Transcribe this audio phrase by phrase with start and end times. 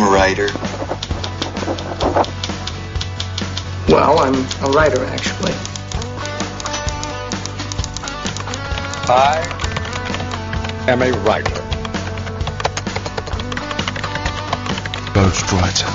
[0.00, 0.46] I'm a writer.
[3.88, 5.52] Well, I'm a writer, actually.
[9.08, 9.42] I
[10.86, 11.60] am a writer.
[15.14, 15.88] Ghostwriter.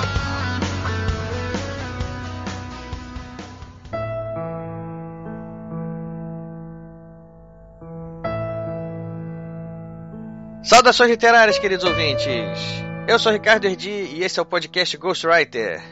[10.62, 12.83] Saudações literárias, queridos ouvintes.
[13.06, 15.82] Eu sou Ricardo Erdi e esse é o podcast Ghostwriter.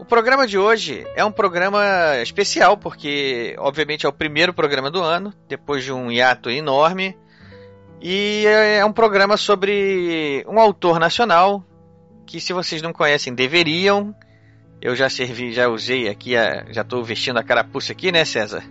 [0.00, 1.80] O programa de hoje é um programa
[2.20, 7.16] especial porque, obviamente, é o primeiro programa do ano, depois de um hiato enorme.
[8.02, 11.64] E é um programa sobre um autor nacional
[12.26, 14.12] que, se vocês não conhecem, deveriam.
[14.82, 18.64] Eu já servi, já usei aqui, a, já estou vestindo a carapuça aqui, né, César?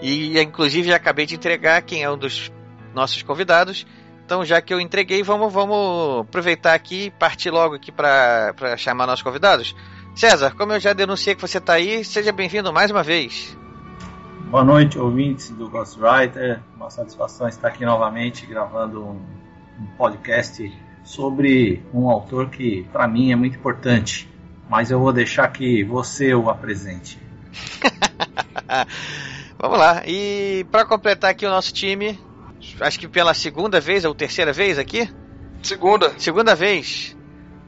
[0.00, 2.50] E, inclusive, já acabei de entregar quem é um dos
[2.94, 3.86] nossos convidados.
[4.32, 9.06] Então, já que eu entreguei, vamos, vamos aproveitar aqui e partir logo aqui para chamar
[9.06, 9.76] nossos convidados.
[10.14, 13.54] César, como eu já denunciei que você está aí, seja bem-vindo mais uma vez.
[14.50, 16.62] Boa noite, ouvintes do Ghostwriter.
[16.74, 19.20] Uma satisfação estar aqui novamente gravando um,
[19.78, 24.32] um podcast sobre um autor que, para mim, é muito importante.
[24.66, 27.18] Mas eu vou deixar que você o apresente.
[29.60, 30.02] Vamos lá.
[30.06, 32.18] E para completar aqui o nosso time,
[32.80, 35.08] acho que pela segunda vez ou terceira vez aqui?
[35.62, 36.12] Segunda.
[36.18, 37.16] Segunda vez.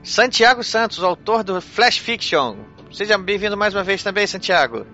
[0.02, 2.56] Santiago Santos, autor do Flash Fiction.
[2.92, 4.86] Seja bem-vindo mais uma vez também, Santiago.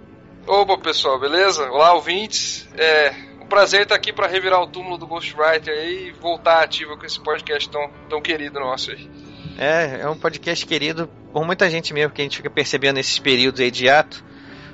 [0.46, 1.64] Opa, pessoal, beleza?
[1.70, 2.68] Olá, ouvintes.
[2.76, 7.04] É um prazer estar aqui para revirar o túmulo do Ghostwriter e voltar ativo com
[7.04, 9.10] esse podcast tão, tão querido nosso aí.
[9.58, 13.18] É, é um podcast querido por muita gente mesmo, que a gente fica percebendo nesses
[13.18, 14.24] períodos aí de ato.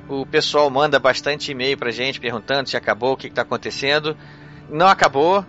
[0.08, 4.16] O pessoal manda bastante e-mail pra gente perguntando se acabou, o que, está acontecendo.
[4.68, 5.44] Não acabou,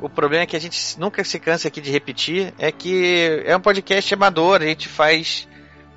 [0.00, 3.54] o problema é que a gente nunca se cansa aqui de repetir, é que é
[3.56, 5.46] um podcast amador, a gente faz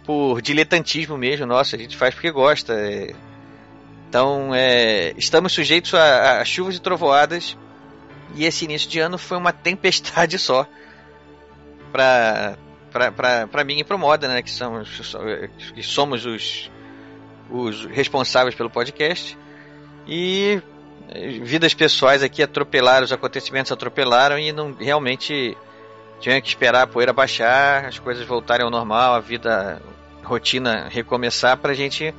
[0.03, 2.73] por diletantismo mesmo, nossa, a gente faz porque gosta.
[2.73, 3.13] É...
[4.09, 5.13] Então, é...
[5.17, 7.57] estamos sujeitos a, a, chuvas e trovoadas,
[8.35, 10.67] e esse início de ano foi uma tempestade só
[11.91, 12.57] para
[12.91, 15.15] para mim e para Moda, né, que somos,
[15.73, 16.71] que somos os,
[17.49, 19.35] os responsáveis pelo podcast.
[20.07, 20.61] E
[21.43, 25.57] vidas pessoais aqui atropelaram, os acontecimentos atropelaram e não realmente
[26.19, 29.81] tinha que esperar a poeira baixar, as coisas voltarem ao normal, a vida,
[30.23, 32.13] a rotina recomeçar para a gente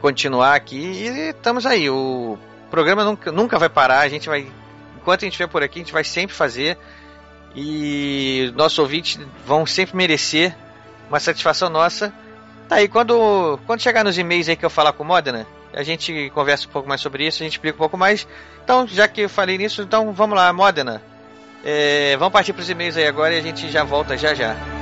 [0.00, 1.88] continuar aqui e estamos aí.
[1.88, 2.36] O
[2.70, 4.50] programa nunca, nunca vai parar, a gente vai,
[4.96, 6.76] enquanto a gente estiver por aqui, a gente vai sempre fazer
[7.54, 10.56] e nossos ouvintes vão sempre merecer
[11.08, 12.12] uma satisfação nossa.
[12.68, 15.82] Tá aí, quando, quando chegar nos e-mails aí que eu falar com o Modena, a
[15.82, 18.26] gente conversa um pouco mais sobre isso, a gente explica um pouco mais.
[18.62, 21.02] Então, já que eu falei nisso, então vamos lá, Modena.
[21.64, 24.81] É, vamos partir para os e-mails aí agora e a gente já volta já já.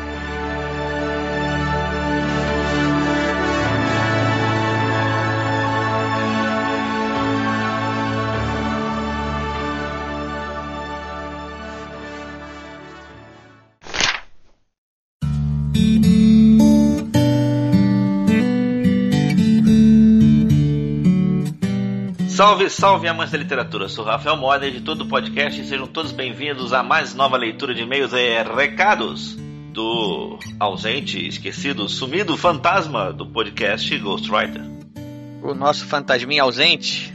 [22.41, 26.73] Salve, salve amantes da literatura, sou Rafael Moda, editor do podcast, e sejam todos bem-vindos
[26.73, 29.37] a mais nova leitura de e-mails e recados
[29.75, 34.62] do ausente, esquecido, sumido fantasma do podcast Ghostwriter.
[35.43, 37.12] O nosso fantasminha ausente?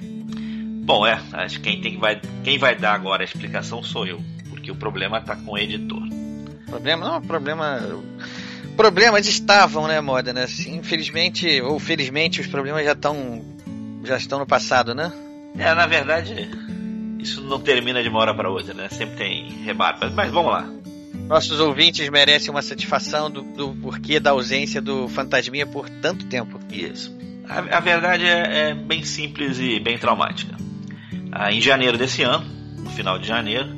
[0.83, 4.21] Bom, é, acho que quem, tem, vai, quem vai dar agora a explicação sou eu,
[4.51, 6.03] porque o problema tá com o editor.
[6.67, 7.09] Problema?
[7.09, 7.81] Não, problema...
[8.77, 10.45] Problemas estavam, né, Moda, né?
[10.67, 13.54] Infelizmente, ou felizmente, os problemas já estão
[14.05, 15.11] já estão no passado, né?
[15.57, 16.49] É, na verdade,
[17.19, 18.89] isso não termina de uma hora para outra, né?
[18.89, 20.05] Sempre tem rebate.
[20.13, 20.69] Mas vamos lá.
[21.27, 26.59] Nossos ouvintes merecem uma satisfação do, do porquê da ausência do Fantasminha por tanto tempo.
[26.71, 27.15] Isso.
[27.47, 30.55] A, a verdade é, é, bem simples e bem traumática.
[31.31, 32.45] Ah, em janeiro desse ano,
[32.77, 33.75] no final de janeiro,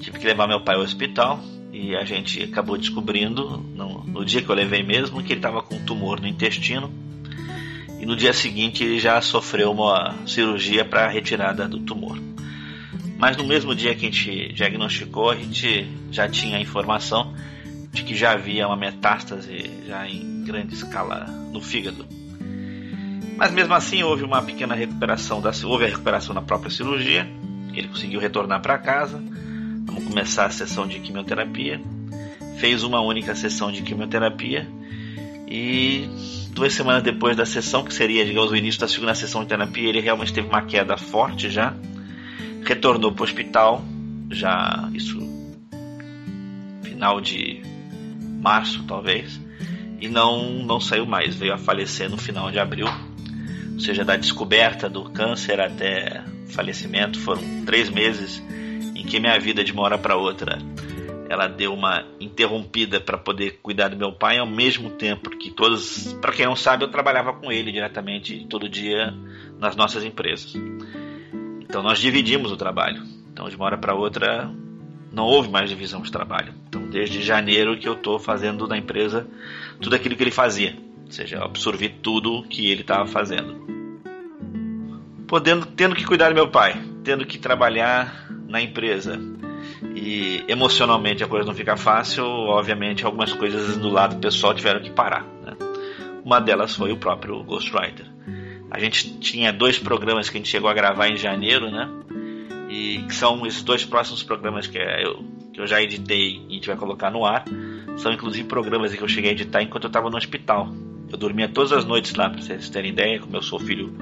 [0.00, 1.40] tive que levar meu pai ao hospital
[1.72, 5.62] e a gente acabou descobrindo, no, no dia que eu levei mesmo, que ele estava
[5.62, 6.92] com um tumor no intestino
[8.04, 12.18] e no dia seguinte ele já sofreu uma cirurgia para retirada do tumor.
[13.16, 17.34] Mas no mesmo dia que a gente diagnosticou, a gente já tinha a informação
[17.90, 22.06] de que já havia uma metástase já em grande escala no fígado.
[23.38, 27.26] Mas mesmo assim houve uma pequena recuperação da houve a recuperação na própria cirurgia.
[27.72, 29.16] Ele conseguiu retornar para casa.
[29.86, 31.80] Vamos começar a sessão de quimioterapia.
[32.58, 34.68] Fez uma única sessão de quimioterapia
[35.54, 36.08] e
[36.50, 39.88] duas semanas depois da sessão, que seria, digamos, o início da segunda sessão de terapia,
[39.88, 41.72] ele realmente teve uma queda forte já.
[42.64, 43.84] Retornou para o hospital,
[44.32, 45.16] já isso
[46.82, 47.62] final de
[48.40, 49.40] março, talvez,
[50.00, 51.36] e não, não saiu mais.
[51.36, 52.88] Veio a falecer no final de abril.
[53.74, 58.42] Ou seja, da descoberta do câncer até falecimento foram três meses
[58.96, 60.58] em que minha vida de uma hora para outra
[61.28, 66.12] ela deu uma interrompida para poder cuidar do meu pai ao mesmo tempo que todos,
[66.20, 69.14] para quem não sabe, eu trabalhava com ele diretamente todo dia
[69.58, 70.54] nas nossas empresas.
[71.60, 73.02] Então nós dividimos o trabalho.
[73.32, 74.50] Então de uma hora para outra
[75.10, 76.52] não houve mais divisão de trabalho.
[76.68, 79.26] Então desde janeiro que eu estou fazendo na empresa
[79.80, 83.64] tudo aquilo que ele fazia, ou seja, eu absorvi tudo que ele estava fazendo.
[85.26, 89.18] Podendo, tendo que cuidar do meu pai, tendo que trabalhar na empresa,
[89.94, 94.90] e emocionalmente a coisa não fica fácil, obviamente algumas coisas do lado pessoal tiveram que
[94.90, 95.24] parar.
[95.42, 95.56] Né?
[96.24, 98.06] Uma delas foi o próprio Ghostwriter.
[98.70, 101.88] A gente tinha dois programas que a gente chegou a gravar em janeiro, né?
[102.68, 106.54] E que são esses dois próximos programas que eu, que eu já editei e a
[106.54, 107.44] gente vai colocar no ar.
[107.96, 110.72] São inclusive programas que eu cheguei a editar enquanto eu estava no hospital.
[111.08, 113.94] Eu dormia todas as noites lá, para vocês terem ideia, como eu sou filho,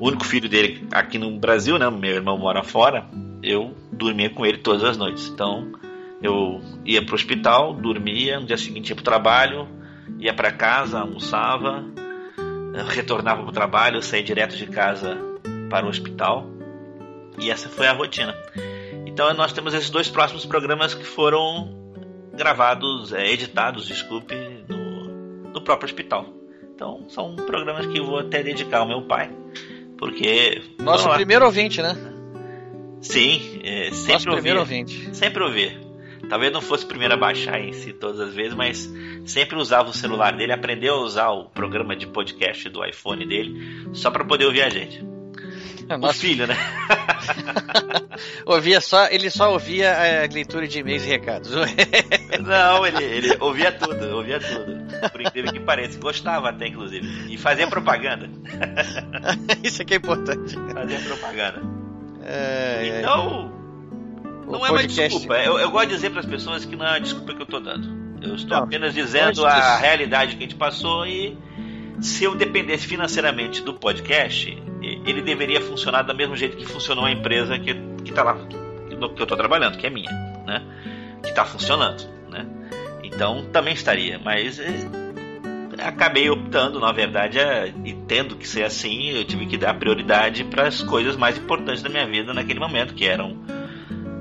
[0.00, 1.88] o único filho dele aqui no Brasil, né?
[1.90, 3.06] Meu irmão mora fora.
[3.42, 5.28] Eu dormia com ele todas as noites.
[5.28, 5.70] Então
[6.22, 9.68] eu ia para o hospital, dormia, no dia seguinte ia o trabalho,
[10.18, 11.84] ia para casa, almoçava,
[12.88, 15.18] retornava para o trabalho, saía direto de casa
[15.68, 16.46] para o hospital.
[17.38, 18.34] E essa foi a rotina.
[19.06, 21.78] Então nós temos esses dois próximos programas que foram
[22.32, 24.34] gravados, é, editados, desculpe,
[24.66, 26.26] no, no próprio hospital.
[26.74, 29.30] Então são programas que eu vou até dedicar ao meu pai,
[30.00, 31.94] porque nosso primeiro ouvinte, né?
[33.02, 35.14] Sim, é, sempre Nosso primeiro ouvinte.
[35.14, 35.78] Sempre ouvir.
[36.26, 38.90] Talvez não fosse o primeiro a baixar em si todas as vezes, mas
[39.26, 43.90] sempre usava o celular dele, aprendeu a usar o programa de podcast do iPhone dele,
[43.92, 45.04] só para poder ouvir a gente.
[45.90, 46.56] É, o filho, né?
[48.46, 51.50] ouvia só, ele só ouvia a leitura de e-mails e recados.
[52.40, 55.10] Não, ele, ele ouvia tudo, ouvia tudo.
[55.10, 57.32] Por incrível que pareça, gostava até, inclusive.
[57.32, 58.30] E fazia propaganda.
[59.64, 60.54] Isso aqui é importante.
[60.72, 61.60] Fazia propaganda.
[62.22, 63.52] É, então,
[64.46, 64.50] é.
[64.52, 65.38] não é uma desculpa.
[65.38, 67.44] Eu, eu, gosto de dizer para as pessoas que não é uma desculpa que eu
[67.44, 67.88] estou dando.
[68.22, 71.36] Eu estou não, apenas dizendo a realidade que a gente passou e
[72.00, 74.56] se eu dependesse financeiramente do podcast,
[75.04, 77.70] ele deveria funcionar do mesmo jeito que funcionou a empresa que
[78.04, 80.10] está lá, que, que eu estou trabalhando, que é minha,
[80.46, 80.62] né?
[81.22, 82.46] Que está funcionando, né?
[83.02, 84.88] Então também estaria, mas é,
[85.82, 90.44] acabei optando, na verdade, é, e tendo que ser assim, eu tive que dar prioridade
[90.44, 93.38] para as coisas mais importantes da minha vida naquele momento, que eram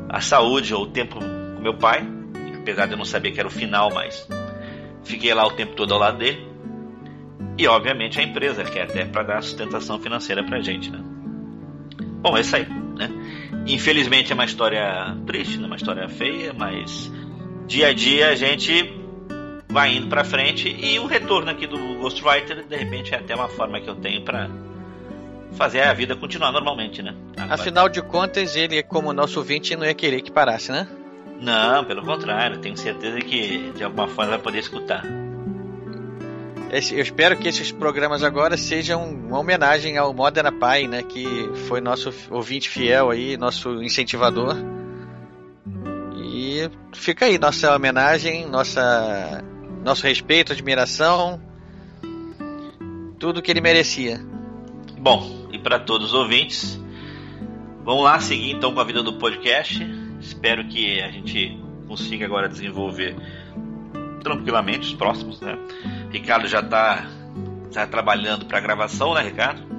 [0.09, 2.07] a saúde ou o tempo com meu pai,
[2.57, 4.27] apesar de eu não saber que era o final, mas
[5.03, 6.48] fiquei lá o tempo todo ao lado dele.
[7.59, 10.99] E obviamente a empresa, que é até para dar sustentação financeira para a gente, né?
[12.21, 13.09] Bom, é isso aí, né?
[13.67, 15.67] Infelizmente é uma história triste, né?
[15.67, 17.11] uma história feia, mas
[17.67, 18.97] dia a dia a gente
[19.67, 23.49] vai indo para frente e o retorno aqui do Ghostwriter de repente é até uma
[23.49, 24.49] forma que eu tenho para
[25.57, 27.13] fazer a vida continuar normalmente, né?
[27.35, 27.55] Agora.
[27.55, 30.87] Afinal de contas, ele como nosso ouvinte não ia querer que parasse, né?
[31.41, 35.03] Não, pelo contrário, tenho certeza que de alguma forma vai poder escutar.
[36.71, 41.01] Eu espero que esses programas agora sejam uma homenagem ao Modena Pai, né?
[41.01, 41.25] Que
[41.67, 44.55] foi nosso ouvinte fiel aí, nosso incentivador.
[46.15, 49.43] E fica aí nossa homenagem, nossa
[49.83, 51.41] nosso respeito, admiração,
[53.17, 54.23] tudo que ele merecia.
[54.99, 56.79] Bom, e para todos os ouvintes,
[57.83, 59.83] vamos lá seguir então com a vida do podcast.
[60.19, 61.57] Espero que a gente
[61.87, 63.15] consiga agora desenvolver
[64.21, 65.57] tranquilamente os próximos, né?
[66.11, 67.05] Ricardo já está
[67.73, 69.69] tá trabalhando para gravação, né, Ricardo?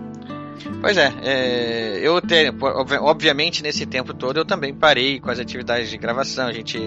[0.81, 2.53] Pois é, é eu te,
[3.01, 6.47] obviamente nesse tempo todo eu também parei com as atividades de gravação.
[6.47, 6.79] A gente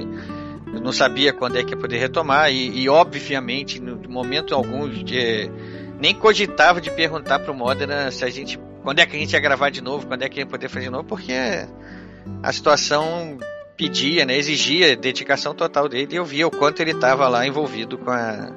[0.81, 5.49] não sabia quando é que ia poder retomar e, e obviamente, no momento algum, de,
[5.99, 9.39] nem cogitava de perguntar pro Modena se a gente, quando é que a gente ia
[9.39, 11.33] gravar de novo, quando é que ia poder fazer de novo, porque
[12.41, 13.37] a situação
[13.75, 17.97] pedia, né, exigia dedicação total dele e eu via o quanto ele estava lá envolvido
[17.97, 18.51] com a,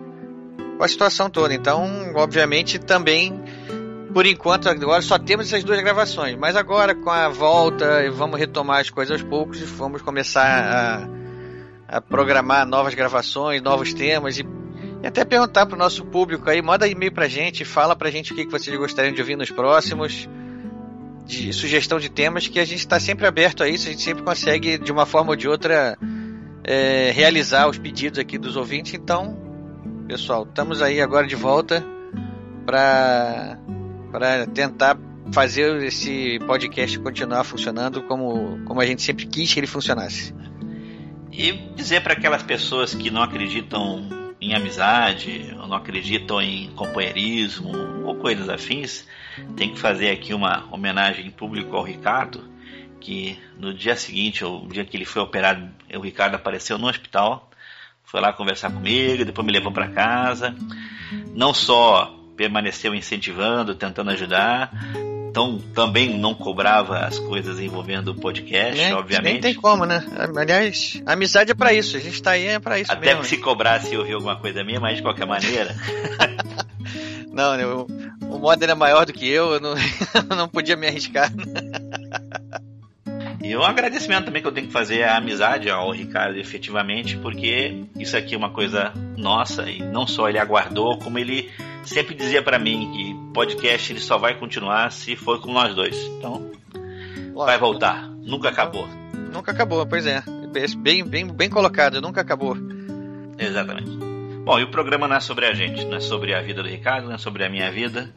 [0.76, 1.54] com a situação toda.
[1.54, 3.42] Então, obviamente, também
[4.12, 8.80] por enquanto agora só temos essas duas gravações, mas agora com a volta vamos retomar
[8.80, 11.16] as coisas aos poucos e vamos começar a
[11.88, 14.46] a programar novas gravações, novos temas e,
[15.02, 18.32] e até perguntar para o nosso público aí, manda e-mail para gente, fala para gente
[18.32, 20.28] o que, que vocês gostariam de ouvir nos próximos,
[21.24, 24.24] de sugestão de temas, que a gente está sempre aberto a isso, a gente sempre
[24.24, 25.96] consegue, de uma forma ou de outra,
[26.64, 28.94] é, realizar os pedidos aqui dos ouvintes.
[28.94, 29.45] Então,
[30.06, 31.84] pessoal, estamos aí agora de volta
[32.64, 33.58] para
[34.54, 34.96] tentar
[35.32, 40.32] fazer esse podcast continuar funcionando como, como a gente sempre quis que ele funcionasse.
[41.32, 44.08] E dizer para aquelas pessoas que não acreditam
[44.40, 47.72] em amizade, ou não acreditam em companheirismo
[48.04, 49.06] ou coisas afins,
[49.56, 52.48] tem que fazer aqui uma homenagem pública ao Ricardo,
[53.00, 57.50] que no dia seguinte, o dia que ele foi operado, o Ricardo apareceu no hospital,
[58.16, 60.54] foi lá conversar comigo, depois me levou para casa.
[61.34, 64.72] Não só permaneceu incentivando, tentando ajudar,
[65.28, 69.32] então também não cobrava as coisas envolvendo o podcast, é, obviamente.
[69.32, 70.02] Nem tem como, né?
[70.34, 73.20] Aliás, amizade é para isso, a gente tá aí é para isso Até mesmo.
[73.20, 75.76] que se cobrasse e ouvir alguma coisa minha, mas de qualquer maneira.
[77.30, 77.86] não, eu,
[78.22, 79.74] o Modern é maior do que eu, eu não,
[80.30, 81.30] eu não podia me arriscar.
[83.46, 87.84] E um agradecimento também que eu tenho que fazer à amizade ao Ricardo, efetivamente, porque
[87.96, 91.48] isso aqui é uma coisa nossa e não só ele aguardou, como ele
[91.84, 95.96] sempre dizia para mim que podcast ele só vai continuar se for com nós dois.
[96.18, 97.44] Então, Lógico.
[97.44, 98.08] vai voltar.
[98.08, 98.88] Nunca acabou.
[99.32, 100.24] Nunca acabou, pois é.
[100.82, 102.56] Bem, bem, bem colocado, nunca acabou.
[103.38, 103.90] Exatamente.
[104.44, 106.68] Bom, e o programa não é sobre a gente, não é sobre a vida do
[106.68, 108.12] Ricardo, não é sobre a minha vida.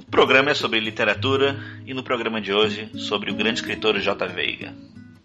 [0.00, 4.26] O programa é sobre literatura e no programa de hoje sobre o grande escritor J.
[4.28, 4.72] Veiga.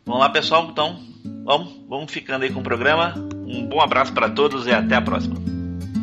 [0.06, 0.68] Vamos lá, pessoal?
[0.70, 1.00] Então,
[1.46, 3.14] vamos, vamos ficando aí com o programa.
[3.48, 5.38] Um bom abraço para todos e até a próxima.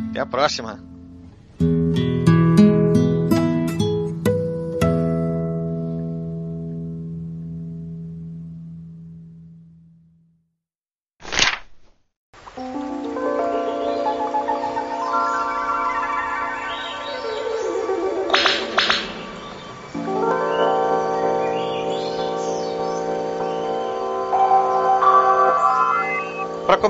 [0.09, 0.92] Até a próxima.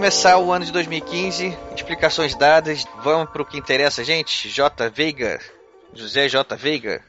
[0.03, 4.49] Começar o ano de 2015, explicações dadas, vamos para o que interessa, gente.
[4.49, 4.89] J.
[4.89, 5.39] Veiga,
[5.93, 6.57] José J.
[6.57, 7.01] Veiga,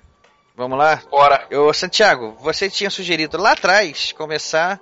[0.56, 1.02] vamos lá?
[1.10, 1.44] Bora.
[1.50, 4.80] Eu, Santiago, você tinha sugerido lá atrás começar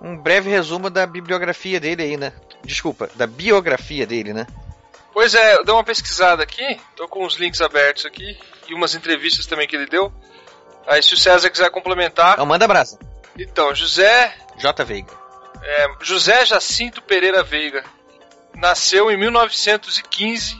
[0.00, 2.32] um breve resumo da bibliografia dele aí, né?
[2.62, 4.46] Desculpa, da biografia dele, né?
[5.12, 8.38] Pois é, eu dei uma pesquisada aqui, tô com os links abertos aqui
[8.68, 10.12] e umas entrevistas também que ele deu.
[10.86, 12.38] Aí se o César quiser complementar.
[12.38, 12.96] Não, manda abraço.
[13.36, 14.32] Então, José.
[14.56, 14.84] J.
[14.84, 15.19] Veiga.
[15.62, 17.84] É, José Jacinto Pereira Veiga
[18.54, 20.58] nasceu em 1915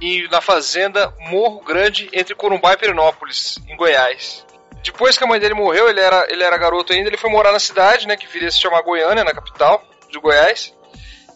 [0.00, 4.46] e na fazenda Morro Grande, entre Corumbá e Perinópolis, em Goiás.
[4.82, 7.52] Depois que a mãe dele morreu, ele era, ele era garoto ainda, ele foi morar
[7.52, 10.74] na cidade, né, que viria se chamar Goiânia, na capital de Goiás.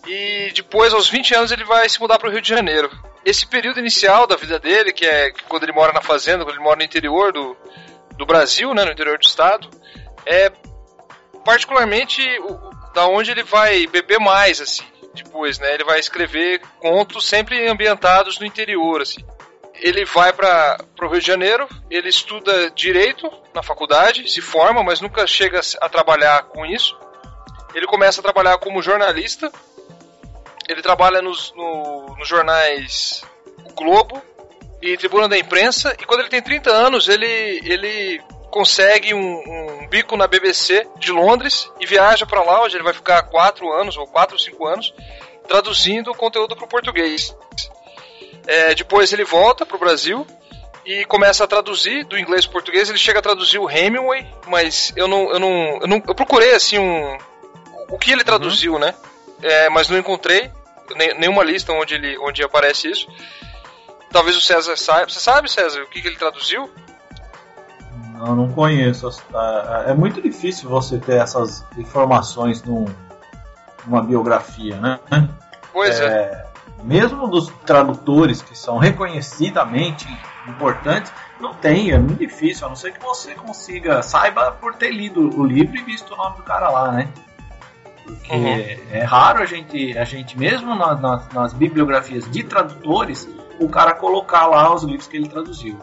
[0.06, 2.90] E depois, aos 20 anos, ele vai se mudar para o Rio de Janeiro.
[3.24, 6.64] Esse período inicial da vida dele, que é quando ele mora na fazenda, quando ele
[6.64, 7.56] mora no interior do,
[8.16, 9.68] do Brasil, né, no interior do estado,
[10.24, 10.50] é
[11.44, 12.22] particularmente
[12.94, 15.74] da onde ele vai beber mais, assim, depois, né?
[15.74, 19.22] Ele vai escrever contos sempre ambientados no interior, assim.
[19.74, 25.00] Ele vai para o Rio de Janeiro, ele estuda direito na faculdade, se forma, mas
[25.00, 26.96] nunca chega a trabalhar com isso.
[27.74, 29.50] Ele começa a trabalhar como jornalista.
[30.68, 33.22] Ele trabalha nos, no, nos jornais
[33.64, 34.22] O Globo
[34.80, 35.94] e Tribuna da Imprensa.
[36.00, 38.22] E quando ele tem 30 anos, ele, ele
[38.54, 42.94] consegue um, um, bico na BBC de Londres e viaja para lá, onde ele vai
[42.94, 44.94] ficar quatro anos, ou quatro ou cinco anos,
[45.48, 47.36] traduzindo o conteúdo para o português.
[48.46, 50.24] É, depois ele volta para o Brasil
[50.86, 52.88] e começa a traduzir do inglês para o português.
[52.88, 56.54] Ele chega a traduzir o Hemingway, mas eu não, eu não, eu, não, eu procurei
[56.54, 57.18] assim um,
[57.88, 58.78] o que ele traduziu, uhum.
[58.78, 58.94] né?
[59.42, 60.48] É, mas não encontrei
[61.18, 63.08] nenhuma lista onde ele, onde aparece isso.
[64.12, 65.10] Talvez o César saiba.
[65.10, 66.70] Você sabe, César, o que, que ele traduziu?
[68.14, 69.08] Não, não conheço.
[69.86, 72.86] É muito difícil você ter essas informações num,
[73.86, 75.00] numa biografia, né?
[75.72, 76.46] Pois é, é.
[76.84, 80.06] Mesmo dos tradutores que são reconhecidamente
[80.46, 84.90] importantes, não tem, é muito difícil, a não ser que você consiga, saiba por ter
[84.90, 87.08] lido o livro e visto o nome do cara lá, né?
[88.04, 88.78] Porque uhum.
[88.92, 93.28] é raro a gente, a gente mesmo nas, nas, nas bibliografias de tradutores,
[93.58, 95.78] o cara colocar lá os livros que ele traduziu.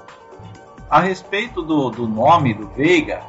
[0.91, 3.21] A respeito do, do nome do Veiga,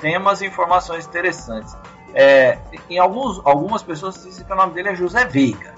[0.00, 1.76] tem umas informações interessantes.
[2.12, 2.58] É,
[2.90, 5.72] em alguns, algumas pessoas dizem que o nome dele é José Veiga.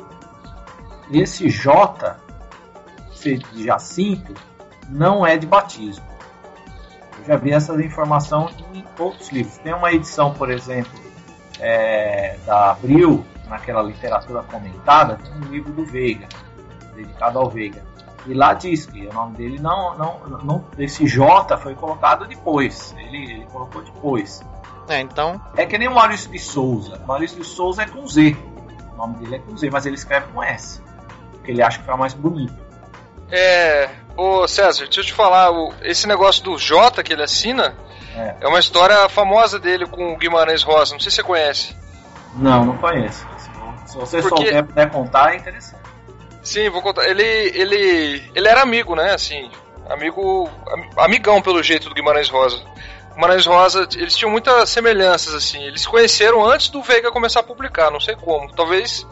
[1.11, 2.17] Esse J,
[3.53, 4.33] de Jacinto,
[4.89, 6.07] não é de batismo.
[7.19, 9.59] Eu já vi essa informação em outros livros.
[9.59, 10.99] Tem uma edição, por exemplo,
[11.61, 16.29] é, da Abril, naquela literatura comentada, tem um livro do Veiga,
[16.95, 17.85] dedicado ao Veiga.
[18.27, 22.95] E lá diz que o nome dele não, não, não esse J foi colocado depois.
[22.99, 24.43] Ele, ele colocou depois.
[24.89, 25.41] É, então.
[25.57, 27.01] É que nem o Maurício de Souza.
[27.07, 28.37] Maurício de Souza é com Z.
[28.95, 30.81] O nome dele é com Z, mas ele escreve com S.
[31.33, 32.55] Porque ele acha que fica mais bonito.
[33.31, 33.91] É.
[34.17, 37.77] Ô César, deixa eu te falar, o, esse negócio do J que ele assina
[38.17, 38.37] é.
[38.41, 40.95] é uma história famosa dele com o Guimarães Rosa.
[40.95, 41.77] Não sei se você conhece.
[42.35, 43.27] Não, não conheço.
[43.87, 45.86] Se você Porque- souber puder contar, é interessante.
[46.47, 47.09] Sim, vou contar.
[47.09, 49.13] Ele, ele, ele era amigo, né?
[49.15, 49.51] Assim,
[49.91, 52.63] amigo, am- amigão pelo jeito do Guimarães Rosa.
[53.15, 55.63] Guimarães Rosa, eles tinham muitas semelhanças assim.
[55.65, 58.53] Eles se conheceram antes do Veiga começar a publicar, não sei como.
[58.55, 59.05] Talvez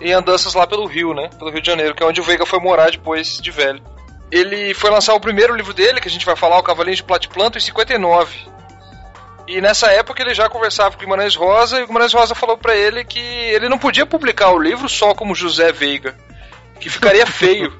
[0.00, 1.28] em andanças lá pelo Rio, né?
[1.38, 3.82] Pelo Rio de Janeiro, que é onde o Veiga foi morar depois de velho.
[4.30, 7.04] Ele foi lançar o primeiro livro dele, que a gente vai falar, O Cavalinho de
[7.04, 8.50] Platiplanto, em 59.
[9.46, 12.74] E nessa época ele já conversava com Guimarães Rosa e o Guimarães Rosa falou pra
[12.74, 16.16] ele que ele não podia publicar o livro só como José Veiga,
[16.82, 17.72] que ficaria feio.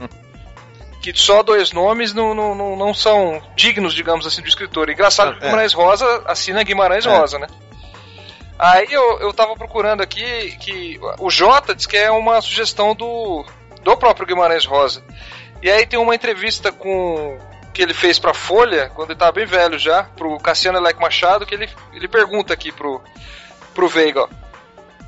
[1.02, 4.88] que só dois nomes não, não, não, não são dignos, digamos assim, do escritor.
[4.88, 5.46] Engraçado que o É.
[5.46, 7.10] Guimarães Rosa assina Guimarães É.
[7.10, 7.48] Rosa, né?
[8.56, 13.44] Aí eu, eu tava procurando aqui que o Jota diz que é uma sugestão do,
[13.82, 15.02] do próprio Guimarães Rosa.
[15.60, 17.38] E aí tem uma entrevista com
[17.74, 21.46] que ele fez pra Folha, quando ele tava bem velho já, pro Cassiano Elec Machado,
[21.46, 23.02] que ele, ele pergunta aqui pro,
[23.74, 24.28] pro Veiga, ó,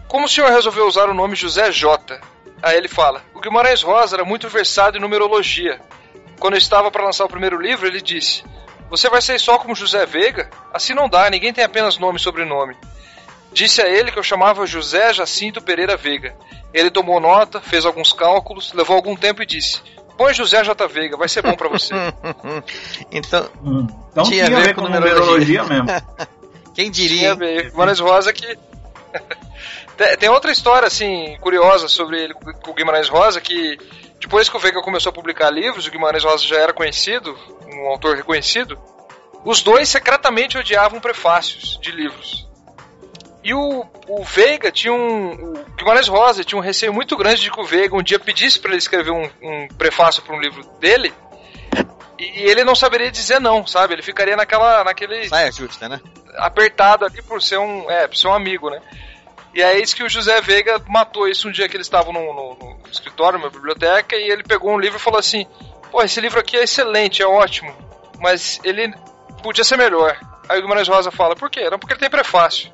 [0.09, 2.19] como o senhor resolveu usar o nome José J?
[2.63, 5.81] Aí ele fala, o Guimarães Rosa era muito versado em numerologia.
[6.39, 8.43] Quando eu estava para lançar o primeiro livro, ele disse,
[8.91, 10.51] você vai ser só como José Veiga?
[10.73, 12.77] Assim não dá, ninguém tem apenas nome e sobrenome.
[13.53, 16.35] Disse a ele que eu chamava José Jacinto Pereira Veiga.
[16.73, 19.81] Ele tomou nota, fez alguns cálculos, levou algum tempo e disse:
[20.19, 20.89] Põe José J.
[20.89, 21.95] Veiga, vai ser bom pra você.
[23.13, 25.63] então, Hum, Então Tinha tinha, a a ver ver com com numerologia.
[25.63, 26.29] numerologia mesmo.
[26.75, 27.19] quem diria?
[27.19, 27.37] Tinha hein?
[27.63, 27.71] bem.
[27.71, 28.59] Guimarães Rosa que.
[29.97, 33.79] Tem- Tem outra história, assim, curiosa sobre ele com o Guimarães Rosa, que
[34.21, 37.37] depois que o Veiga começou a publicar livros, o Guimarães Rosa já era conhecido,
[37.73, 38.79] um autor reconhecido,
[39.45, 42.45] os dois secretamente odiavam prefácios de livros.
[43.43, 45.53] E o, o Veiga tinha um.
[45.53, 48.59] O Guimarães Rosa tinha um receio muito grande de que o Veiga um dia pedisse
[48.59, 51.13] para ele escrever um, um prefácio para um livro dele.
[52.19, 53.93] E ele não saberia dizer não, sabe?
[53.93, 56.01] Ele ficaria naquela, naquele Saia justa, né?
[56.39, 58.81] apertado ali por ser um, é, por ser um amigo, né?
[59.55, 62.21] E é isso que o José Veiga matou isso um dia que eles estavam no,
[62.35, 65.47] no- no escritório, numa biblioteca, e ele pegou um livro e falou assim:
[65.91, 67.73] Pô, esse livro aqui é excelente, é ótimo,
[68.21, 68.93] mas ele
[69.43, 70.19] podia ser melhor.
[70.49, 71.71] Aí o Guimarães Rosa fala: Por quê?
[71.71, 72.71] Não, porque ele tem prefácio.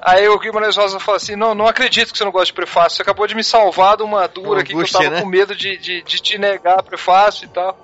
[0.00, 2.96] Aí o Guimarães Rosa fala assim: Não, não acredito que você não gosta de prefácio.
[2.96, 5.20] Você acabou de me salvar de uma dura aqui que eu tava né?
[5.22, 7.78] com medo de, de, de te negar prefácio e tal.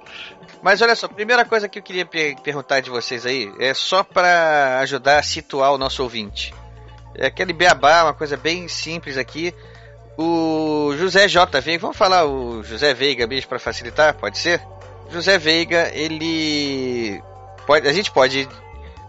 [0.62, 4.02] Mas olha só, primeira coisa que eu queria pe- perguntar de vocês aí é só
[4.04, 6.52] para ajudar a situar o nosso ouvinte.
[7.20, 9.54] É aquele beabá, uma coisa bem simples aqui.
[10.16, 11.60] O José J.
[11.60, 14.60] Veiga, vamos falar o José Veiga mesmo para facilitar, pode ser?
[15.10, 17.22] José Veiga, ele
[17.66, 18.48] pode, a gente pode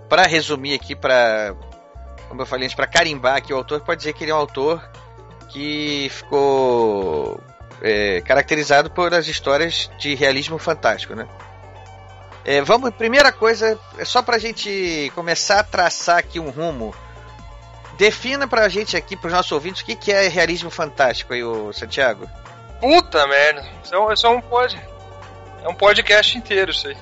[0.08, 1.56] para resumir aqui para
[2.32, 4.38] como eu falei antes, para carimbar aqui o autor, pode dizer que ele é um
[4.38, 4.82] autor
[5.50, 7.41] que ficou
[7.82, 11.28] é, caracterizado por as histórias de realismo fantástico, né?
[12.45, 16.95] É, vamos, primeira coisa, é só pra gente começar a traçar aqui um rumo.
[18.01, 21.71] Defina pra gente aqui, pros nossos ouvintes, o que, que é realismo fantástico aí, ô
[21.71, 22.27] Santiago.
[22.79, 24.75] Puta merda, isso é, um- isso é um pod.
[25.63, 26.97] É um podcast inteiro isso aí.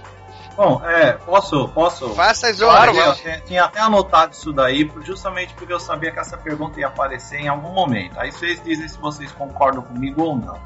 [0.57, 2.09] Bom, é, posso, posso.
[2.09, 6.19] Faça as Claro, eu tinha- tinha até anotado isso daí, justamente porque eu sabia que
[6.19, 8.19] essa pergunta ia aparecer em algum momento.
[8.19, 10.59] Aí vocês dizem se vocês concordam comigo ou não.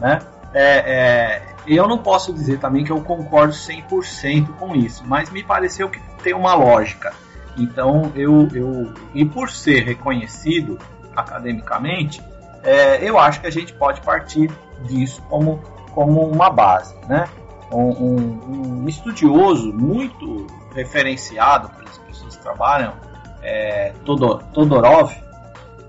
[0.00, 0.18] Né?
[0.52, 5.44] É, é, eu não posso dizer também que eu concordo 100% com isso, mas me
[5.44, 7.14] pareceu que tem uma lógica.
[7.56, 10.78] Então, eu, eu e por ser reconhecido
[11.14, 12.22] academicamente,
[12.62, 14.50] é, eu acho que a gente pode partir
[14.84, 15.58] disso como,
[15.92, 17.28] como uma base, né?
[17.70, 22.94] Um, um- um estudioso muito referenciado pelas pessoas que trabalham,
[23.42, 25.12] é, Todor- Todorov,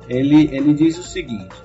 [0.08, 1.56] ele, ele diz o seguinte: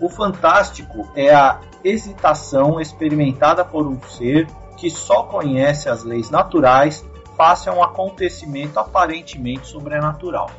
[0.00, 7.04] o fantástico é a hesitação experimentada por um ser que só conhece as leis naturais
[7.36, 10.50] face a um acontecimento aparentemente sobrenatural.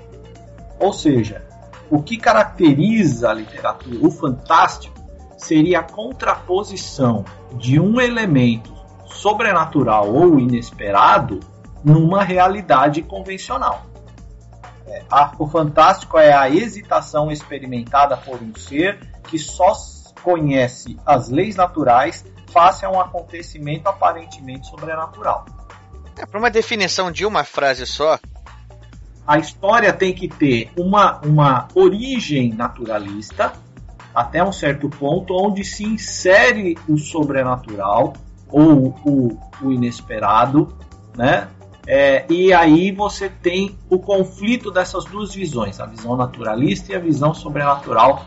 [0.79, 1.45] Ou seja,
[1.89, 4.95] o que caracteriza a literatura, o fantástico,
[5.37, 8.73] seria a contraposição de um elemento
[9.05, 11.39] sobrenatural ou inesperado
[11.83, 13.83] numa realidade convencional.
[14.87, 15.03] É,
[15.37, 19.73] o fantástico é a hesitação experimentada por um ser que só
[20.23, 25.45] conhece as leis naturais face a um acontecimento aparentemente sobrenatural.
[26.17, 28.19] É, pra uma definição de uma frase só,
[29.27, 33.53] a história tem que ter uma, uma origem naturalista
[34.13, 38.13] até um certo ponto, onde se insere o sobrenatural
[38.49, 40.73] ou o, o inesperado,
[41.17, 41.49] né?
[41.87, 46.99] É, e aí você tem o conflito dessas duas visões, a visão naturalista e a
[46.99, 48.25] visão sobrenatural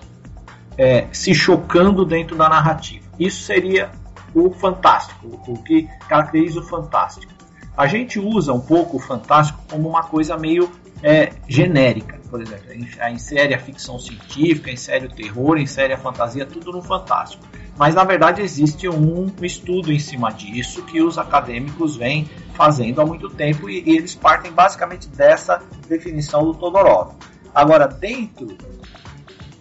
[0.76, 3.04] é, se chocando dentro da narrativa.
[3.18, 3.90] Isso seria
[4.34, 7.37] o fantástico, o que caracteriza o fantástico.
[7.78, 10.68] A gente usa um pouco o fantástico como uma coisa meio
[11.00, 12.18] é, genérica.
[12.28, 17.46] Por exemplo, insere a ficção científica, insere o terror, insere a fantasia, tudo no fantástico.
[17.76, 23.06] Mas na verdade existe um estudo em cima disso que os acadêmicos vêm fazendo há
[23.06, 27.14] muito tempo e, e eles partem basicamente dessa definição do Todorov.
[27.54, 28.58] Agora, dentro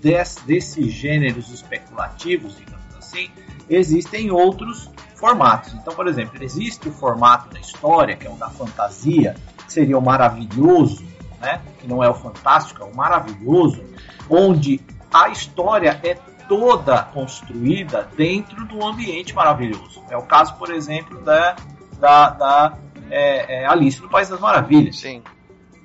[0.02, 3.30] des, desses gêneros especulativos, digamos assim,
[3.70, 5.74] existem outros formatos.
[5.74, 9.98] Então, por exemplo, existe o formato da história, que é o da fantasia, que seria
[9.98, 11.06] o maravilhoso,
[11.42, 11.62] né?
[11.80, 13.84] que não é o fantástico, é o maravilhoso,
[14.30, 14.80] onde
[15.12, 16.16] a história é
[16.48, 20.02] toda construída dentro do ambiente maravilhoso.
[20.10, 21.56] É o caso, por exemplo, da,
[22.00, 22.78] da, da
[23.10, 25.00] é, é Alice no País das Maravilhas.
[25.00, 25.22] Sim.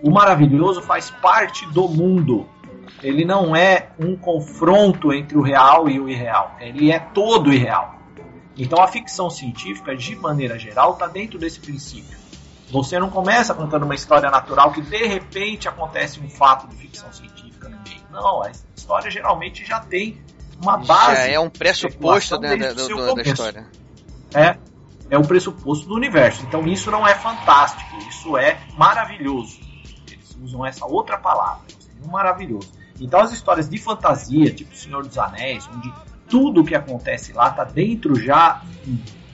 [0.02, 2.46] O maravilhoso faz parte do mundo.
[3.02, 6.56] Ele não é um confronto entre o real e o irreal.
[6.60, 8.01] Ele é todo irreal.
[8.56, 12.18] Então a ficção científica, de maneira geral, está dentro desse princípio.
[12.70, 17.12] Você não começa contando uma história natural que de repente acontece um fato de ficção
[17.12, 18.00] científica no meio.
[18.10, 20.22] Não, a história geralmente já tem
[20.60, 21.16] uma base.
[21.16, 23.66] Já é um pressuposto né, do, do, da história.
[24.34, 24.56] É,
[25.10, 26.44] é o pressuposto do universo.
[26.46, 29.60] Então isso não é fantástico, isso é maravilhoso.
[30.10, 31.66] Eles usam essa outra palavra,
[32.10, 32.72] maravilhoso.
[32.98, 35.92] Então as histórias de fantasia, tipo Senhor dos Anéis, onde
[36.32, 38.62] tudo o que acontece lá está dentro já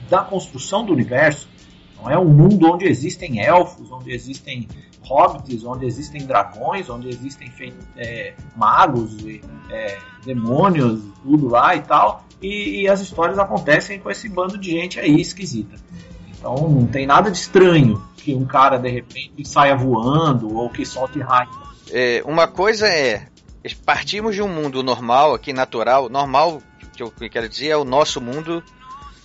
[0.09, 1.47] da construção do universo.
[1.95, 4.67] Não é um mundo onde existem elfos, onde existem
[5.01, 7.49] hobbits, onde existem dragões, onde existem
[7.95, 12.25] é, magos, e, é, demônios, tudo lá e tal.
[12.41, 15.77] E, e, as histórias acontecem com esse bando de gente aí esquisita.
[16.27, 20.85] Então não tem nada de estranho que um cara de repente saia voando ou que
[20.85, 21.49] solte raio.
[21.91, 23.25] É, uma coisa é
[23.85, 26.61] partimos de um mundo normal aqui natural, normal
[27.07, 28.63] que eu quero dizer é o nosso mundo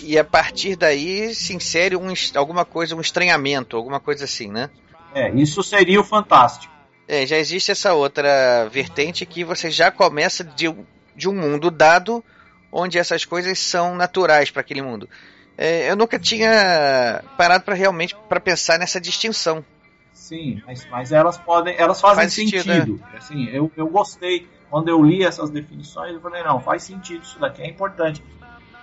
[0.01, 4.71] e a partir daí se insere um, alguma coisa, um estranhamento, alguma coisa assim, né?
[5.15, 6.73] É, isso seria o fantástico.
[7.07, 10.75] É, já existe essa outra vertente que você já começa de,
[11.15, 12.25] de um mundo dado
[12.73, 15.09] onde essas coisas são naturais para aquele mundo.
[15.57, 19.65] É, eu nunca tinha parado para realmente para pensar nessa distinção.
[20.13, 22.65] Sim, mas, mas elas podem, elas fazem Faz sentido.
[22.65, 22.95] sentido.
[22.97, 23.19] Né?
[23.19, 27.39] Assim, eu, eu gostei quando eu li essas definições, eu falei, não, faz sentido isso
[27.39, 28.21] daqui, é importante.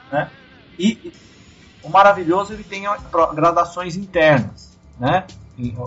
[0.10, 0.32] Né?
[0.80, 1.12] E
[1.84, 2.84] o maravilhoso ele tem
[3.34, 4.80] gradações internas.
[4.98, 5.28] Né?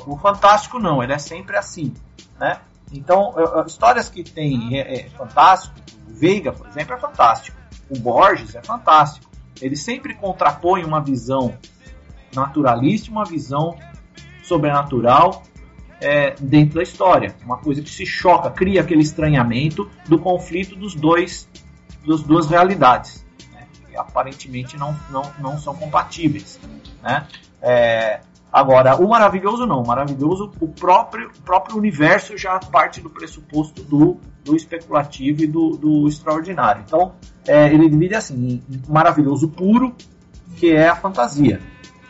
[0.07, 1.95] O fantástico não, ele é sempre assim.
[2.39, 2.61] Né?
[2.93, 3.35] Então,
[3.67, 5.75] histórias que tem é, é, fantástico,
[6.07, 7.57] o Veiga, por exemplo, é fantástico.
[7.89, 9.31] O Borges é fantástico.
[9.59, 11.57] Ele sempre contrapõe uma visão
[12.35, 13.75] naturalista uma visão
[14.43, 15.43] sobrenatural
[16.05, 17.35] é, dentro da história.
[17.45, 21.49] Uma coisa que se choca, cria aquele estranhamento do conflito dos dois,
[22.07, 26.61] das duas realidades, né, que aparentemente não, não, não são compatíveis.
[27.03, 27.27] Né?
[27.63, 28.21] É,
[28.53, 29.83] agora, o maravilhoso não.
[29.83, 35.47] O maravilhoso, o próprio, o próprio universo já parte do pressuposto do, do especulativo e
[35.47, 36.85] do, do extraordinário.
[36.87, 37.15] Então,
[37.49, 39.95] é, ele divide assim, em maravilhoso puro,
[40.57, 41.61] que é a fantasia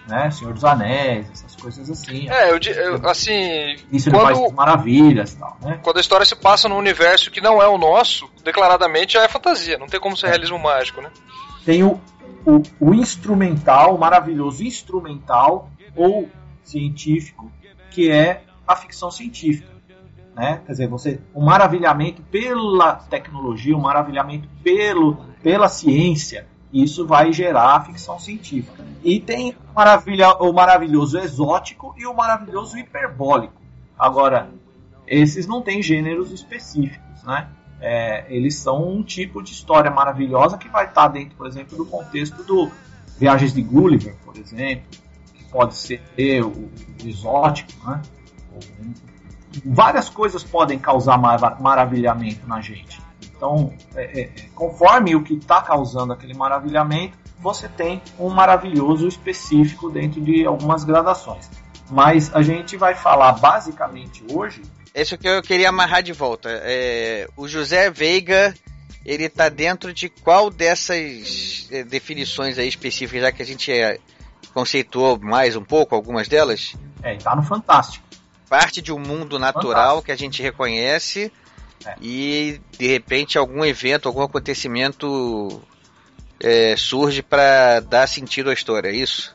[0.07, 0.31] né?
[0.31, 2.29] Senhor dos Anéis, essas coisas assim.
[2.29, 3.77] É, eu, eu assim.
[3.91, 5.81] Isso quando, faz maravilhas e tal, né?
[5.83, 9.29] Quando a história se passa num universo que não é o nosso, declaradamente já é
[9.29, 10.31] fantasia, não tem como ser é.
[10.31, 11.11] realismo mágico, né?
[11.65, 12.01] Tem o,
[12.45, 16.29] o, o instrumental, o maravilhoso instrumental ou
[16.63, 17.51] científico,
[17.91, 19.73] que é a ficção científica.
[20.35, 20.61] Né?
[20.67, 26.49] Quer dizer, você, o maravilhamento pela tecnologia, o maravilhamento pelo, pela ciência,
[26.83, 28.85] isso vai gerar ficção científica.
[29.05, 33.55] E tem o, o maravilhoso exótico e o maravilhoso hiperbólico.
[33.97, 34.51] Agora,
[35.07, 37.49] esses não têm gêneros específicos, né?
[37.81, 41.87] É, eles são um tipo de história maravilhosa que vai estar dentro, por exemplo, do
[41.87, 42.71] contexto do
[43.19, 44.87] Viagens de Gulliver, por exemplo,
[45.35, 46.01] que pode ser
[46.43, 46.71] o, o
[47.05, 48.03] exótico, né?
[49.65, 51.19] Várias coisas podem causar
[51.61, 53.04] maravilhamento na gente.
[53.45, 59.91] Então, é, é, conforme o que está causando aquele maravilhamento, você tem um maravilhoso específico
[59.91, 61.51] dentro de algumas gradações.
[61.91, 64.63] Mas a gente vai falar basicamente hoje.
[64.95, 66.49] Isso que eu queria amarrar de volta.
[66.63, 68.55] É, o José Veiga,
[69.05, 73.99] ele está dentro de qual dessas é, definições aí específicas, já que a gente é,
[74.55, 76.75] conceituou mais um pouco algumas delas?
[77.03, 78.07] É, está no Fantástico.
[78.49, 80.05] Parte de um mundo natural Fantástico.
[80.07, 81.31] que a gente reconhece
[81.87, 81.95] é.
[82.01, 85.63] E de repente algum evento, algum acontecimento
[86.41, 89.35] é, surge para dar sentido à história, é isso?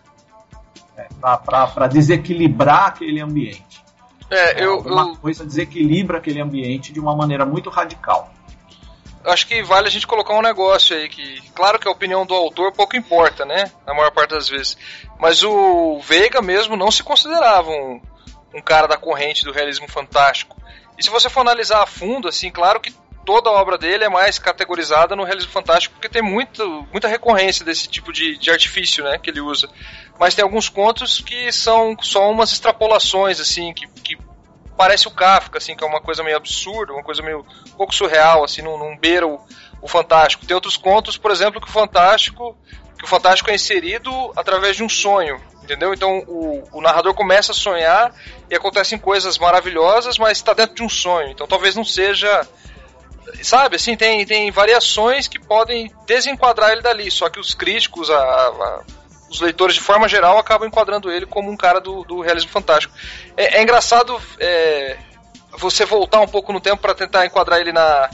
[0.97, 3.83] É, para desequilibrar aquele ambiente.
[4.29, 5.15] É, eu, Alguma eu...
[5.17, 8.31] coisa desequilibra aquele ambiente de uma maneira muito radical.
[9.25, 12.33] Acho que vale a gente colocar um negócio aí que, claro que a opinião do
[12.33, 13.71] autor pouco importa, né?
[13.85, 14.77] Na maior parte das vezes.
[15.19, 17.99] Mas o Veiga mesmo não se considerava um,
[18.53, 20.58] um cara da corrente do realismo fantástico.
[20.99, 22.93] E se você for analisar a fundo, assim, claro que
[23.25, 27.63] toda a obra dele é mais categorizada no realismo fantástico porque tem muito, muita recorrência
[27.63, 29.69] desse tipo de, de artifício, né, que ele usa.
[30.19, 34.17] Mas tem alguns contos que são só umas extrapolações, assim, que, que
[34.75, 37.95] parece o Kafka, assim, que é uma coisa meio absurda, uma coisa meio um pouco
[37.95, 39.25] surreal, assim, não, não beira
[39.81, 40.45] o fantástico.
[40.45, 42.55] Tem outros contos, por exemplo, que o fantástico
[42.99, 45.93] que o fantástico é inserido através de um sonho, entendeu?
[45.93, 48.13] Então o, o narrador começa a sonhar
[48.49, 51.29] e acontecem coisas maravilhosas, mas está dentro de um sonho.
[51.29, 52.45] Então talvez não seja
[53.41, 58.17] sabe, assim, tem, tem variações que podem desenquadrar ele dali, só que os críticos, a,
[58.17, 58.81] a,
[59.29, 62.93] os leitores de forma geral acabam enquadrando ele como um cara do, do realismo fantástico.
[63.37, 64.97] É, é engraçado é,
[65.57, 68.09] você voltar um pouco no tempo para tentar enquadrar ele na,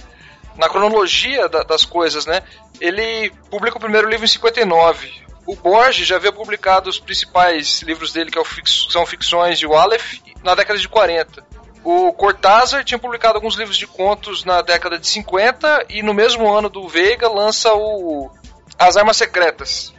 [0.58, 2.42] na cronologia da, das coisas, né?
[2.80, 5.26] Ele publica o primeiro livro em 59.
[5.46, 8.44] O Borges já havia publicado os principais livros dele, que é
[8.90, 11.46] são ficções de Aleph, na década de 40.
[11.84, 16.52] O Cortázar tinha publicado alguns livros de contos na década de 50 e no mesmo
[16.52, 18.32] ano do Veiga lança o
[18.78, 19.94] As Armas Secretas.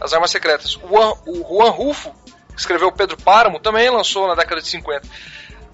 [0.00, 0.74] As Armas Secretas.
[0.76, 2.12] O Juan, o Juan Rufo,
[2.52, 5.08] que escreveu Pedro Páramo, também lançou na década de 50.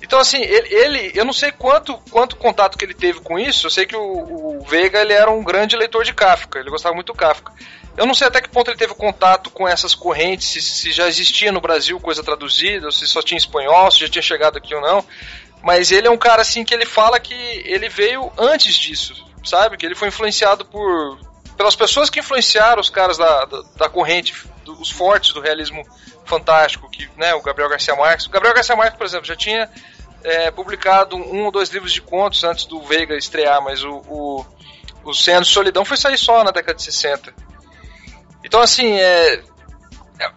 [0.02, 3.66] Então, assim, ele, ele, eu não sei quanto, quanto contato que ele teve com isso.
[3.66, 6.94] Eu sei que o, o Veiga ele era um grande leitor de Kafka, ele gostava
[6.94, 7.52] muito do Kafka.
[7.96, 11.06] Eu não sei até que ponto ele teve contato com essas correntes, se, se já
[11.06, 14.80] existia no Brasil coisa traduzida, se só tinha espanhol, se já tinha chegado aqui ou
[14.80, 15.04] não.
[15.62, 19.76] Mas ele é um cara assim que ele fala que ele veio antes disso, sabe?
[19.76, 21.18] Que ele foi influenciado por
[21.56, 24.34] pelas pessoas que influenciaram os caras da, da, da corrente,
[24.64, 25.84] do, os fortes do realismo
[26.24, 28.26] fantástico, que, né, o Gabriel Garcia Marques.
[28.26, 29.68] O Gabriel Garcia Marques, por exemplo, já tinha
[30.24, 34.46] é, publicado um ou dois livros de contos antes do Veiga estrear, mas o, o,
[35.04, 37.32] o de Solidão foi sair só na década de 60.
[38.44, 39.42] Então, assim, é,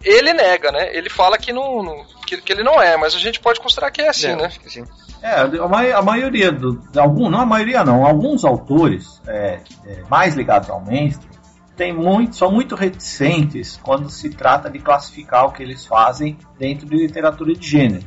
[0.04, 0.96] ele nega, né?
[0.96, 3.92] Ele fala que, não, não que, que, ele não é, mas a gente pode considerar
[3.92, 4.50] que é assim, é, né?
[4.68, 4.86] Sim.
[5.22, 5.42] É,
[5.94, 10.80] a, maioria, do, algum, não a maioria não, alguns autores é, é, mais ligados ao
[10.82, 11.35] mainstream
[11.76, 16.88] tem muito, são muito reticentes quando se trata de classificar o que eles fazem dentro
[16.88, 18.06] de literatura de gênero.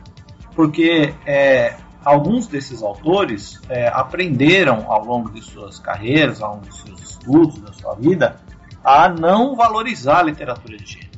[0.54, 6.76] Porque é, alguns desses autores é, aprenderam ao longo de suas carreiras, ao longo de
[6.76, 8.40] seus estudos, da sua vida,
[8.82, 11.10] a não valorizar a literatura de gênero.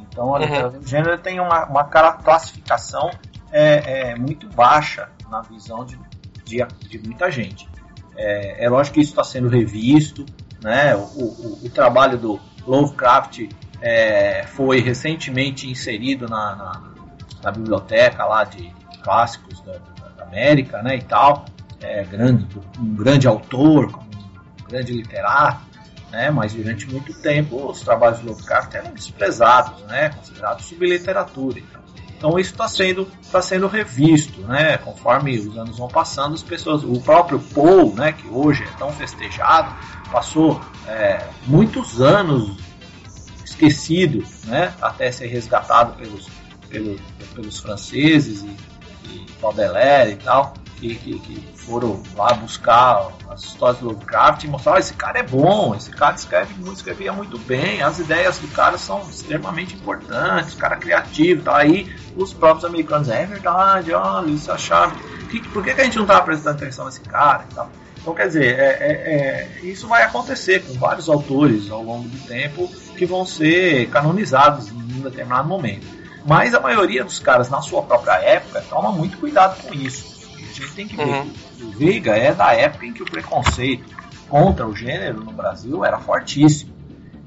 [0.00, 0.44] Então a uhum.
[0.44, 3.10] literatura de gênero tem uma, uma classificação
[3.52, 5.98] é, é, muito baixa na visão de,
[6.44, 7.68] de, de muita gente.
[8.16, 10.24] É, é, lógico que isso está sendo revisto,
[10.62, 10.94] né?
[10.94, 13.48] O, o, o trabalho do Lovecraft
[13.80, 16.82] é, foi recentemente inserido na, na,
[17.42, 19.72] na, biblioteca lá de clássicos da,
[20.16, 20.96] da, América, né?
[20.96, 21.44] E tal,
[21.80, 22.46] é grande,
[22.78, 23.86] um grande autor,
[24.60, 25.66] um grande literato
[26.16, 26.30] né?
[26.30, 30.10] Mas durante muito tempo os trabalhos de Lovecraft eram desprezados, né?
[30.10, 31.58] Considerados subliteratura.
[31.58, 31.82] Então,
[32.16, 34.78] então isso está sendo, tá sendo revisto, né?
[34.78, 38.12] Conforme os anos vão passando, as pessoas, o próprio Poe, né?
[38.12, 39.74] Que hoje é tão festejado,
[40.10, 42.56] passou é, muitos anos
[43.44, 44.72] esquecido, né?
[44.80, 46.28] Até ser resgatado pelos,
[46.70, 47.00] pelos,
[47.34, 48.56] pelos franceses e,
[49.08, 54.48] e Baudelaire e tal que, que, que, foram lá buscar as histórias do Lovecraft e
[54.48, 58.48] mostrar: esse cara é bom, esse cara escreve muito, escrevia muito bem, as ideias do
[58.48, 63.92] cara são extremamente importantes, o cara é criativo, tá aí os próprios americanos, é verdade,
[63.92, 64.96] olha, isso é chave.
[65.28, 67.68] Que, por que, que a gente não está prestando atenção nesse cara e tal?
[68.00, 72.18] Então, quer dizer, é, é, é, isso vai acontecer com vários autores ao longo do
[72.28, 75.84] tempo que vão ser canonizados em um determinado momento.
[76.24, 80.16] Mas a maioria dos caras, na sua própria época, toma muito cuidado com isso
[80.62, 81.30] gente tem que ver uhum.
[81.56, 83.96] Que o Veiga é da época em que o preconceito
[84.28, 86.74] contra o gênero no Brasil era fortíssimo.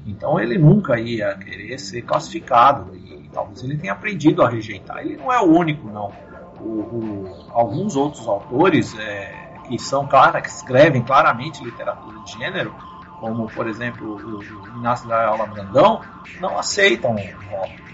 [0.06, 4.98] Então ele nunca ia querer ser classificado e talvez ele tenha aprendido a rejeitar.
[4.98, 6.12] Ele não é o único, não.
[6.60, 12.74] O, o, alguns outros autores é, que são claros, que escrevem claramente literatura de gênero,
[13.18, 16.00] como por exemplo o, o Inácio da Aula Brandão,
[16.40, 17.90] não aceitam o rótulo.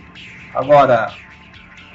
[0.54, 1.12] Agora,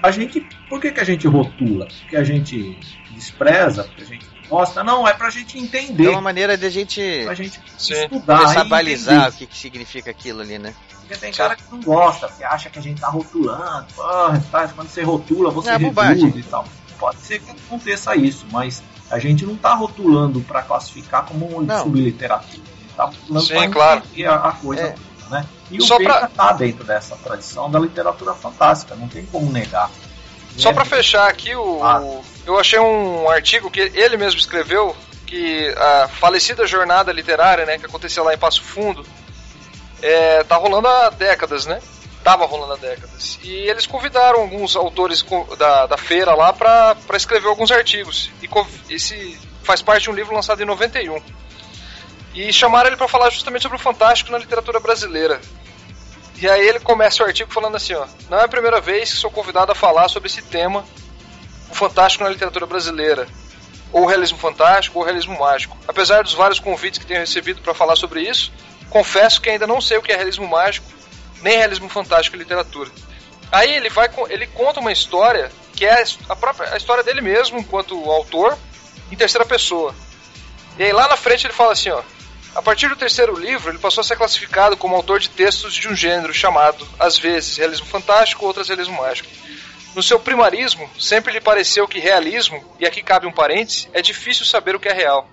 [0.03, 1.87] a gente, por que, que a gente rotula?
[2.01, 2.77] Porque a gente
[3.11, 4.83] despreza, porque a gente gosta.
[4.83, 6.07] Não, é pra gente entender.
[6.07, 8.39] É uma maneira de a gente, pra gente estudar.
[8.39, 10.75] Começar a balizar o que, que significa aquilo ali, né?
[10.99, 13.87] Porque tem cara que não gosta, que acha que a gente tá rotulando.
[13.99, 14.39] Ah,
[14.75, 16.65] quando você rotula, você é reduz e tal.
[16.99, 21.79] Pode ser que aconteça isso, mas a gente não tá rotulando para classificar como um
[21.79, 22.61] subliteratura.
[22.61, 24.03] A gente tá rotulando Sim, pra claro.
[24.27, 24.95] a, a coisa é.
[25.29, 25.45] né?
[25.71, 26.27] E o Só pra...
[26.27, 29.89] tá dentro dessa tradição da literatura fantástica, não tem como negar.
[30.57, 32.21] Só para fechar aqui, o, ah.
[32.45, 37.85] Eu achei um artigo que ele mesmo escreveu que a falecida jornada literária, né, que
[37.85, 39.05] aconteceu lá em Passo Fundo,
[40.01, 41.79] é, tá rolando há décadas, né?
[42.23, 43.39] Tava rolando há décadas.
[43.41, 45.23] E eles convidaram alguns autores
[45.57, 48.29] da, da feira lá para escrever alguns artigos.
[48.41, 51.21] E esse faz parte de um livro lançado em 91.
[52.33, 55.39] E chamaram ele para falar justamente sobre o fantástico na literatura brasileira.
[56.41, 59.17] E aí ele começa o artigo falando assim, ó: "Não é a primeira vez que
[59.17, 60.83] sou convidado a falar sobre esse tema,
[61.71, 63.27] o fantástico na literatura brasileira,
[63.91, 65.77] ou o realismo fantástico ou o realismo mágico.
[65.87, 68.51] Apesar dos vários convites que tenho recebido para falar sobre isso,
[68.89, 70.87] confesso que ainda não sei o que é realismo mágico,
[71.41, 72.89] nem realismo fantástico em literatura."
[73.51, 77.59] Aí ele vai ele conta uma história que é a própria a história dele mesmo
[77.59, 78.57] enquanto autor
[79.11, 79.93] em terceira pessoa.
[80.77, 82.01] E aí lá na frente ele fala assim, ó:
[82.55, 85.87] a partir do terceiro livro, ele passou a ser classificado como autor de textos de
[85.87, 89.29] um gênero chamado, às vezes, realismo fantástico, outras realismo mágico.
[89.95, 94.45] No seu primarismo, sempre lhe pareceu que realismo, e aqui cabe um parêntese, é difícil
[94.45, 95.29] saber o que é real.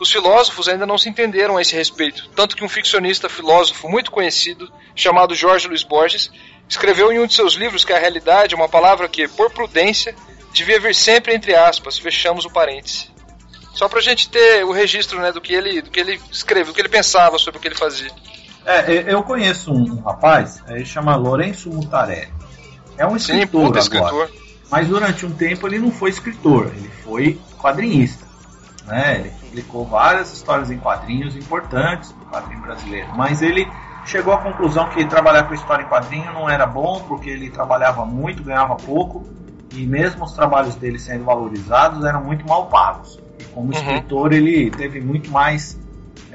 [0.00, 4.10] Os filósofos ainda não se entenderam a esse respeito, tanto que um ficcionista filósofo muito
[4.10, 6.30] conhecido, chamado Jorge Luiz Borges,
[6.68, 10.14] escreveu em um de seus livros que a realidade é uma palavra que, por prudência,
[10.52, 13.12] devia vir sempre entre aspas, fechamos o parêntese.
[13.74, 16.74] Só pra gente ter o registro, né, do que ele, do que ele escreveu, do
[16.74, 18.10] que ele pensava sobre o que ele fazia.
[18.64, 22.30] É, eu conheço um rapaz, ele chama Lourenço Mutaré.
[22.96, 24.30] É um escritor, Sim, agora, escritor.
[24.70, 28.24] Mas durante um tempo ele não foi escritor, ele foi quadrinhista.
[28.86, 29.20] Né?
[29.20, 33.08] Ele publicou várias histórias em quadrinhos importantes do quadrinho brasileiro.
[33.16, 33.66] Mas ele
[34.04, 38.04] chegou à conclusão que trabalhar com história em quadrinho não era bom, porque ele trabalhava
[38.04, 39.24] muito, ganhava pouco,
[39.74, 43.18] e mesmo os trabalhos dele sendo valorizados eram muito mal pagos.
[43.38, 43.72] E como uhum.
[43.72, 45.78] escritor, ele teve muito mais.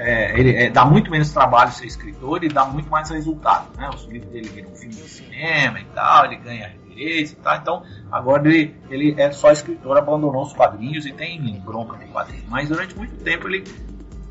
[0.02, 3.68] É, ele é, dá muito menos trabalho ser escritor e dá muito mais resultado.
[3.76, 3.90] Né?
[3.94, 7.56] Os livros dele viram filme de cinema e tal, ele ganha direitos e tal.
[7.56, 12.46] Então, agora ele, ele é só escritor, abandonou os quadrinhos e tem bronca de quadrinhos.
[12.48, 13.62] Mas durante muito tempo ele,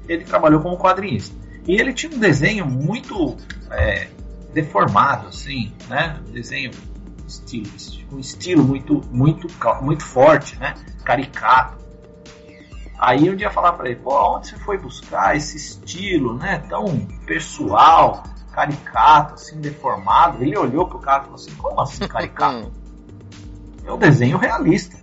[0.07, 1.35] ele trabalhou como quadrinista.
[1.67, 3.37] E ele tinha um desenho muito
[3.69, 4.07] é,
[4.51, 6.19] deformado, assim, né?
[6.27, 6.71] Um desenho
[7.27, 7.67] estilo,
[8.11, 9.47] um estilo muito, muito,
[9.83, 10.73] muito forte, né?
[11.03, 11.77] Caricato.
[12.99, 16.99] Aí um dia falar para ele, pô, onde você foi buscar esse estilo, né, tão
[17.25, 20.43] pessoal, caricato, assim, deformado?
[20.43, 22.69] Ele olhou pro cara e falou assim, como assim caricato?
[23.85, 24.97] é um desenho realista.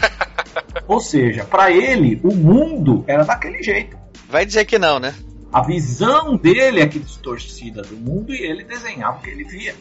[0.88, 3.98] Ou seja, para ele, o mundo era daquele jeito.
[4.30, 5.14] Vai dizer que não, né?
[5.52, 9.74] A visão dele é que distorcida do mundo e ele desenhava o que ele via.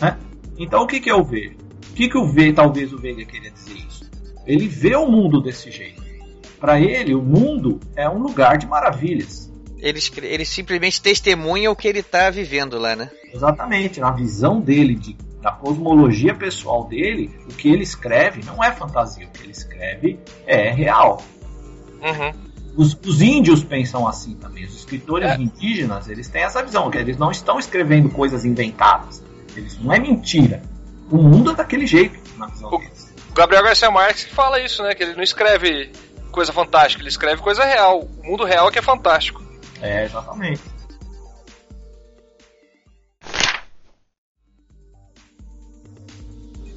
[0.00, 0.18] Né?
[0.58, 1.56] Então o que, que é o V?
[1.90, 4.10] O que, que o V, talvez o Veiga queria dizer isso?
[4.44, 6.02] Ele vê o mundo desse jeito.
[6.64, 9.52] Para ele, o mundo é um lugar de maravilhas.
[9.76, 13.10] Ele, ele simplesmente testemunha o que ele está vivendo lá, né?
[13.34, 14.00] Exatamente.
[14.00, 19.26] Na visão dele, de, da cosmologia pessoal dele, o que ele escreve não é fantasia.
[19.26, 21.22] O que ele escreve é real.
[22.00, 22.32] Uhum.
[22.74, 24.64] Os, os, índios pensam assim também.
[24.64, 25.36] Os escritores é.
[25.36, 29.22] indígenas, eles têm essa visão, que eles não estão escrevendo coisas inventadas.
[29.54, 30.62] Eles não é mentira.
[31.10, 33.12] O mundo é daquele jeito, na visão o, deles.
[33.28, 34.94] O Gabriel Garcia Marques fala isso, né?
[34.94, 35.92] Que ele não escreve
[36.34, 38.00] coisa fantástica, ele escreve coisa real.
[38.00, 39.42] O mundo real é que é fantástico.
[39.80, 40.62] É, exatamente.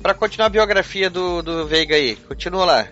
[0.02, 2.88] Para continuar a biografia do, do Veiga aí, continua lá.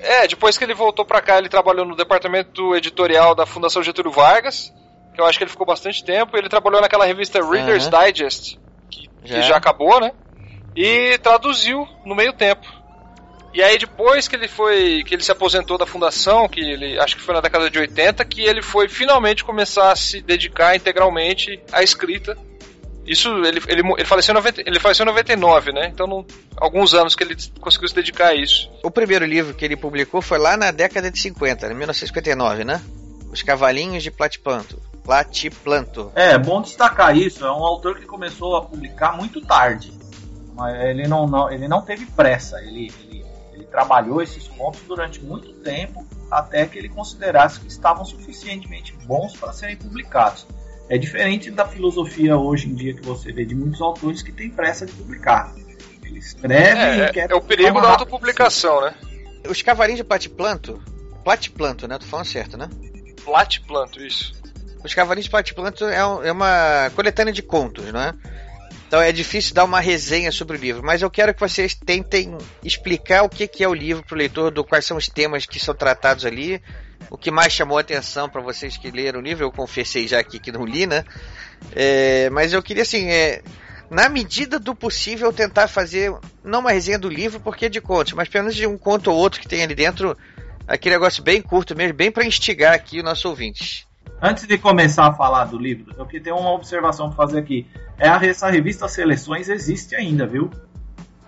[0.00, 4.12] É, depois que ele voltou para cá, ele trabalhou no departamento editorial da Fundação Getúlio
[4.12, 4.72] Vargas,
[5.14, 6.36] que eu acho que ele ficou bastante tempo.
[6.36, 7.90] Ele trabalhou naquela revista Reader's uhum.
[7.90, 8.58] Digest,
[8.90, 9.34] que já.
[9.34, 10.12] que já acabou, né?
[10.76, 12.81] E traduziu no meio tempo.
[13.54, 17.16] E aí depois que ele foi, que ele se aposentou da fundação, que ele acho
[17.16, 21.62] que foi na década de 80, que ele foi finalmente começar a se dedicar integralmente
[21.70, 22.36] à escrita.
[23.06, 25.90] Isso ele, ele, ele faleceu em 90, ele faleceu em 99, né?
[25.92, 26.24] Então não,
[26.56, 28.70] alguns anos que ele conseguiu se dedicar a isso.
[28.82, 32.80] O primeiro livro que ele publicou foi lá na década de 50, em 1959, né?
[33.30, 34.80] Os Cavalinhos de Platiplanto.
[35.04, 36.12] Platiplanto.
[36.14, 37.44] É, bom destacar isso.
[37.44, 39.92] É um autor que começou a publicar muito tarde.
[40.54, 42.60] Mas ele não, não ele não teve pressa.
[42.60, 43.24] Ele, ele
[43.72, 49.52] trabalhou esses pontos durante muito tempo até que ele considerasse que estavam suficientemente bons para
[49.52, 50.46] serem publicados.
[50.88, 54.50] É diferente da filosofia hoje em dia que você vê de muitos autores que têm
[54.50, 55.52] pressa de publicar.
[56.04, 57.30] Ele escreve é, e quer.
[57.30, 58.94] É o perigo da autopublicação, né?
[59.48, 60.80] Os cavalinhos de Platiplanto.
[61.24, 61.98] Platiplanto, né?
[61.98, 62.68] Tô falando certo, né?
[63.24, 64.42] Platiplanto, isso.
[64.84, 68.12] Os Cavalinhos de Platiplanto é, é uma coletânea de contos, não é?
[68.92, 72.36] Então é difícil dar uma resenha sobre o livro, mas eu quero que vocês tentem
[72.62, 75.58] explicar o que, é o livro para o leitor, do quais são os temas que
[75.58, 76.60] são tratados ali,
[77.08, 79.44] o que mais chamou a atenção para vocês que leram o livro.
[79.44, 81.06] Eu confessei já aqui que não li, né?
[81.74, 83.42] É, mas eu queria, assim, é,
[83.90, 86.12] na medida do possível, tentar fazer,
[86.44, 89.10] não uma resenha do livro, porque é de contos, mas pelo menos de um conto
[89.10, 90.14] ou outro que tem ali dentro,
[90.68, 93.86] aquele negócio bem curto mesmo, bem para instigar aqui os nossos ouvintes.
[94.24, 97.66] Antes de começar a falar do livro, eu queria ter uma observação para fazer aqui.
[97.98, 100.48] É a, essa revista Seleções existe ainda, viu?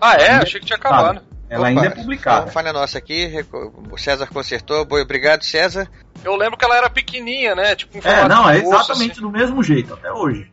[0.00, 0.30] Ah, é?
[0.36, 1.20] Achei que tinha acabado.
[1.50, 2.52] Ela Opa, ainda é publicada.
[2.52, 3.44] Falha nossa aqui,
[3.90, 4.82] o César consertou.
[4.82, 5.90] Obrigado, César.
[6.22, 7.74] Eu lembro que ela era pequenininha, né?
[7.74, 9.20] Tipo um É, não, é exatamente assim.
[9.20, 10.48] do mesmo jeito, até hoje.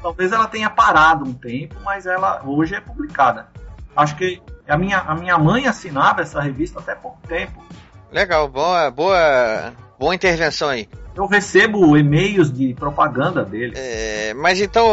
[0.00, 3.48] Talvez ela tenha parado um tempo, mas ela hoje é publicada.
[3.96, 7.64] Acho que a minha, a minha mãe assinava essa revista até pouco tempo.
[8.12, 10.88] Legal, boa, boa, boa intervenção aí.
[11.18, 13.72] Eu recebo e-mails de propaganda dele.
[13.76, 14.86] É, mas então,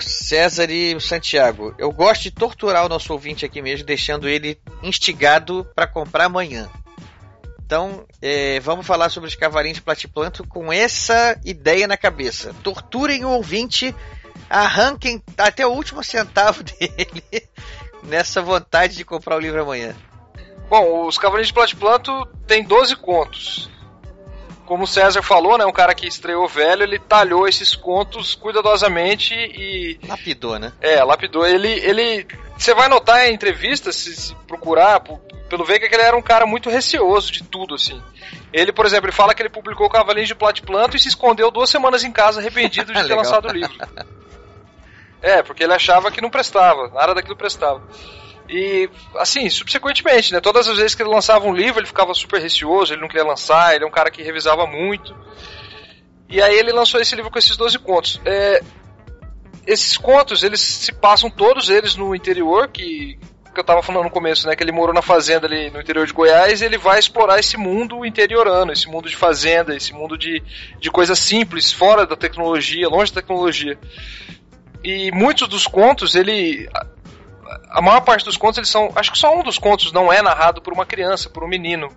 [0.00, 5.64] César e Santiago, eu gosto de torturar o nosso ouvinte aqui mesmo, deixando ele instigado
[5.72, 6.68] para comprar amanhã.
[7.64, 12.52] Então, é, vamos falar sobre os cavalinhos de platiplanto com essa ideia na cabeça.
[12.64, 13.94] Torturem o ouvinte,
[14.50, 17.48] arranquem até o último centavo dele
[18.02, 19.94] nessa vontade de comprar o livro amanhã.
[20.68, 23.70] Bom, os Cavalinhos de Platiplanto tem 12 contos.
[24.70, 29.34] Como o César falou, né, um cara que estreou velho, ele talhou esses contos cuidadosamente
[29.34, 30.72] e lapidou, né?
[30.80, 31.44] É, lapidou.
[31.44, 32.24] Ele ele
[32.56, 35.02] você vai notar em entrevistas, se, se procurar,
[35.48, 38.00] pelo ver que ele era um cara muito receoso de tudo, assim.
[38.52, 41.68] Ele, por exemplo, ele fala que ele publicou Cavalinhos de Platiplanto e se escondeu duas
[41.68, 43.74] semanas em casa arrependido de ter lançado o livro.
[45.20, 47.82] É, porque ele achava que não prestava, nada daquilo prestava.
[48.50, 50.40] E, assim, subsequentemente, né?
[50.40, 53.24] Todas as vezes que ele lançava um livro, ele ficava super receoso, ele não queria
[53.24, 55.14] lançar, ele é um cara que revisava muito.
[56.28, 58.20] E aí ele lançou esse livro com esses 12 contos.
[58.24, 58.60] É,
[59.64, 63.16] esses contos, eles se passam todos eles no interior, que,
[63.54, 64.56] que eu tava falando no começo, né?
[64.56, 67.56] Que ele morou na fazenda ali no interior de Goiás e ele vai explorar esse
[67.56, 70.42] mundo interiorano, esse mundo de fazenda, esse mundo de,
[70.80, 73.78] de coisas simples, fora da tecnologia, longe da tecnologia.
[74.82, 76.68] E muitos dos contos, ele.
[77.70, 78.92] A maior parte dos contos, eles são.
[78.94, 81.88] Acho que só um dos contos não é narrado por uma criança, por um menino.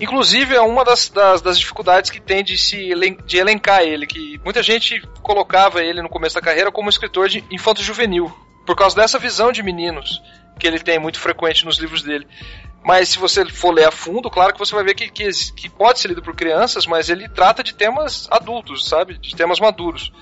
[0.00, 2.90] Inclusive, é uma das, das, das, dificuldades que tem de se
[3.26, 7.44] de elencar ele, que muita gente colocava ele no começo da carreira como escritor de
[7.50, 8.32] infanto juvenil,
[8.64, 10.22] por causa dessa visão de meninos
[10.58, 12.26] que ele tem muito frequente nos livros dele.
[12.84, 15.68] Mas se você for ler a fundo, claro que você vai ver que, que, que
[15.68, 19.18] pode ser lido por crianças, mas ele trata de temas adultos, sabe?
[19.18, 20.12] De temas maduros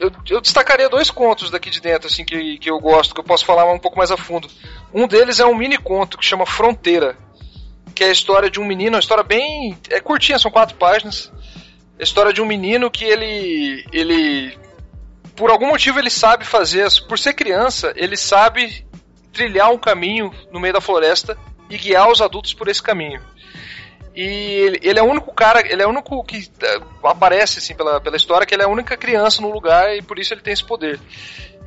[0.00, 3.24] eu, eu, destacaria dois contos daqui de dentro, assim, que, que eu gosto, que eu
[3.24, 4.48] posso falar um pouco mais a fundo.
[4.94, 7.18] Um deles é um mini conto que chama Fronteira,
[7.94, 9.76] que é a história de um menino, uma história bem.
[9.90, 11.30] é curtinha, são quatro páginas.
[11.98, 13.84] A história de um menino que ele.
[13.92, 14.58] ele.
[15.36, 18.86] por algum motivo ele sabe fazer, por ser criança, ele sabe
[19.34, 21.36] trilhar um caminho no meio da floresta
[21.68, 23.20] e guiar os adultos por esse caminho.
[24.14, 28.00] E ele, é o único cara, ele é o único que uh, aparece assim pela,
[28.00, 30.52] pela história que ele é a única criança no lugar e por isso ele tem
[30.52, 30.98] esse poder.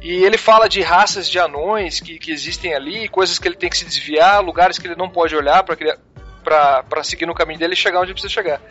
[0.01, 3.69] E ele fala de raças de anões que, que existem ali, coisas que ele tem
[3.69, 7.77] que se desviar, lugares que ele não pode olhar para seguir no caminho dele e
[7.77, 8.61] chegar onde ele precisa chegar.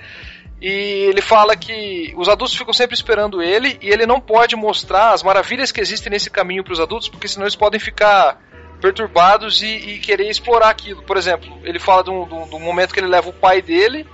[0.60, 5.12] E ele fala que os adultos ficam sempre esperando ele e ele não pode mostrar
[5.12, 8.38] as maravilhas que existem nesse caminho para os adultos, porque senão eles podem ficar
[8.82, 11.04] perturbados e, e, querer explorar aquilo.
[11.04, 14.04] Por exemplo, ele fala um, de um, momento que ele leva o pai dele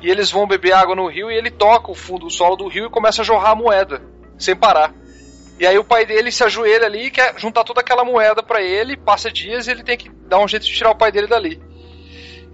[0.00, 2.66] e eles vão beber água no rio e ele toca o fundo, o solo do
[2.66, 4.00] rio e começa a jorrar a moeda,
[4.38, 4.94] sem parar.
[5.60, 8.62] E aí o pai dele se ajoelha ali e quer juntar toda aquela moeda para
[8.62, 11.26] ele, passa dias e ele tem que dar um jeito de tirar o pai dele
[11.26, 11.60] dali.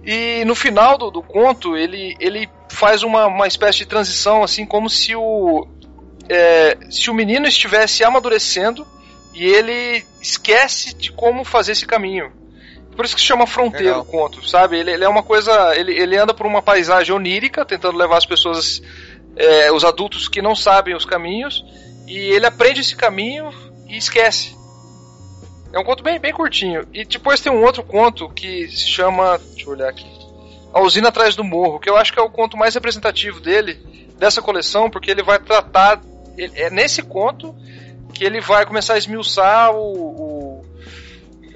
[0.03, 4.65] E no final do, do conto, ele, ele faz uma, uma espécie de transição, assim,
[4.65, 5.67] como se o,
[6.27, 8.85] é, se o menino estivesse amadurecendo
[9.33, 12.31] e ele esquece de como fazer esse caminho.
[12.95, 14.77] Por isso que se chama fronteira o conto, sabe?
[14.77, 15.75] Ele, ele, é uma coisa.
[15.75, 18.81] Ele, ele anda por uma paisagem onírica, tentando levar as pessoas,
[19.35, 21.63] é, os adultos que não sabem os caminhos,
[22.05, 23.49] e ele aprende esse caminho
[23.87, 24.55] e esquece.
[25.73, 26.85] É um conto bem, bem curtinho.
[26.93, 29.37] E depois tem um outro conto que se chama.
[29.37, 30.05] Deixa eu olhar aqui.
[30.73, 33.75] A Usina Atrás do Morro, que eu acho que é o conto mais representativo dele,
[34.17, 36.01] dessa coleção, porque ele vai tratar.
[36.37, 37.55] Ele, é nesse conto
[38.21, 40.65] que ele vai começar a esmiuçar o, o,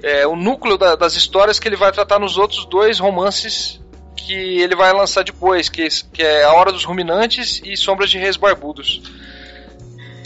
[0.02, 3.80] é, o núcleo da, das histórias que ele vai tratar nos outros dois romances
[4.16, 8.18] que ele vai lançar depois, que, que é A Hora dos Ruminantes e Sombras de
[8.18, 9.00] Reis Barbudos.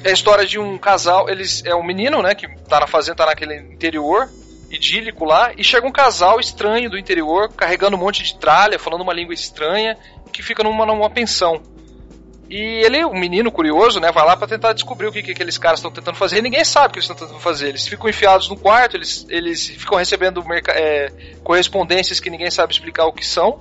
[0.03, 3.17] É a história de um casal, eles é um menino, né, que tá na fazenda,
[3.17, 4.27] tá naquele interior
[4.71, 9.03] idílico lá, e chega um casal estranho do interior, carregando um monte de tralha, falando
[9.03, 9.95] uma língua estranha,
[10.33, 11.61] que fica numa, numa pensão.
[12.51, 15.57] E ele, um menino curioso, né, vai lá para tentar descobrir o que, que aqueles
[15.57, 16.39] caras estão tentando fazer.
[16.39, 17.69] E ninguém sabe o que eles estão tentando fazer.
[17.69, 21.13] Eles ficam enfiados no quarto, eles, eles ficam recebendo é,
[21.45, 23.61] correspondências que ninguém sabe explicar o que são.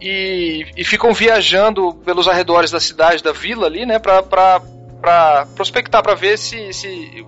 [0.00, 4.62] E, e ficam viajando pelos arredores da cidade, da vila ali, né, pra, pra,
[4.98, 7.26] pra prospectar, para ver se, se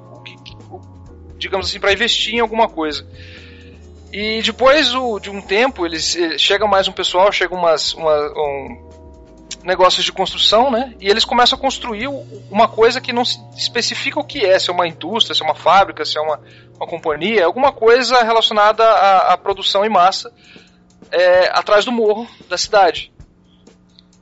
[1.37, 3.07] digamos assim, para investir em alguma coisa.
[4.11, 8.15] E depois o, de um tempo, eles eh, chega mais um pessoal, chega umas, uma,
[8.37, 8.92] um,
[9.63, 10.95] negócios de construção, né?
[11.01, 12.09] E eles começam a construir
[12.51, 15.45] uma coisa que não se especifica o que é, se é uma indústria, se é
[15.45, 16.41] uma fábrica, se é uma,
[16.77, 20.33] uma companhia, alguma coisa relacionada à, à produção em massa
[21.11, 23.13] é, atrás do morro da cidade.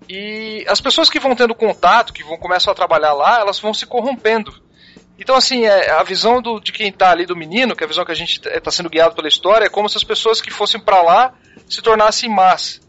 [0.09, 3.73] E as pessoas que vão tendo contato, que vão começam a trabalhar lá, elas vão
[3.73, 4.53] se corrompendo.
[5.17, 7.89] Então, assim, é, a visão do, de quem está ali do menino, que é a
[7.89, 10.51] visão que a gente está sendo guiado pela história, é como se as pessoas que
[10.51, 11.35] fossem para lá
[11.69, 12.81] se tornassem más.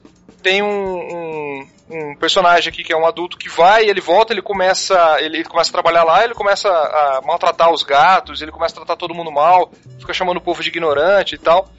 [0.41, 4.41] Tem um, um, um, personagem aqui que é um adulto que vai, ele volta, ele
[4.41, 8.77] começa, ele começa a trabalhar lá, ele começa a maltratar os gatos, ele começa a
[8.77, 11.69] tratar todo mundo mal, fica chamando o povo de ignorante e tal.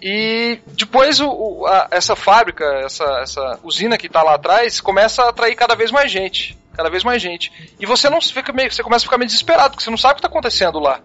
[0.00, 5.30] E depois o, a, essa fábrica, essa, essa usina que está lá atrás, começa a
[5.30, 6.56] atrair cada vez mais gente.
[6.72, 7.50] Cada vez mais gente.
[7.80, 8.70] E você não fica meio.
[8.70, 11.00] Você começa a ficar meio desesperado, porque você não sabe o que está acontecendo lá.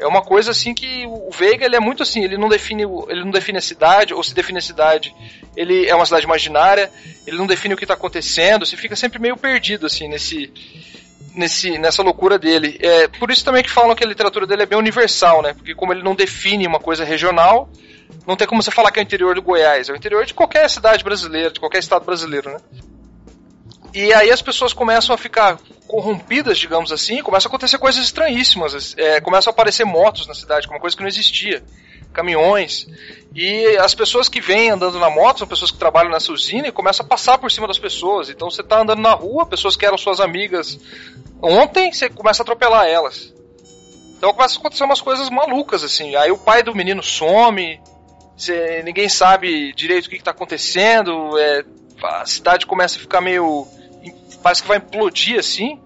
[0.00, 3.24] É uma coisa assim que o Veiga ele é muito assim, ele não define, ele
[3.24, 5.14] não define a cidade, ou se define a cidade,
[5.56, 6.90] ele é uma cidade imaginária,
[7.26, 10.52] ele não define o que está acontecendo, você fica sempre meio perdido assim nesse,
[11.34, 12.78] nesse, nessa loucura dele.
[12.80, 15.52] É por isso também que falam que a literatura dele é bem universal, né?
[15.52, 17.68] Porque como ele não define uma coisa regional,
[18.26, 20.34] não tem como você falar que é o interior do Goiás, é o interior de
[20.34, 22.58] qualquer cidade brasileira, de qualquer estado brasileiro, né?
[23.92, 28.94] E aí as pessoas começam a ficar corrompidas, digamos assim, começam a acontecer coisas estranhíssimas.
[28.96, 31.62] É, começam a aparecer motos na cidade, uma coisa que não existia.
[32.12, 32.86] Caminhões.
[33.34, 36.72] E as pessoas que vêm andando na moto são pessoas que trabalham nessa usina e
[36.72, 38.30] começam a passar por cima das pessoas.
[38.30, 40.78] Então você está andando na rua, pessoas que eram suas amigas
[41.40, 43.32] ontem, você começa a atropelar elas.
[44.16, 46.16] Então começa a acontecer umas coisas malucas, assim.
[46.16, 47.80] Aí o pai do menino some,
[48.38, 51.64] Cê, ninguém sabe direito o que está acontecendo, é,
[52.02, 53.66] a cidade começa a ficar meio.
[54.42, 55.80] parece que vai implodir assim.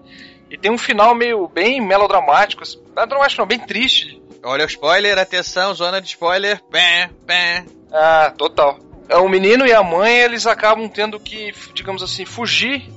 [0.49, 4.21] E tem um final meio bem melodramático, assim, melodramático não, bem triste.
[4.43, 6.61] Olha o spoiler, atenção, zona de spoiler.
[6.69, 7.65] Pé, pé.
[7.91, 8.77] Ah, total.
[9.09, 12.87] É, o menino e a mãe, eles acabam tendo que, digamos assim, fugir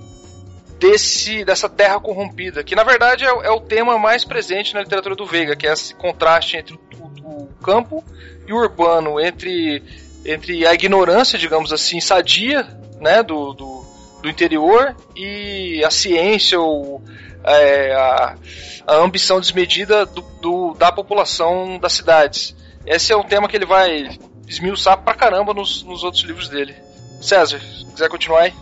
[0.78, 5.16] desse dessa terra corrompida, que na verdade é, é, o tema mais presente na literatura
[5.16, 8.04] do Veiga, que é esse contraste entre o, o campo
[8.46, 9.82] e o urbano, entre,
[10.24, 12.66] entre a ignorância, digamos assim, sadia
[13.00, 13.84] né, do, do,
[14.22, 17.02] do interior e a ciência ou
[17.44, 18.36] é, a,
[18.86, 22.56] a, ambição desmedida do, do, da população das cidades.
[22.84, 26.74] Esse é um tema que ele vai esmiuçar pra caramba nos, nos outros livros dele.
[27.20, 28.54] César, se quiser continuar aí.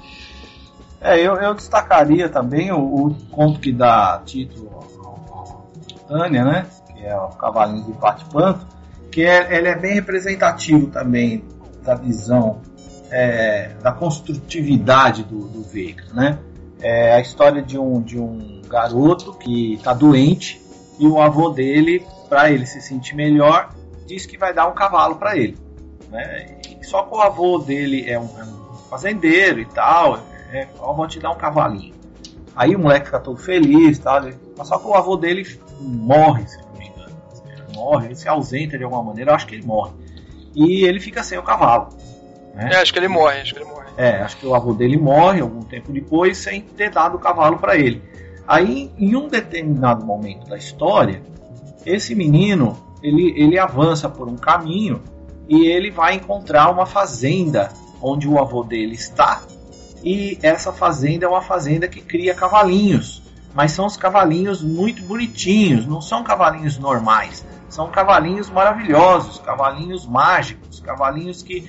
[1.00, 4.74] É, eu, eu destacaria também o, o conto que dá título
[6.08, 6.66] Tânia, né?
[6.92, 8.66] Que é o Cavalinho de Pate Panto,
[9.10, 11.44] que é, ele é bem representativo também
[11.82, 12.60] da visão
[13.14, 16.36] é, da construtividade do, do Veiga, né?
[16.80, 20.60] É a história de um, de um garoto que está doente
[20.98, 23.72] e o avô dele, para ele se sentir melhor,
[24.04, 25.56] diz que vai dar um cavalo para ele.
[26.10, 26.58] Né?
[26.82, 30.18] só que o avô dele é um, é um fazendeiro e tal,
[30.52, 31.94] é, ó, vou te dar um cavalinho.
[32.56, 34.22] Aí o moleque fica todo feliz, tal,
[34.64, 35.46] só que o avô dele
[35.80, 36.58] morre, se
[37.74, 39.92] morre, ele se ausenta de alguma maneira, eu acho que ele morre.
[40.54, 41.88] E ele fica sem o cavalo.
[42.54, 42.70] Né?
[42.72, 43.88] É, acho que ele morre, acho que ele morre.
[43.96, 47.58] É, acho que o avô dele morre algum tempo depois sem ter dado o cavalo
[47.58, 48.02] para ele.
[48.46, 51.22] Aí, em um determinado momento da história,
[51.84, 55.02] esse menino ele, ele avança por um caminho
[55.48, 59.42] e ele vai encontrar uma fazenda onde o avô dele está.
[60.02, 63.22] E essa fazenda é uma fazenda que cria cavalinhos,
[63.54, 67.44] mas são os cavalinhos muito bonitinhos, não são cavalinhos normais
[67.74, 71.68] são cavalinhos maravilhosos, cavalinhos mágicos, cavalinhos que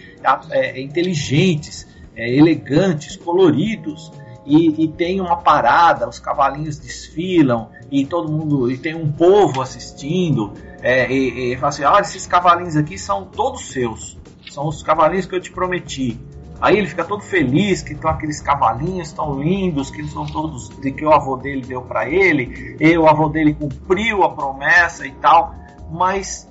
[0.52, 4.12] é, é, inteligentes, é, elegantes, coloridos.
[4.46, 9.60] E, e, tem uma parada, os cavalinhos desfilam e todo mundo e tem um povo
[9.60, 14.16] assistindo é, e, e fala assim, olha esses cavalinhos aqui são todos seus,
[14.52, 16.20] são os cavalinhos que eu te prometi.
[16.62, 20.92] Aí ele fica todo feliz que estão aqueles cavalinhos tão lindos que são todos de
[20.92, 25.12] que o avô dele deu para ele, e o avô dele cumpriu a promessa e
[25.12, 25.54] tal
[25.90, 26.50] mas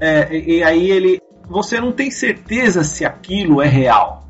[0.00, 4.26] é, e aí ele você não tem certeza se aquilo é real.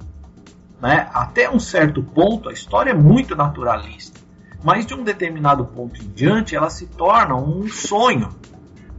[0.81, 1.09] Né?
[1.13, 4.21] Até um certo ponto a história é muito naturalista,
[4.63, 8.31] mas de um determinado ponto em diante ela se torna um sonho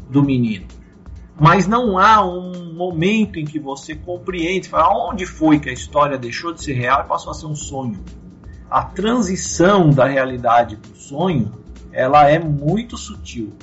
[0.09, 0.65] do menino.
[1.37, 6.17] Mas não há um momento em que você compreende, fala, onde foi que a história
[6.17, 8.03] deixou de ser real e passou a ser um sonho.
[8.69, 11.51] A transição da realidade para o sonho,
[11.91, 13.53] ela é muito sutil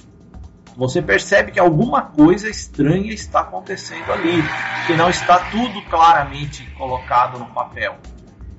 [0.76, 4.42] você percebe que alguma coisa estranha está acontecendo ali,
[4.86, 7.96] que não está tudo claramente colocado no papel.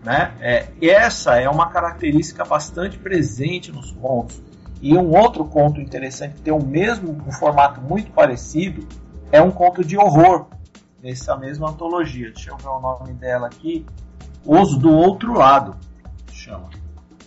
[0.03, 0.33] Né?
[0.39, 4.41] É, essa é uma característica bastante presente nos contos.
[4.81, 8.85] E um outro conto interessante que tem o mesmo um formato muito parecido
[9.33, 10.45] é um conto de horror
[11.01, 12.31] nessa mesma antologia.
[12.31, 13.83] Deixa eu ver o nome dela aqui.
[14.45, 15.75] Os do Outro Lado.
[16.31, 16.69] chama.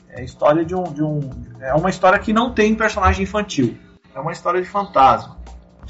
[0.09, 1.21] É a história de um, de um.
[1.61, 3.77] É uma história que não tem personagem infantil.
[4.15, 5.37] É uma história de fantasma.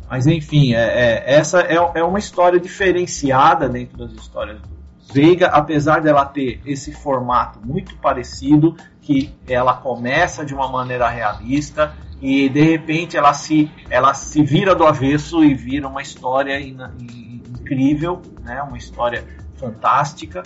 [0.09, 4.77] Mas enfim, é, é, essa é, é uma história diferenciada dentro das histórias do
[5.12, 11.95] Veiga, apesar dela ter esse formato muito parecido, que ela começa de uma maneira realista
[12.21, 16.79] e de repente ela se, ela se vira do avesso e vira uma história in,
[16.99, 18.62] in, incrível, né?
[18.62, 19.25] uma história
[19.57, 20.43] fantástica.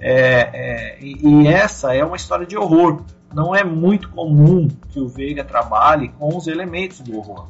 [0.00, 3.02] É, é, e essa é uma história de horror.
[3.32, 7.48] Não é muito comum que o Veiga trabalhe com os elementos do horror,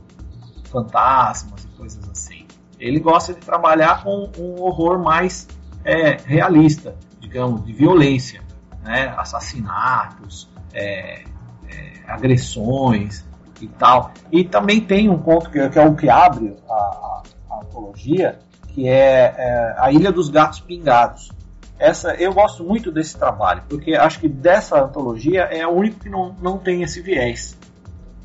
[0.71, 2.47] fantasmas e coisas assim.
[2.79, 5.49] Ele gosta de trabalhar com um horror mais
[5.85, 8.41] é, realista, digamos, de violência,
[8.83, 9.15] né?
[9.17, 11.25] assassinatos, é,
[11.69, 13.25] é, agressões
[13.61, 14.13] e tal.
[14.31, 18.39] E também tem um conto que, que é o que abre a, a, a antologia,
[18.69, 21.31] que é, é, A Ilha dos Gatos Pingados.
[21.79, 26.09] Essa, eu gosto muito desse trabalho, porque acho que dessa antologia é o único que
[26.09, 27.59] não, não tem esse viés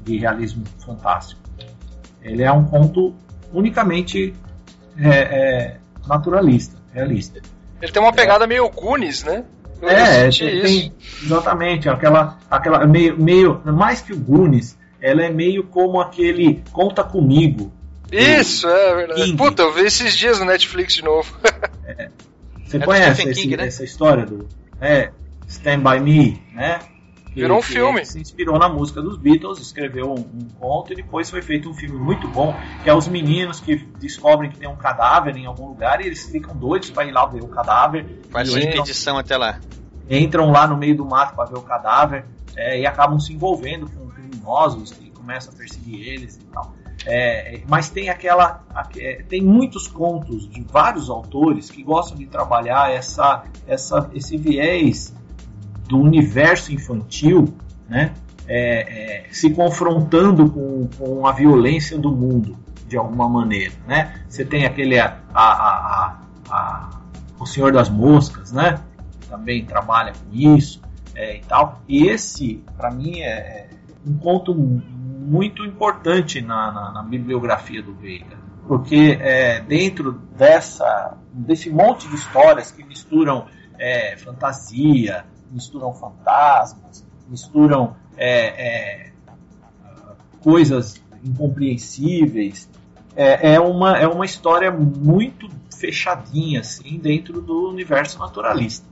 [0.04, 1.42] de realismo fantástico.
[2.22, 3.14] Ele é um conto
[3.54, 4.34] unicamente
[4.98, 5.78] é, é,
[6.08, 7.42] naturalista, realista.
[7.82, 9.44] Ele tem uma pegada meio Goonies, né?
[9.82, 15.30] Eu é, tem, tem, exatamente, aquela, aquela meio, meio, mais que o Goonies, ela é
[15.30, 17.72] meio como aquele Conta Comigo.
[18.12, 19.24] Isso, é verdade.
[19.24, 19.38] King.
[19.38, 21.34] Puta, eu vi esses dias no Netflix de novo.
[21.86, 22.10] é.
[22.66, 23.66] Você é conhece esse, King, né?
[23.66, 24.47] essa história do
[24.80, 25.10] é,
[25.47, 26.80] Stand By Me, né?
[27.34, 28.06] Que, Virou um filme.
[28.06, 31.74] se inspirou na música dos Beatles, escreveu um, um, conto e depois foi feito um
[31.74, 35.68] filme muito bom, que é os meninos que descobrem que tem um cadáver em algum
[35.68, 38.06] lugar e eles ficam doidos para ir lá ver o cadáver.
[38.30, 39.60] Faz uma expedição até lá.
[40.08, 42.26] Entram lá no meio do mato para ver o cadáver
[42.56, 44.09] é, e acabam se envolvendo com
[44.40, 46.74] criminosos que começam a perseguir eles e tal.
[47.06, 48.64] É, mas tem aquela.
[48.98, 55.14] É, tem muitos contos de vários autores que gostam de trabalhar essa, essa, esse viés
[55.88, 57.54] do universo infantil,
[57.88, 58.14] né?
[58.48, 64.24] É, é, se confrontando com, com a violência do mundo de alguma maneira, né?
[64.28, 66.18] Você tem aquele a, a,
[66.50, 66.90] a,
[67.40, 68.80] o Senhor das Moscas, né?
[69.30, 70.82] Também trabalha com isso
[71.16, 71.82] é, e tal.
[71.88, 73.70] E esse, para mim, é, é
[74.06, 78.38] um conto muito importante na, na, na bibliografia do Veiga,
[78.68, 83.45] porque é, dentro dessa desse monte de histórias que misturam
[83.78, 89.12] é, fantasia, misturam fantasmas, misturam é, é,
[90.41, 92.70] coisas incompreensíveis.
[93.16, 98.86] É, é, uma, é uma história muito fechadinha assim dentro do universo naturalista.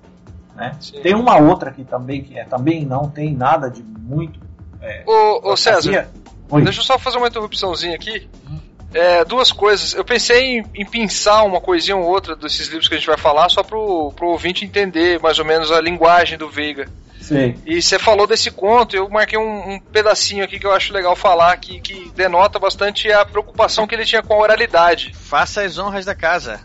[0.56, 0.78] Né?
[1.04, 4.40] Tem uma outra aqui também que é, também não tem nada de muito.
[4.82, 6.10] É, ô, ô César,
[6.50, 6.62] Oi.
[6.64, 8.30] deixa eu só fazer uma interrupçãozinha aqui.
[8.50, 8.60] Hum.
[8.94, 9.94] É, duas coisas.
[9.94, 13.18] Eu pensei em, em, pensar uma coisinha ou outra desses livros que a gente vai
[13.18, 16.88] falar, só pro, pro ouvinte entender mais ou menos a linguagem do Veiga.
[17.20, 17.56] Sim.
[17.66, 21.16] E você falou desse conto, eu marquei um, um, pedacinho aqui que eu acho legal
[21.16, 25.14] falar, que, que denota bastante a preocupação que ele tinha com a oralidade.
[25.14, 26.62] Faça as honras da casa.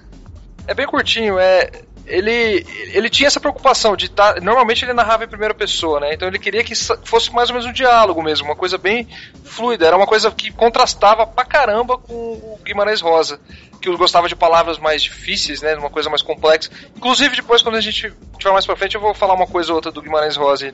[0.67, 1.69] É bem curtinho, é
[2.07, 4.35] ele, ele tinha essa preocupação de estar.
[4.35, 6.15] Tá, normalmente ele narrava em primeira pessoa, né?
[6.15, 6.75] Então ele queria que
[7.05, 9.09] fosse mais ou menos um diálogo mesmo, uma coisa bem
[9.45, 9.87] fluida.
[9.87, 13.41] Era uma coisa que contrastava pra caramba com o Guimarães Rosa,
[13.81, 15.75] que gostava de palavras mais difíceis, né?
[15.77, 16.71] Uma coisa mais complexa.
[16.97, 19.77] Inclusive, depois, quando a gente tiver mais pra frente, eu vou falar uma coisa ou
[19.77, 20.73] outra do Guimarães Rosa.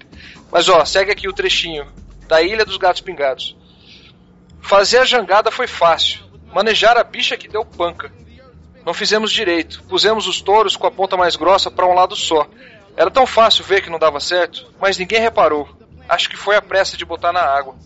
[0.51, 1.87] Mas ó, segue aqui o trechinho
[2.27, 3.57] da Ilha dos Gatos Pingados.
[4.61, 6.21] Fazer a jangada foi fácil.
[6.53, 8.11] Manejar a bicha que deu panca.
[8.89, 9.83] Não fizemos direito.
[9.83, 12.49] Pusemos os touros com a ponta mais grossa para um lado só.
[12.97, 15.69] Era tão fácil ver que não dava certo, mas ninguém reparou.
[16.09, 17.77] Acho que foi a pressa de botar na água.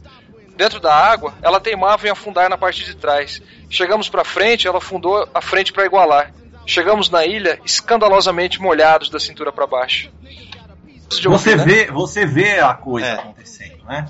[0.54, 3.42] Dentro da água, ela teimava em afundar na parte de trás.
[3.68, 6.32] Chegamos para frente, ela afundou a frente para igualar.
[6.64, 10.08] Chegamos na ilha escandalosamente molhados da cintura para baixo.
[11.10, 11.64] Você né?
[11.64, 13.14] vê, você vê a coisa é.
[13.14, 14.06] acontecendo, né?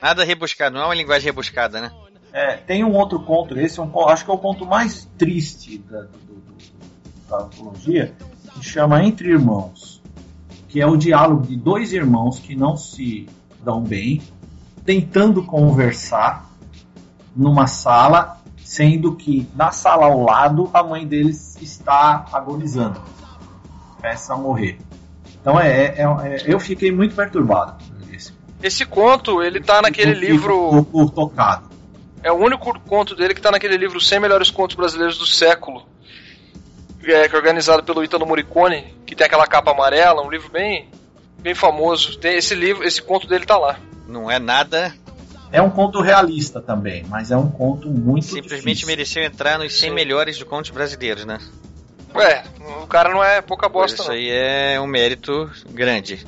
[0.00, 1.92] Nada rebuscado, não é uma linguagem rebuscada, né?
[2.32, 5.78] É, tem um outro conto, esse é um, acho que é o ponto mais triste
[5.78, 6.06] da,
[7.30, 8.12] da antologia,
[8.52, 10.02] que chama Entre Irmãos,
[10.68, 13.28] que é o diálogo de dois irmãos que não se
[13.62, 14.20] dão bem,
[14.84, 16.50] tentando conversar
[17.34, 23.00] numa sala, sendo que na sala ao lado a mãe deles está agonizando,
[24.00, 24.78] peça a morrer.
[25.40, 27.82] Então é, é, é, eu fiquei muito perturbado.
[28.12, 31.70] Esse, esse conto ele tá naquele livro tocado.
[32.22, 35.89] É o único conto dele que tá naquele livro 100 melhores contos brasileiros do século
[37.02, 40.88] é, que é organizado pelo Italo Morricone, que tem aquela capa amarela, um livro bem,
[41.38, 42.18] bem famoso.
[42.18, 43.78] Tem esse livro, esse conto dele tá lá.
[44.06, 44.94] Não é nada.
[45.52, 48.86] É um conto realista também, mas é um conto muito Simplesmente difícil.
[48.86, 49.94] mereceu entrar nos 100 Sim.
[49.94, 51.38] melhores de contos brasileiros, né?
[52.14, 52.44] Ué,
[52.82, 54.14] o cara não é pouca bosta, Isso não.
[54.16, 56.24] aí é um mérito grande.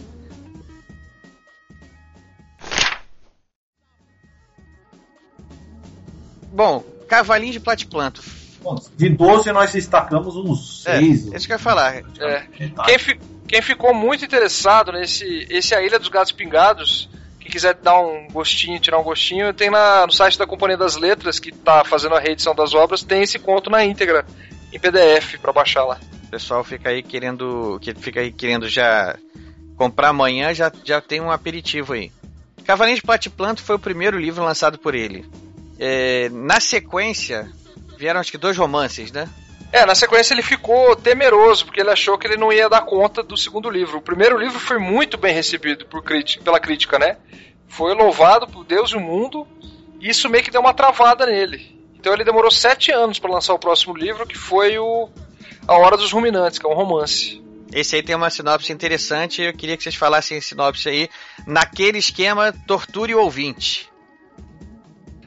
[6.52, 8.22] Bom, Cavalinho de Platiplanto
[8.62, 11.26] Bom, de 12 nós destacamos uns É, 6.
[11.32, 11.96] isso que eu ia falar.
[12.20, 12.44] É.
[12.84, 17.08] Quem, fi- quem ficou muito interessado nesse esse A Ilha dos Gatos Pingados,
[17.40, 20.96] que quiser dar um gostinho, tirar um gostinho, tem na, no site da Companhia das
[20.96, 24.24] Letras, que tá fazendo a reedição das obras, tem esse conto na íntegra,
[24.72, 25.98] em PDF, pra baixar lá.
[26.26, 27.78] O pessoal fica aí querendo.
[27.82, 29.16] Que fica aí querendo já
[29.76, 32.10] comprar amanhã, já, já tem um aperitivo aí.
[32.64, 35.26] Cavalinho de Platiplanto foi o primeiro livro lançado por ele.
[35.78, 37.50] É, na sequência,
[38.02, 39.28] vieram acho que dois romances, né?
[39.70, 43.22] É, na sequência ele ficou temeroso, porque ele achou que ele não ia dar conta
[43.22, 43.98] do segundo livro.
[43.98, 47.16] O primeiro livro foi muito bem recebido por críti- pela crítica, né?
[47.68, 49.46] Foi louvado por Deus e o mundo,
[50.00, 51.80] e isso meio que deu uma travada nele.
[51.94, 55.08] Então ele demorou sete anos para lançar o próximo livro, que foi o
[55.68, 57.40] A Hora dos Ruminantes, que é um romance.
[57.72, 59.40] Esse aí tem uma sinopse interessante.
[59.40, 61.08] Eu queria que vocês falassem sinopse aí.
[61.46, 63.88] Naquele esquema, torture o ouvinte.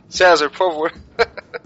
[0.10, 0.94] César, por favor.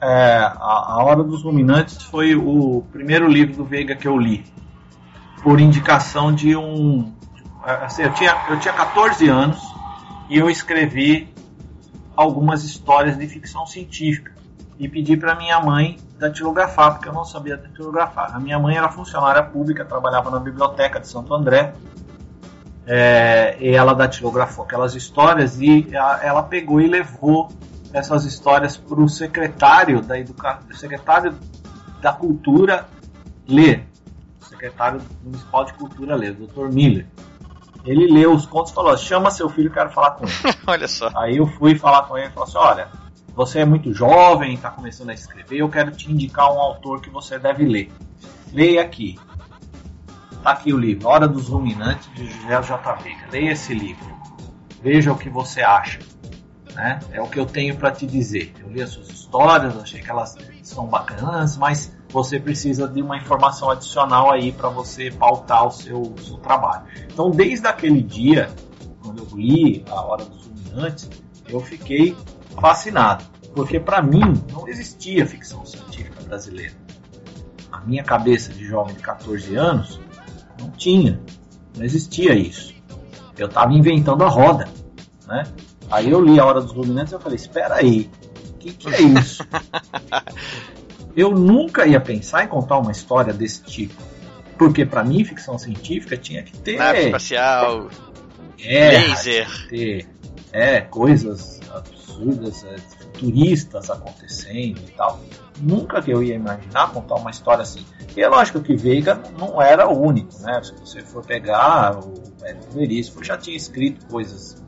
[0.00, 4.44] É, a, Hora dos Ruminantes foi o primeiro livro do Veiga que eu li.
[5.42, 7.12] Por indicação de um.
[7.62, 9.60] Assim, eu, tinha, eu tinha 14 anos
[10.28, 11.32] e eu escrevi
[12.16, 14.32] algumas histórias de ficção científica.
[14.78, 18.34] E pedi para minha mãe datilografar, porque eu não sabia datilografar.
[18.34, 21.74] A minha mãe era funcionária pública, trabalhava na biblioteca de Santo André.
[22.86, 27.50] É, e ela datilografou aquelas histórias e ela pegou e levou
[27.92, 31.36] essas histórias para o secretário da educação, secretário
[32.00, 32.86] da cultura
[33.48, 33.86] ler,
[34.40, 36.72] secretário municipal de cultura ler, o Dr.
[36.72, 37.06] Miller.
[37.84, 40.34] Ele leu os contos e falou: chama seu filho, quero falar com ele.
[40.66, 41.10] Olha só.
[41.16, 42.88] Aí eu fui falar com ele e falei assim: olha,
[43.34, 47.10] você é muito jovem, está começando a escrever, eu quero te indicar um autor que
[47.10, 47.90] você deve ler.
[48.52, 49.18] Leia aqui.
[50.42, 52.94] Tá aqui o livro, Hora dos Ruminantes, de José J.
[52.94, 53.26] Veiga.
[53.30, 54.08] Leia esse livro.
[54.82, 55.98] Veja o que você acha.
[56.80, 56.98] Né?
[57.12, 58.54] É o que eu tenho para te dizer.
[58.58, 63.18] Eu li as suas histórias, achei que elas são bacanas, mas você precisa de uma
[63.18, 66.86] informação adicional aí para você pautar o seu, o seu trabalho.
[67.12, 68.48] Então, desde aquele dia,
[69.02, 71.10] quando eu li A Hora dos Ruminantes,
[71.46, 72.16] eu fiquei
[72.58, 76.74] fascinado, porque para mim não existia ficção científica brasileira.
[77.70, 80.00] A minha cabeça de jovem de 14 anos
[80.58, 81.20] não tinha,
[81.76, 82.74] não existia isso.
[83.36, 84.66] Eu estava inventando a roda,
[85.26, 85.44] né?
[85.90, 88.10] Aí eu li A Hora dos Ruminantes e eu falei, espera aí,
[88.50, 89.44] o que, que é isso?
[91.16, 93.94] eu nunca ia pensar em contar uma história desse tipo.
[94.56, 97.88] Porque para mim, ficção científica tinha que ter Nave espacial,
[98.56, 99.46] guerra, laser.
[99.46, 100.08] tinha que ter
[100.52, 105.18] é, coisas absurdas, é, futuristas acontecendo e tal.
[105.60, 107.84] Nunca que eu ia imaginar contar uma história assim.
[108.16, 110.60] E é lógico que Veiga não era o único, né?
[110.62, 114.59] Se você for pegar, o Érico Veríssimo já tinha escrito coisas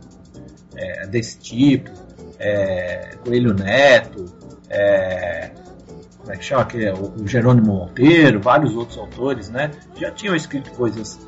[0.76, 1.90] é, desse tipo,
[2.38, 4.26] é, Coelho Neto,
[4.68, 5.50] é,
[6.18, 6.64] como é que chama?
[6.64, 9.70] Que é o, o Jerônimo Monteiro, vários outros autores, né?
[9.96, 11.18] Já tinham escrito coisas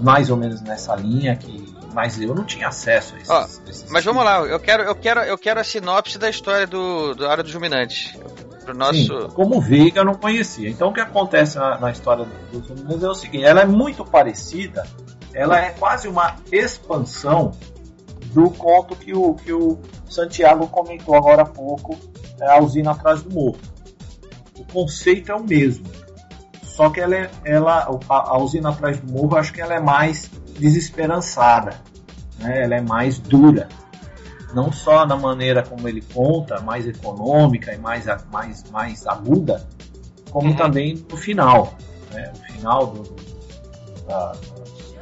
[0.00, 3.90] mais ou menos nessa linha que mas eu não tinha acesso a esses, Ó, esses
[3.90, 7.26] Mas vamos lá, eu quero, eu quero, eu quero a sinopse da história do, do
[7.26, 8.16] Hora dos Ruminantes.
[8.64, 8.94] Pro nosso.
[8.94, 10.68] Sim, como Veiga eu não conhecia.
[10.68, 14.04] Então o que acontece na, na história dos Ruminantes é o seguinte: ela é muito
[14.04, 14.86] parecida,
[15.32, 17.52] ela é quase uma expansão
[18.42, 19.78] do conto que o, que o
[20.08, 21.98] Santiago comentou agora há pouco,
[22.40, 23.58] é a usina atrás do morro.
[24.58, 25.86] O conceito é o mesmo,
[26.62, 29.80] só que ela, é, ela a, a usina atrás do morro, acho que ela é
[29.80, 31.80] mais desesperançada,
[32.38, 32.62] né?
[32.64, 33.68] ela é mais dura
[34.54, 39.66] não só na maneira como ele conta, mais econômica e mais, mais, mais aguda,
[40.30, 40.56] como Uhum.
[40.56, 41.74] também no final.
[42.12, 42.32] Né?
[42.34, 43.16] O final do.
[44.06, 44.32] Da,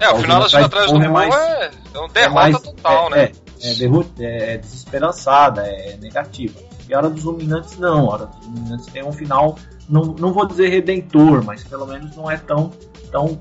[0.01, 2.09] É, o final da Usina cena atrás do Morro é mais- é, é um é
[2.09, 3.33] derrota mais- total, é, né?
[3.63, 6.59] É, é, derro- é desesperançada, é negativa.
[6.89, 8.11] E a Hora dos Ruminantes não.
[8.11, 9.57] A Hora dos Ruminantes tem um final,
[9.89, 12.71] não, não vou dizer redentor, mas pelo menos não é tão,
[13.11, 13.39] tão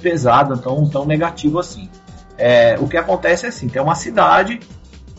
[0.00, 1.88] pesado, tão, tão negativo assim.
[2.36, 4.60] É, o que acontece é assim, tem uma cidade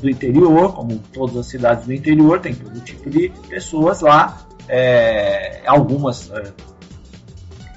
[0.02, 4.38] do interior, como todas as cidades do interior, tem todo tipo de pessoas lá.
[4.72, 6.52] é, algumas é,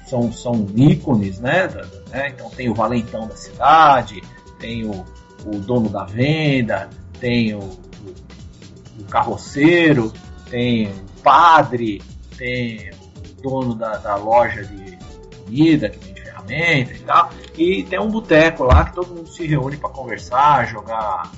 [0.05, 1.67] são, são ícones, né,
[2.09, 2.29] né?
[2.29, 4.21] Então tem o valentão da cidade,
[4.59, 5.05] tem o,
[5.45, 6.89] o dono da venda,
[7.19, 10.11] tem o, o, o carroceiro,
[10.49, 12.01] tem o padre,
[12.37, 14.97] tem o dono da, da loja de
[15.43, 17.29] comida que vende ferramenta e tal.
[17.57, 21.31] E tem um boteco lá que todo mundo se reúne para conversar, jogar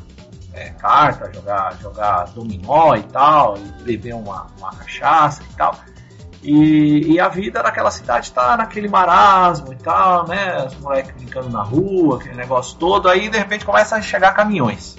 [0.53, 5.77] é, carta, jogar, jogar dominó e tal, e beber uma, uma cachaça e tal.
[6.45, 10.63] E, e a vida daquela cidade tá naquele marasmo e tal, né?
[10.67, 13.09] Os moleques brincando na rua, aquele negócio todo.
[13.09, 14.95] Aí de repente começa a chegar caminhões.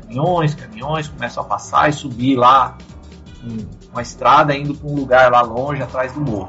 [0.00, 2.76] Caminhões, caminhões começam a passar e subir lá
[3.44, 3.58] um,
[3.92, 6.48] uma estrada indo para um lugar lá longe, atrás do morro.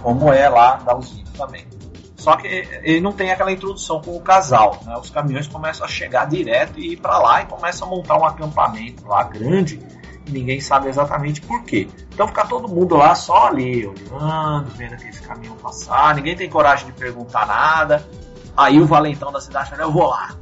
[0.00, 1.66] Como é lá da usina também.
[2.16, 4.78] Só que ele não tem aquela introdução com o casal.
[4.84, 4.96] Né?
[4.96, 8.24] Os caminhões começam a chegar direto e ir para lá e começam a montar um
[8.24, 9.97] acampamento lá grande
[10.30, 11.88] ninguém sabe exatamente por quê.
[12.12, 16.86] Então fica todo mundo lá só ali, olhando, vendo aqueles caminhões passar, ninguém tem coragem
[16.86, 18.06] de perguntar nada.
[18.56, 20.34] Aí o valentão da cidade fala, eu vou lá,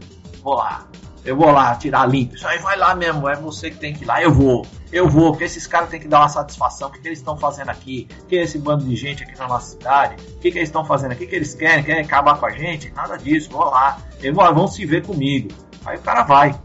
[0.42, 0.86] vou lá,
[1.24, 2.34] eu vou lá tirar limpo.
[2.34, 5.08] Isso aí vai lá mesmo, é você que tem que ir lá, eu vou, eu
[5.08, 6.88] vou, porque esses caras têm que dar uma satisfação.
[6.88, 8.08] O que, que eles estão fazendo aqui?
[8.28, 10.14] Que é esse bando de gente aqui na nossa cidade?
[10.14, 11.24] O que, que eles estão fazendo aqui?
[11.24, 11.84] O que eles querem?
[11.84, 12.90] Querem acabar com a gente?
[12.92, 15.50] Nada disso, vou lá, eles vão se ver comigo.
[15.84, 16.58] Aí o cara vai.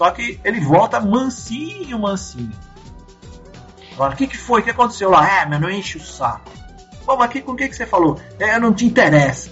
[0.00, 2.54] Só que ele volta mansinho, mansinho.
[3.92, 4.62] Agora, o que, que foi?
[4.62, 5.42] O que aconteceu lá?
[5.42, 6.50] É, mas não enche o saco.
[7.04, 8.18] Pô, mas que, com o que, que você falou?
[8.38, 9.50] É, não te interessa.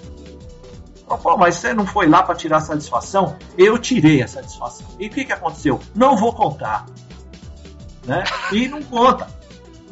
[1.06, 3.36] Pô, mas você não foi lá para tirar satisfação?
[3.58, 4.86] Eu tirei a satisfação.
[4.98, 5.80] E o que, que aconteceu?
[5.94, 6.86] Não vou contar.
[8.06, 8.24] Né?
[8.50, 9.28] E não conta.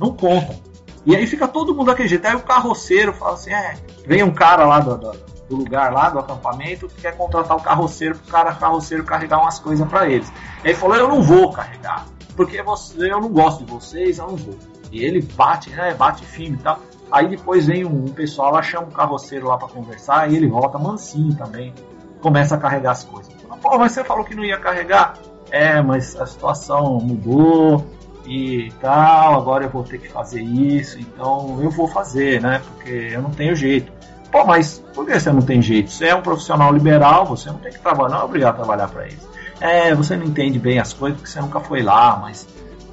[0.00, 0.58] Não conta.
[1.04, 2.24] E aí fica todo mundo daquele jeito.
[2.24, 3.76] Aí o carroceiro fala assim: é,
[4.06, 5.12] vem um cara lá do, do,
[5.48, 9.40] do lugar lá do acampamento que quer contratar o carroceiro para o cara carroceiro carregar
[9.40, 10.32] umas coisas para eles.
[10.64, 14.36] Ele falou: Eu não vou carregar, porque você, eu não gosto de vocês, eu não
[14.36, 14.54] vou.
[14.90, 15.94] E ele bate, né?
[15.94, 16.78] Bate firme e tal.
[17.10, 20.48] Aí depois vem um, um pessoal lá, chama um carroceiro lá para conversar e ele
[20.48, 21.72] volta mansinho também.
[22.20, 23.32] Começa a carregar as coisas.
[23.60, 25.14] Pô, mas você falou que não ia carregar?
[25.50, 27.84] É, mas a situação mudou
[28.26, 32.60] e tal, agora eu vou ter que fazer isso, então eu vou fazer, né?
[32.64, 33.92] Porque eu não tenho jeito.
[34.36, 35.90] Pô, mas por que você não tem jeito?
[35.90, 38.88] Você é um profissional liberal, você não tem que trabalhar, não é obrigado a trabalhar
[38.88, 39.26] para eles.
[39.58, 42.46] É, você não entende bem as coisas porque você nunca foi lá, mas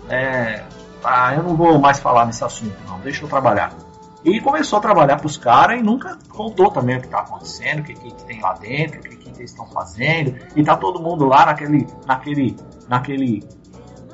[0.07, 0.63] é,
[1.03, 3.73] ah, eu não vou mais falar nesse assunto, não, deixa eu trabalhar.
[4.23, 7.79] E começou a trabalhar para os caras e nunca contou também o que está acontecendo,
[7.79, 10.37] o que, que, tem lá dentro, o que, que eles estão fazendo.
[10.55, 12.55] E tá todo mundo lá naquele, naquele,
[12.87, 13.43] naquele,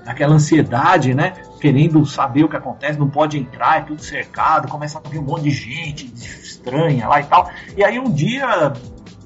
[0.03, 1.34] naquela ansiedade, né?
[1.61, 5.25] Querendo saber o que acontece, não pode entrar, é tudo cercado, começa a vir um
[5.25, 6.11] monte de gente
[6.60, 7.49] estranha lá e tal.
[7.76, 8.74] E aí um dia,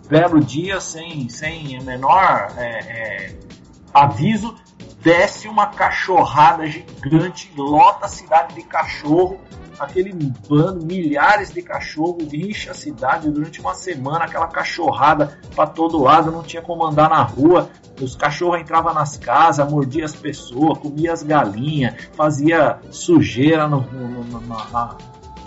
[0.08, 3.36] belo dia, sem, sem menor é, é,
[3.94, 4.56] aviso,
[5.02, 9.40] desce uma cachorrada gigante, lota a cidade de cachorro,
[9.78, 10.14] aquele
[10.48, 16.32] bando, milhares de cachorros, enche a cidade durante uma semana, aquela cachorrada para todo lado,
[16.32, 17.70] não tinha como andar na rua,
[18.02, 24.24] os cachorros entravam nas casas, mordia as pessoas, comia as galinhas, fazia sujeira no, no,
[24.24, 24.98] no, na,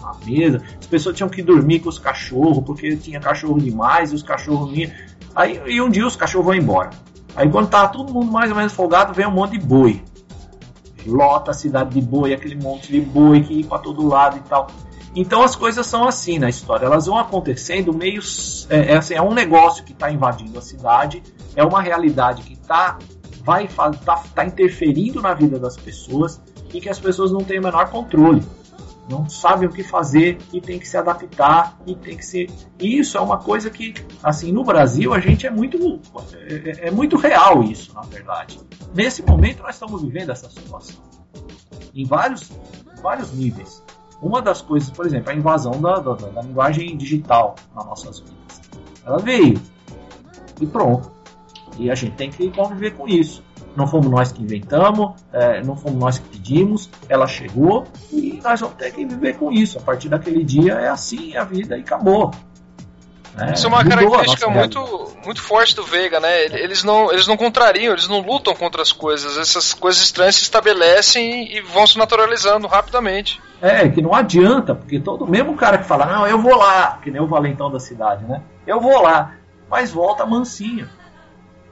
[0.07, 4.15] na, mesa, as pessoas tinham que dormir com os cachorros, porque tinha cachorro demais e
[4.15, 4.91] os cachorros iam.
[5.35, 6.91] Aí, e um dia os cachorros vão embora.
[7.35, 10.03] Aí quando tava todo mundo mais ou menos folgado, vem um monte de boi.
[11.07, 14.49] Lota a cidade de boi, aquele monte de boi que ia para todo lado e
[14.49, 14.69] tal.
[15.15, 18.21] Então as coisas são assim na história, elas vão acontecendo meio.
[18.69, 21.23] É, é, assim, é um negócio que está invadindo a cidade,
[21.55, 22.99] é uma realidade que está
[23.43, 26.41] vai tá, tá interferindo na vida das pessoas
[26.75, 28.43] e que as pessoas não têm o menor controle
[29.09, 32.51] não sabem o que fazer e tem que se adaptar e tem que ser.
[32.79, 36.01] Isso é uma coisa que, assim, no Brasil a gente é muito
[36.33, 38.59] é, é muito real isso, na verdade.
[38.95, 40.97] Nesse momento nós estamos vivendo essa situação
[41.95, 42.51] em vários
[43.01, 43.83] vários níveis.
[44.21, 48.61] Uma das coisas, por exemplo, a invasão da, da, da linguagem digital nas nossas vidas.
[49.05, 49.61] Ela veio
[50.61, 51.13] e pronto.
[51.79, 53.43] E a gente tem que conviver com isso
[53.77, 58.61] não fomos nós que inventamos, é, não fomos nós que pedimos, ela chegou e nós
[58.61, 59.79] vamos ter que viver com isso.
[59.79, 62.33] A partir daquele dia é assim a vida e acabou.
[63.39, 66.45] É, isso é uma característica muito, muito forte do Veiga, né?
[66.45, 69.37] Eles não, eles não contrariam, eles não lutam contra as coisas.
[69.37, 73.43] Essas coisas estranhas se estabelecem e vão se naturalizando rapidamente.
[73.61, 77.11] É, que não adianta, porque todo mesmo cara que fala, não, eu vou lá, que
[77.11, 78.43] nem o valentão da cidade, né?
[78.67, 79.35] Eu vou lá,
[79.69, 80.89] mas volta mansinho,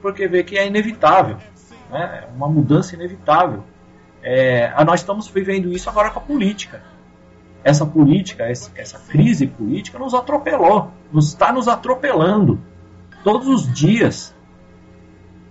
[0.01, 1.37] porque vê que é inevitável
[1.95, 2.27] né?
[2.35, 3.63] uma mudança inevitável.
[4.21, 6.83] É, nós estamos vivendo isso agora com a política.
[7.63, 12.59] Essa política, essa, crise política nos atropelou, nos está nos atropelando
[13.23, 14.35] todos os dias.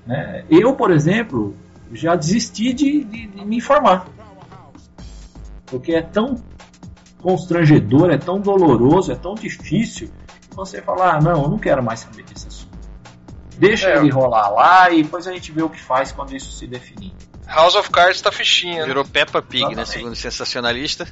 [0.06, 0.44] Né?
[0.50, 1.54] Eu, por exemplo,
[1.92, 4.06] já desisti de, de, de me informar,
[5.66, 6.36] porque é tão
[7.20, 10.10] constrangedor, é tão doloroso, é tão difícil
[10.50, 12.53] você falar, ah, não, eu não quero mais saber assunto.
[13.58, 13.96] Deixa é.
[13.98, 17.12] ele rolar lá e depois a gente vê o que faz quando isso se definir.
[17.46, 18.80] House of Cards tá fichinha.
[18.80, 18.86] Né?
[18.86, 19.84] Virou Peppa Pig, né?
[19.84, 21.06] Segundo o sensacionalista.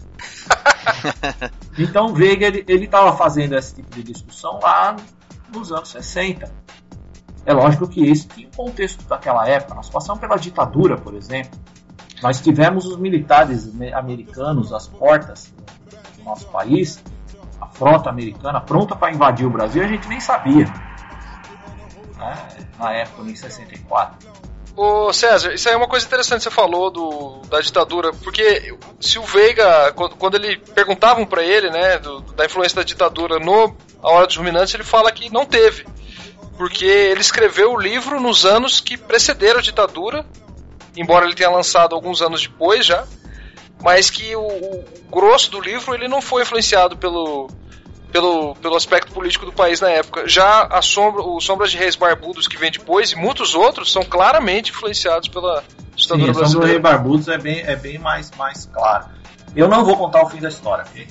[1.79, 4.97] então, Veiga, ele, ele tava fazendo esse tipo de discussão lá
[5.55, 6.51] nos anos 60.
[7.45, 9.75] É lógico que esse tinha um contexto daquela época.
[9.75, 11.61] Nós passamos pela ditadura, por exemplo.
[12.23, 15.53] Nós tivemos os militares americanos às portas
[16.17, 17.03] do nosso país,
[17.61, 20.73] a frota americana pronta para invadir o Brasil, a gente nem sabia
[22.23, 22.49] né,
[22.79, 24.33] na época, em 64.
[24.75, 28.75] Ô César, isso aí é uma coisa interessante que você falou do, da ditadura, porque
[28.99, 33.39] se o Veiga, quando, quando ele perguntavam para ele, né, do, da influência da ditadura
[33.39, 35.87] no A Hora dos Ruminantes, ele fala que não teve.
[36.57, 40.25] Porque ele escreveu o livro nos anos que precederam a ditadura,
[40.97, 43.07] embora ele tenha lançado alguns anos depois já,
[43.83, 47.49] mas que o, o grosso do livro ele não foi influenciado pelo,
[48.13, 50.29] pelo, pelo aspecto político do país na época.
[50.29, 54.03] Já a sombra, o Sombras de Reis Barbudos, que vem depois, e muitos outros, são
[54.03, 55.65] claramente influenciados pela
[55.97, 56.47] ditadura Sim, brasileira.
[56.47, 59.07] Sombra do Rei Barbudos é bem, é bem mais, mais claro.
[59.57, 61.09] Eu não vou contar o fim da história, ok?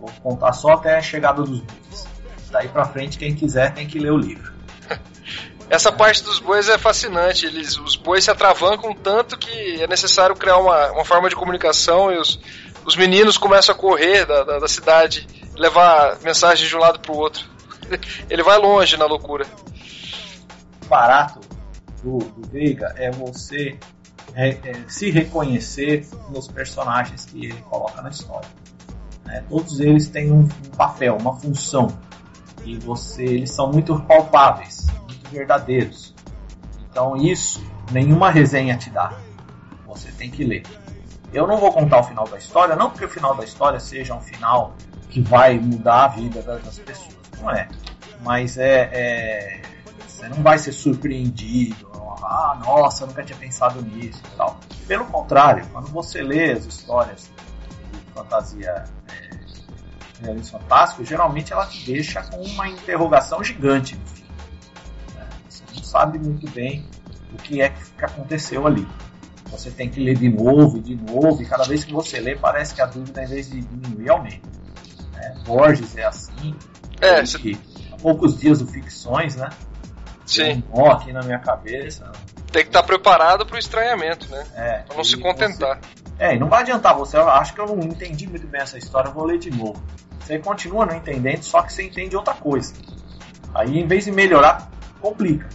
[0.00, 2.08] Vou contar só até a chegada dos bois.
[2.50, 4.52] Daí pra frente, quem quiser tem que ler o livro.
[5.70, 7.46] Essa parte dos bois é fascinante.
[7.46, 12.10] Eles, os bois se atravancam tanto que é necessário criar uma, uma forma de comunicação
[12.10, 12.40] e os,
[12.86, 15.26] os meninos começam a correr da, da, da cidade,
[15.58, 17.44] levar mensagens de um lado para o outro.
[18.30, 19.44] Ele vai longe na loucura.
[20.84, 21.40] O barato
[22.02, 23.78] do, do Veiga é você
[24.34, 28.48] é, é, se reconhecer nos personagens que ele coloca na história.
[29.24, 29.44] né?
[29.48, 31.88] todos eles têm um, um papel, uma função.
[32.64, 36.14] E você, eles são muito palpáveis, muito verdadeiros.
[36.90, 39.12] Então isso nenhuma resenha te dá.
[39.86, 40.62] Você tem que ler.
[41.32, 44.14] Eu não vou contar o final da história, não porque o final da história seja
[44.14, 44.74] um final
[45.10, 47.16] que vai mudar a vida das, pessoas.
[47.40, 47.68] Não é.
[48.20, 49.62] Mas é, é,
[50.06, 51.88] Você não vai ser surpreendido.
[52.22, 54.58] Ah, nossa, eu nunca tinha pensado nisso e tal.
[54.86, 57.30] Pelo contrário, quando você lê as histórias
[57.92, 59.30] de fantasia é,
[60.20, 64.24] realismo fantástico, geralmente ela te deixa com uma interrogação gigante no fim.
[65.14, 65.28] né?
[65.48, 66.86] Você não sabe muito bem
[67.32, 68.86] o que é que aconteceu ali.
[69.50, 72.74] Você tem que ler de novo de novo, e cada vez que você lê, parece
[72.74, 74.48] que a dúvida, em vez de diminuir, aumenta.
[75.34, 75.40] Né?
[75.44, 76.54] Borges é assim.
[77.00, 77.56] É, E você
[77.92, 79.48] há poucos dias o Ficções, né?
[80.26, 82.10] Sim, um nó aqui na minha cabeça.
[82.52, 84.44] tem que estar preparado para o estranhamento, né?
[84.54, 85.78] É, Pra não se contentar.
[85.80, 88.60] você- É, e não vai adiantar você, eu acho que eu não entendi muito bem
[88.60, 89.80] essa história, eu vou ler de novo.
[90.20, 92.74] Você continua não entendendo, só que você entende outra coisa.
[93.54, 94.68] Aí, em vez de melhorar,
[95.00, 95.48] complica.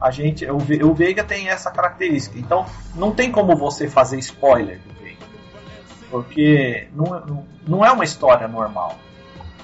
[0.00, 2.38] A gente, o, o Veiga tem essa característica.
[2.38, 5.07] Então, não tem como você fazer spoiler do Veiga.
[6.10, 8.98] Porque não, não, não é uma história normal.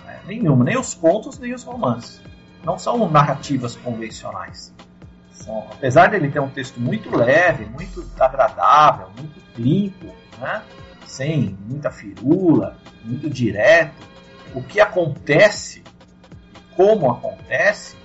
[0.05, 0.21] né?
[0.27, 2.21] Nenhuma, nem os contos, nem os romances.
[2.63, 4.75] Não são narrativas convencionais.
[5.33, 10.07] São, apesar dele ter um texto muito leve, muito agradável, muito limpo,
[10.39, 10.63] né?
[11.07, 14.03] sem muita firula, muito direto,
[14.55, 15.83] o que acontece,
[16.77, 17.97] como acontece,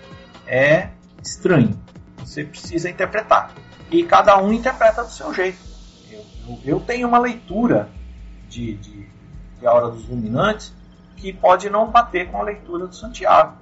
[0.46, 0.90] é
[1.24, 1.80] estranho.
[2.18, 3.54] Você precisa interpretar.
[3.92, 5.58] E cada um interpreta do seu jeito.
[6.12, 7.90] Eu, eu, eu tenho uma leitura
[8.50, 9.08] de, de,
[9.60, 10.74] de A Hora dos Ruminantes
[11.16, 13.58] que pode não bater com a leitura do Santiago.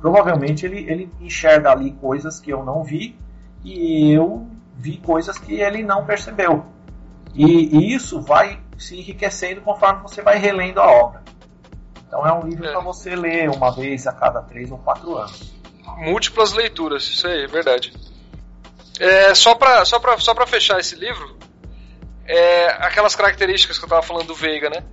[0.00, 3.18] Provavelmente ele, ele enxerga ali coisas que eu não vi
[3.64, 6.64] e eu vi coisas que ele não percebeu.
[7.34, 7.44] E,
[7.76, 11.22] e isso vai se enriquecendo conforme você vai relendo a obra.
[12.06, 12.70] Então é um livro É.
[12.72, 15.52] para você ler uma vez a cada três ou quatro anos.
[15.98, 17.92] múltiplas leituras, isso aí, é verdade.
[19.00, 21.36] É, só pra, só, pra, só pra fechar esse livro,
[22.28, 24.84] é, aquelas características que eu tava falando do Veiga, né?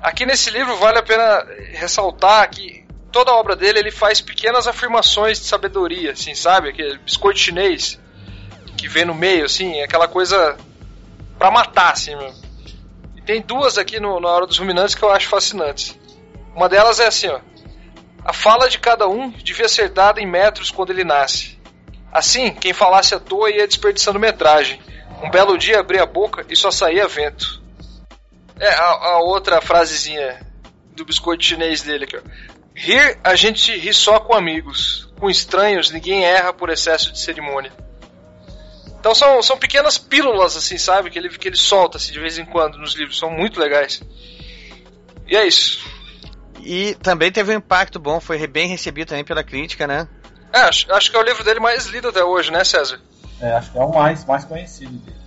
[0.00, 4.68] Aqui nesse livro vale a pena ressaltar que toda a obra dele ele faz pequenas
[4.68, 6.68] afirmações de sabedoria, assim, sabe?
[6.68, 7.98] Aquele biscoito chinês
[8.78, 10.56] que vem no meio, assim, aquela coisa
[11.36, 12.40] pra matar, assim, mesmo.
[13.16, 15.98] E tem duas aqui no, na Hora dos Ruminantes que eu acho fascinantes.
[16.54, 17.40] Uma delas é assim, ó.
[18.24, 21.58] A fala de cada um devia ser dada em metros quando ele nasce.
[22.12, 24.80] Assim, quem falasse à toa ia desperdiçando metragem.
[25.22, 27.62] Um belo dia abria a boca e só saía vento.
[28.58, 30.40] É, a, a outra frasezinha
[30.94, 32.20] do biscoito chinês dele aqui, ó.
[32.74, 35.12] Rir, a gente ri só com amigos.
[35.18, 37.72] Com estranhos, ninguém erra por excesso de cerimônia.
[38.98, 41.10] Então são, são pequenas pílulas, assim, sabe?
[41.10, 43.18] Que ele, que ele solta assim, de vez em quando nos livros.
[43.18, 44.02] São muito legais.
[45.26, 45.84] E é isso.
[46.62, 50.06] E também teve um impacto bom, foi bem recebido também pela crítica, né?
[50.52, 53.00] É, acho, acho que é o livro dele mais lido até hoje, né, César?
[53.40, 55.20] É, acho que é o mais, mais conhecido dele.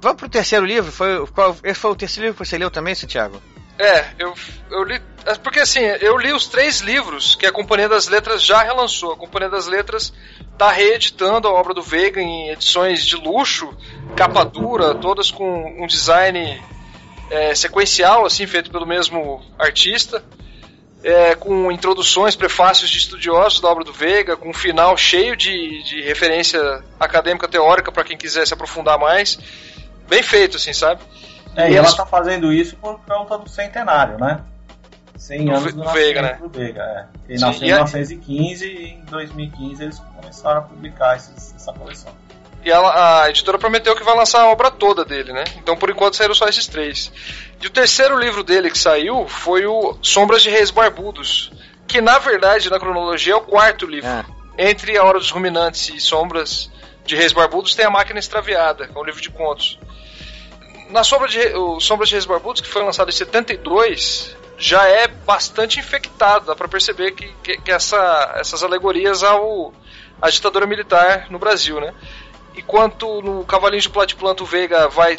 [0.00, 0.92] Vamos pro terceiro livro?
[0.92, 3.40] Foi, qual, esse foi o terceiro livro que você leu também, Santiago?
[3.78, 4.34] É, eu,
[4.70, 5.00] eu li.
[5.24, 9.12] é Porque assim, eu li os três livros que a Companhia das Letras já relançou.
[9.12, 10.12] A Companhia das Letras
[10.56, 13.74] tá reeditando a obra do Veiga em edições de luxo,
[14.14, 16.62] capa dura, todas com um design
[17.30, 20.22] é, sequencial, assim, feito pelo mesmo artista.
[21.04, 25.82] É, com introduções, prefácios de estudiosos da obra do Veiga, com um final cheio de,
[25.82, 29.38] de referência acadêmica teórica para quem quiser se aprofundar mais.
[30.08, 31.02] Bem feito, assim, sabe?
[31.54, 34.40] É, E ela eles- tá fazendo isso por conta do centenário, né?
[35.16, 36.82] 100 Do anos do do Veiga, nascimento do Veiga.
[36.82, 37.06] É.
[37.28, 41.72] Ele Sim, nasceu em a- 1915 e em 2015 eles começaram a publicar esses- essa
[41.72, 42.12] coleção.
[42.64, 45.44] E ela- a editora prometeu que vai lançar a obra toda dele, né?
[45.56, 47.12] Então por enquanto saíram só esses três.
[47.60, 51.52] E o terceiro livro dele que saiu foi o Sombras de Reis Barbudos,
[51.86, 54.08] que na verdade, na cronologia, é o quarto livro.
[54.08, 54.24] Ah,
[54.56, 56.70] Entre A Hora dos Ruminantes e Sombras
[57.04, 59.78] de Reis Barbudos tem A Máquina Extraviada, que é um livro de contos.
[60.90, 65.08] Na Sombra de, o Sombras de Reis Barbudos, que foi lançado em 72, já é
[65.08, 69.72] bastante infectado, dá pra perceber que, que, que essa, essas alegorias ao,
[70.22, 71.92] à ditadura militar no Brasil, né?
[72.56, 75.18] Enquanto no Cavalinho de Platiplanto o Veiga vai,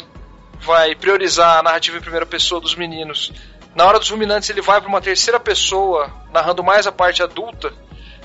[0.60, 3.32] vai priorizar a narrativa em primeira pessoa dos meninos,
[3.74, 7.72] na Hora dos Ruminantes ele vai para uma terceira pessoa, narrando mais a parte adulta,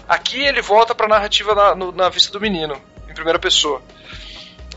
[0.08, 2.76] Aqui ele volta para a narrativa na, no- na vista do menino,
[3.10, 3.82] em primeira pessoa.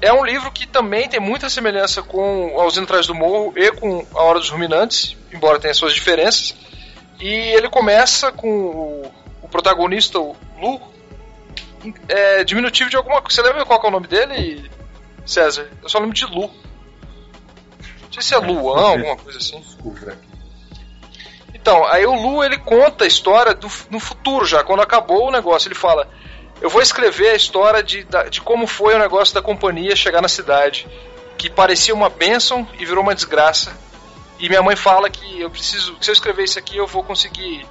[0.00, 4.06] É um livro que também tem muita semelhança com Aos Atrás do Morro e com
[4.14, 6.54] A Hora dos Ruminantes, embora tenha suas diferenças.
[7.18, 9.12] E ele começa com o,
[9.42, 10.80] o protagonista, o Lu,
[12.08, 13.34] é, diminutivo de alguma coisa.
[13.34, 14.70] Você lembra qual que é o nome dele,
[15.26, 15.68] César?
[15.82, 16.50] Eu só lembro de Lu.
[18.02, 19.60] Não sei se é Luan, alguma coisa assim.
[19.60, 20.34] Desculpa aqui.
[21.64, 25.30] Então, aí o Lu ele conta a história do, no futuro já, quando acabou o
[25.30, 25.66] negócio.
[25.66, 26.06] Ele fala:
[26.60, 30.28] Eu vou escrever a história de, de como foi o negócio da companhia chegar na
[30.28, 30.86] cidade,
[31.38, 33.72] que parecia uma bênção e virou uma desgraça.
[34.38, 37.02] E minha mãe fala que eu preciso, que se eu escrever isso aqui, eu vou
[37.02, 37.66] conseguir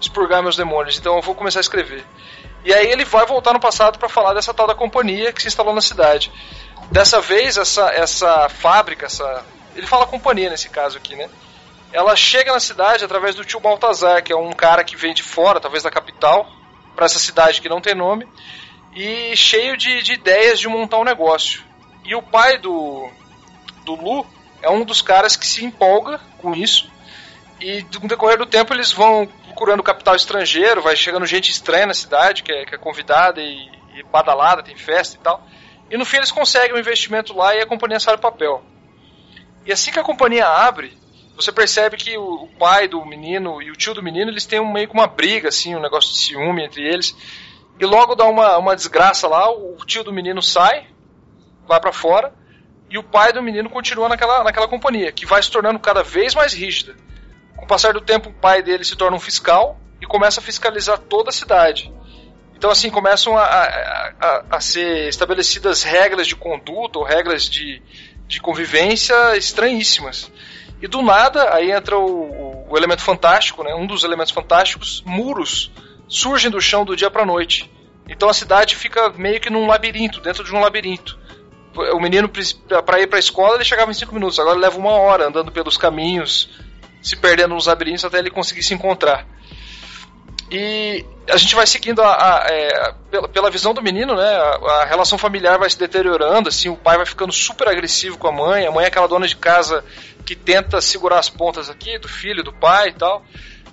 [0.00, 0.98] expurgar meus demônios.
[0.98, 2.04] Então eu vou começar a escrever.
[2.66, 5.48] E aí ele vai voltar no passado para falar dessa tal da companhia que se
[5.48, 6.30] instalou na cidade.
[6.90, 9.44] Dessa vez, essa, essa fábrica, essa.
[9.74, 11.30] Ele fala companhia nesse caso aqui, né?
[11.92, 15.22] ela chega na cidade através do tio Baltazar, que é um cara que vem de
[15.22, 16.46] fora, talvez da capital,
[16.94, 18.26] para essa cidade que não tem nome,
[18.94, 21.62] e cheio de, de ideias de montar um negócio.
[22.04, 23.08] E o pai do,
[23.84, 24.26] do Lu
[24.60, 26.90] é um dos caras que se empolga com isso,
[27.60, 31.94] e no decorrer do tempo eles vão procurando capital estrangeiro, vai chegando gente estranha na
[31.94, 35.42] cidade, que é, que é convidada e, e badalada, tem festa e tal.
[35.90, 38.62] E no fim eles conseguem um investimento lá e a companhia sai do papel.
[39.64, 40.98] E assim que a companhia abre,
[41.34, 44.70] você percebe que o, pai do menino e o tio do menino, eles têm um,
[44.70, 47.16] meio que uma briga, assim, um negócio de ciúme entre eles.
[47.80, 50.86] E logo dá uma, uma desgraça lá, o tio do menino sai,
[51.66, 52.34] vai para fora,
[52.90, 56.34] e o pai do menino continua naquela, naquela companhia, que vai se tornando cada vez
[56.34, 56.94] mais rígida.
[57.56, 60.42] Com o passar do tempo, o pai dele se torna um fiscal e começa a
[60.42, 61.92] fiscalizar toda a cidade.
[62.54, 67.82] Então, assim, começam a, a, a, a ser estabelecidas regras de conduta ou regras de,
[68.26, 70.30] de convivência estranhíssimas.
[70.80, 73.74] E do nada, aí entra o, o elemento fantástico, né?
[73.74, 75.70] um dos elementos fantásticos, muros
[76.08, 77.70] surgem do chão do dia para noite.
[78.08, 81.18] Então a cidade fica meio que num labirinto, dentro de um labirinto.
[81.92, 82.30] O menino,
[82.86, 85.52] para ir para a escola, ele chegava em 5 minutos, agora leva uma hora andando
[85.52, 86.48] pelos caminhos,
[87.06, 89.24] se perdendo nos labirintos até ele conseguir se encontrar.
[90.50, 94.28] E a gente vai seguindo a, a, é, pela, pela, visão do menino, né?
[94.36, 98.26] A, a, relação familiar vai se deteriorando, assim, o pai vai ficando super agressivo com
[98.26, 99.84] a mãe, a mãe é aquela dona de casa
[100.24, 103.24] que tenta segurar as pontas aqui do filho, do pai e tal,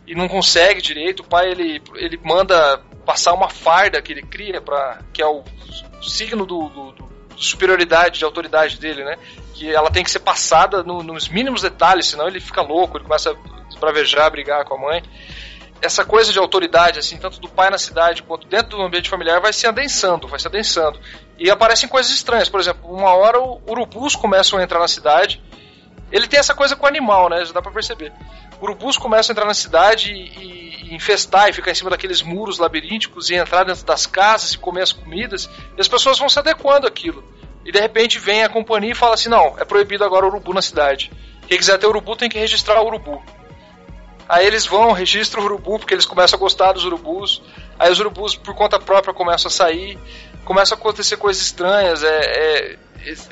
[0.06, 1.22] e não consegue direito.
[1.22, 5.44] O pai ele, ele manda passar uma farda que ele cria para que é o
[6.04, 9.18] signo do, do, do, superioridade, de autoridade dele, né?
[9.54, 13.06] Que ela tem que ser passada no, nos mínimos detalhes, senão ele fica louco, ele
[13.06, 15.04] começa a esbravejar, a brigar com a mãe
[15.84, 19.42] essa coisa de autoridade, assim, tanto do pai na cidade quanto dentro do ambiente familiar,
[19.42, 20.98] vai se adensando, vai se adensando.
[21.38, 22.48] E aparecem coisas estranhas.
[22.48, 25.44] Por exemplo, uma hora urubus começam a entrar na cidade.
[26.10, 27.44] Ele tem essa coisa com o animal, né?
[27.44, 28.14] Já dá pra perceber.
[28.62, 32.60] Urubus começam a entrar na cidade e, e infestar e ficar em cima daqueles muros
[32.60, 35.50] labirínticos e entrar dentro das casas e comer as comidas.
[35.78, 37.22] E as pessoas vão se adequando àquilo.
[37.66, 40.54] E de repente vem a companhia e fala assim: não, é proibido agora o urubu
[40.54, 41.12] na cidade.
[41.48, 43.22] Quem quiser ter urubu tem que registrar o urubu.
[44.28, 47.42] Aí eles vão, registram o urubu, porque eles começam a gostar dos urubus.
[47.78, 49.98] Aí os urubus, por conta própria, começam a sair.
[50.46, 52.04] Começam a acontecer coisas estranhas.
[52.04, 52.78] É, é,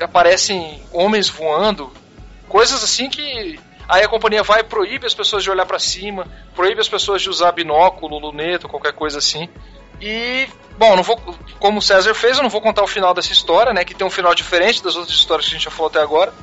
[0.00, 1.92] aparecem homens voando.
[2.48, 3.58] Coisas assim que.
[3.88, 6.26] Aí a companhia vai e proíbe as pessoas de olhar para cima.
[6.54, 9.48] Proíbe as pessoas de usar binóculo, luneta, qualquer coisa assim.
[10.02, 11.16] E, bom, não vou,
[11.60, 13.84] como o César fez, eu não vou contar o final dessa história, né?
[13.84, 16.34] Que tem um final diferente das outras histórias que a gente já falou até agora.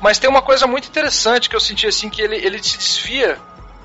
[0.00, 3.38] Mas tem uma coisa muito interessante que eu senti assim que ele, ele se desvia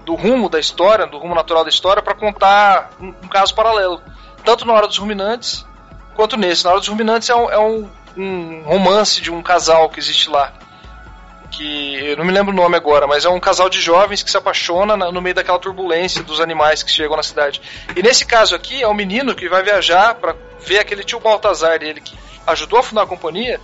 [0.03, 4.01] do rumo da história, do rumo natural da história, para contar um, um, caso paralelo.
[4.43, 5.65] Tanto na Hora dos Ruminantes,
[6.15, 6.65] quanto nesse.
[6.65, 10.29] Na Hora dos Ruminantes é, um, é um, um, romance de um casal que existe
[10.29, 10.51] lá.
[11.53, 14.29] Que eu não me lembro o nome agora, mas é um casal de jovens que
[14.31, 17.61] se apaixona na, no meio daquela turbulência dos animais que chegam na cidade.
[17.95, 20.35] E nesse caso aqui, é um menino que vai viajar para
[20.65, 22.17] ver aquele tio Baltazar dele que
[22.47, 23.61] ajudou a fundar a companhia.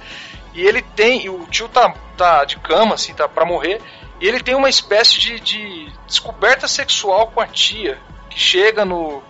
[0.54, 3.80] E ele tem, e o tio tá, tá de cama, assim, tá para morrer
[4.20, 7.98] E ele tem uma espécie de, de descoberta sexual com a tia,
[8.30, 9.24] que chega no,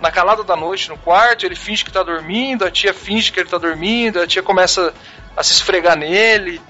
[0.00, 3.40] na calada da noite no quarto, ele finge que tá dormindo, a tia finge que
[3.40, 4.94] ele tá dormindo, a tia começa
[5.36, 6.60] a se esfregar nele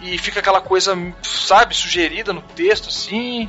[0.00, 3.42] e fica aquela coisa, sabe, sugerida no texto assim,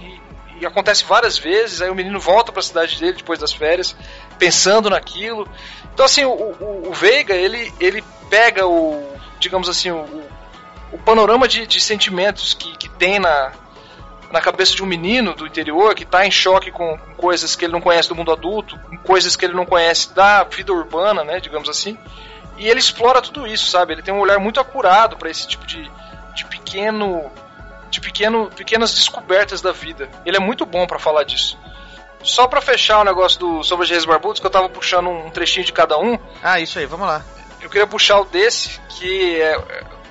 [0.58, 3.54] e, e acontece várias vezes, aí o menino volta para a cidade dele depois das
[3.54, 3.96] férias,
[4.38, 5.48] pensando naquilo.
[5.94, 9.04] Então assim, o, o, o Veiga, ele ele pega o,
[9.40, 10.24] digamos assim, o,
[10.92, 13.52] o panorama de, de sentimentos que, que tem na,
[14.32, 17.66] na cabeça de um menino do interior que está em choque com, com, coisas que
[17.66, 21.24] ele não conhece do mundo adulto, com coisas que ele não conhece da vida urbana,
[21.24, 21.98] né, digamos assim.
[22.58, 23.94] E ele explora tudo isso, sabe?
[23.94, 25.90] Ele tem um olhar muito acurado para esse tipo de,
[26.40, 27.30] de pequeno
[27.90, 30.08] de pequeno, pequenas descobertas da vida.
[30.26, 31.58] Ele é muito bom para falar disso.
[32.22, 35.66] Só para fechar o negócio do sobre Reis Barbudos, que eu tava puxando um trechinho
[35.66, 36.20] de cada um.
[36.44, 37.24] Ah, isso aí, vamos lá.
[37.60, 39.60] Eu queria puxar o desse, que é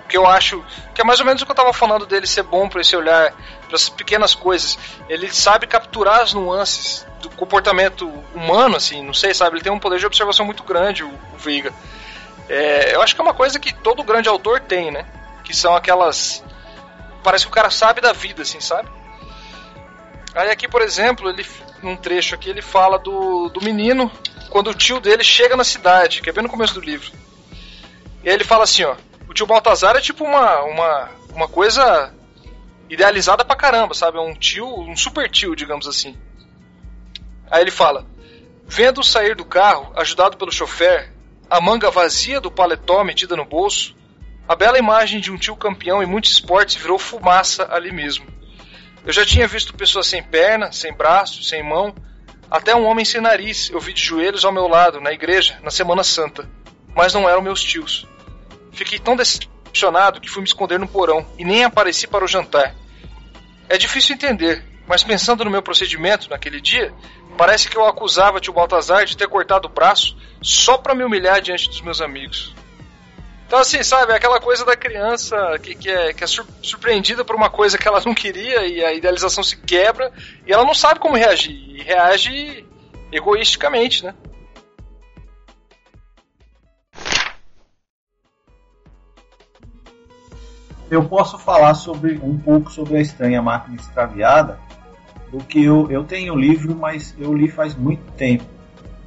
[0.08, 0.64] que eu acho
[0.94, 2.96] que é mais ou menos o que eu tava falando dele ser bom para esse
[2.96, 3.30] olhar
[3.66, 4.78] para essas pequenas coisas.
[5.06, 9.56] Ele sabe capturar as nuances do comportamento humano, assim, não sei, sabe?
[9.56, 11.74] Ele tem um poder de observação muito grande, o, o Veiga.
[12.48, 15.04] É, eu acho que é uma coisa que todo grande autor tem, né?
[15.48, 16.44] Que são aquelas.
[17.24, 18.88] Parece que o cara sabe da vida, assim, sabe?
[20.34, 21.44] Aí aqui, por exemplo, ele
[21.82, 24.10] num trecho aqui ele fala do, do menino
[24.50, 27.10] quando o tio dele chega na cidade, que é bem no começo do livro.
[28.22, 28.94] E aí ele fala assim, ó,
[29.28, 32.12] o tio Baltazar é tipo uma, uma, uma coisa
[32.90, 34.18] idealizada pra caramba, sabe?
[34.18, 36.16] É um tio, um super tio, digamos assim.
[37.50, 38.06] Aí ele fala:
[38.66, 41.10] Vendo sair do carro, ajudado pelo chofer,
[41.48, 43.96] a manga vazia do paletó metida no bolso,
[44.48, 48.26] a bela imagem de um tio campeão em muitos esportes virou fumaça ali mesmo.
[49.04, 51.94] Eu já tinha visto pessoas sem perna, sem braço, sem mão,
[52.50, 55.70] até um homem sem nariz eu vi de joelhos ao meu lado, na igreja, na
[55.70, 56.48] Semana Santa.
[56.96, 58.06] Mas não eram meus tios.
[58.72, 62.74] Fiquei tão decepcionado que fui me esconder no porão e nem apareci para o jantar.
[63.68, 66.90] É difícil entender, mas pensando no meu procedimento naquele dia,
[67.36, 71.42] parece que eu acusava tio Baltazar de ter cortado o braço só para me humilhar
[71.42, 72.54] diante dos meus amigos.
[73.48, 77.34] Então, assim, sabe, é aquela coisa da criança que, que é, que é surpreendida por
[77.34, 80.12] uma coisa que ela não queria e a idealização se quebra
[80.46, 81.54] e ela não sabe como reagir.
[81.54, 82.66] E reage
[83.10, 84.14] egoisticamente, né?
[90.90, 94.58] eu posso falar sobre um pouco sobre a estranha máquina extraviada
[95.30, 98.44] do que eu, eu tenho o livro, mas eu li faz muito tempo.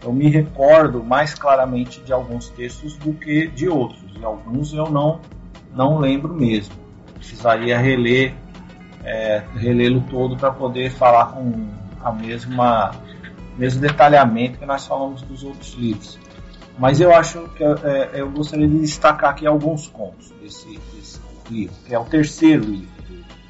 [0.03, 4.89] Eu me recordo mais claramente de alguns textos do que de outros, e alguns eu
[4.89, 5.19] não
[5.73, 6.76] não lembro mesmo.
[7.15, 8.35] Precisaria reler
[9.03, 11.69] é, relê-lo todo para poder falar com
[12.03, 12.91] a mesma
[13.57, 16.19] mesmo detalhamento que nós falamos dos outros livros.
[16.77, 21.19] Mas eu acho que é, eu gostaria de destacar aqui alguns contos desse, desse
[21.49, 22.89] livro, que é o terceiro livro,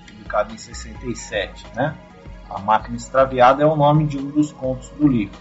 [0.07, 1.95] publicado em 67, né?
[2.49, 5.37] A Máquina Extraviada é o nome de um dos contos do livro.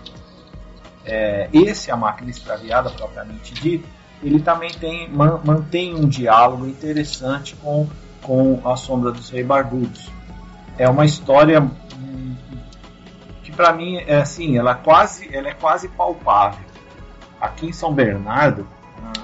[1.04, 3.88] É, esse, A Máquina Extraviada, propriamente dito,
[4.22, 7.88] ele também tem, man, mantém um diálogo interessante com,
[8.22, 10.10] com A Sombra dos Rei Barbudos.
[10.76, 12.36] É uma história hum,
[13.42, 16.64] que para mim é assim, ela quase, ela é quase palpável.
[17.40, 18.66] Aqui em São Bernardo,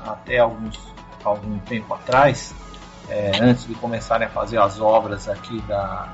[0.07, 0.79] até alguns
[1.23, 2.55] algum tempo atrás,
[3.09, 6.09] é, antes de começarem a fazer as obras aqui da,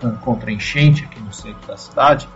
[0.00, 2.28] da contra enchente aqui no centro da cidade,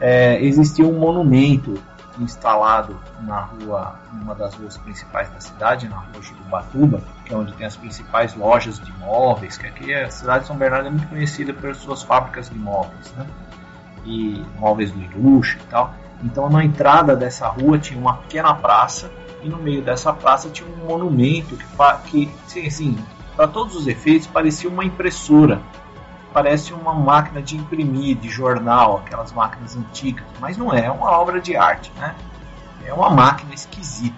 [0.00, 1.80] é, existia um monumento
[2.20, 7.52] instalado na rua, numa das ruas principais da cidade, na rua Jurubatuba, que é onde
[7.54, 11.08] tem as principais lojas de móveis, que aqui a cidade de São Bernardo é muito
[11.08, 13.26] conhecida pelas suas fábricas de móveis, né?
[14.04, 15.94] E móveis de luxo e tal.
[16.22, 19.10] Então na entrada dessa rua tinha uma pequena praça
[19.42, 22.98] e no meio dessa praça tinha um monumento que, que sim, assim,
[23.36, 25.60] para todos os efeitos, parecia uma impressora.
[26.32, 31.10] Parece uma máquina de imprimir, de jornal, aquelas máquinas antigas, mas não é, é uma
[31.10, 32.14] obra de arte, né?
[32.84, 34.16] É uma máquina esquisita,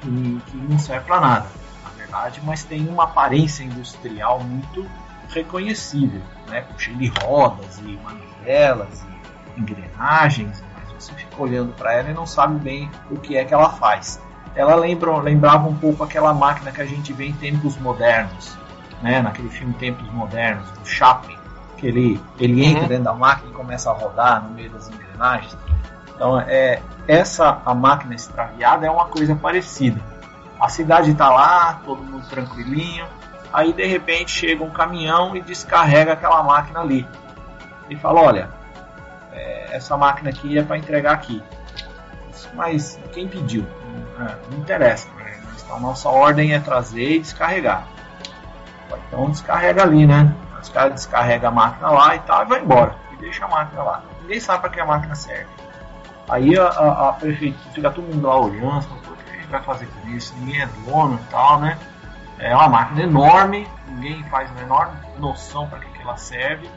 [0.00, 1.46] que, que não serve para nada,
[1.82, 4.86] na verdade, mas tem uma aparência industrial muito
[5.28, 6.64] reconhecível, né?
[6.78, 9.04] cheio de rodas e manivelas
[9.56, 13.44] e engrenagens, mas você fica olhando para ela e não sabe bem o que é
[13.44, 14.20] que ela faz
[14.54, 18.56] ela lembra, lembrava um pouco aquela máquina que a gente vê em tempos modernos,
[19.04, 19.20] né?
[19.20, 21.36] Naquele filme Tempos Modernos, do Chaplin,
[21.76, 22.88] que ele, ele entra uhum.
[22.88, 25.56] dentro da máquina e começa a rodar no meio das engrenagens.
[26.14, 30.00] Então, é, essa a máquina extraviada é uma coisa parecida.
[30.58, 33.06] A cidade está lá, todo mundo tranquilinho,
[33.52, 37.06] aí de repente chega um caminhão e descarrega aquela máquina ali.
[37.90, 38.50] E fala, olha,
[39.32, 41.42] é, essa máquina aqui é para entregar aqui.
[42.54, 43.66] Mas quem pediu?
[44.18, 45.08] É, não interessa.
[45.16, 45.38] Né?
[45.62, 47.93] Então, nossa ordem é trazer e descarregar.
[49.08, 50.34] Então descarrega ali, né?
[50.60, 52.94] Os caras descarregam a máquina lá e tal e vai embora.
[53.12, 54.02] E deixa a máquina lá.
[54.22, 55.48] Ninguém sabe para que a máquina serve.
[56.28, 59.62] Aí a, a, a prefeitura fica todo mundo lá olhando, o que a gente vai
[59.62, 60.34] fazer com isso?
[60.38, 61.78] Ninguém é dono e tal, né?
[62.38, 66.68] É uma máquina enorme, ninguém faz a menor noção para que, que ela serve.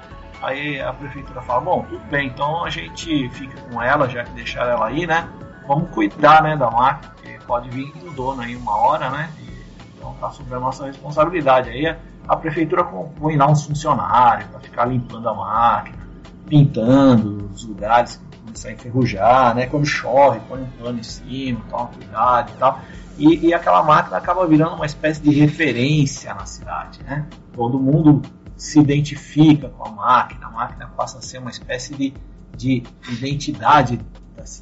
[0.42, 4.32] Aí a prefeitura fala, bom, tudo bem, então a gente fica com ela, já que
[4.32, 5.28] deixaram ela aí, né?
[5.68, 9.30] Vamos cuidar né, da máquina, porque pode vir o dono aí uma hora, né?
[9.40, 9.57] E,
[9.98, 11.70] então tá sob a nossa responsabilidade.
[11.70, 11.98] Aí a,
[12.28, 15.98] a prefeitura põe lá uns funcionários para ficar limpando a máquina,
[16.48, 19.66] pintando os lugares que começam a enferrujar, né?
[19.66, 22.80] Quando chove, põe um pano em cima, toma cuidado e tal.
[23.18, 27.26] E, e, aquela máquina acaba virando uma espécie de referência na cidade, né?
[27.54, 28.22] Todo mundo
[28.56, 32.14] se identifica com a máquina, a máquina passa a ser uma espécie de,
[32.56, 34.00] de identidade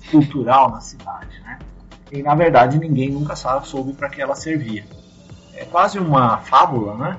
[0.09, 1.59] cultural na cidade, né?
[2.11, 4.85] E na verdade ninguém nunca sabe, soube para que ela servia.
[5.55, 7.17] É quase uma fábula, né?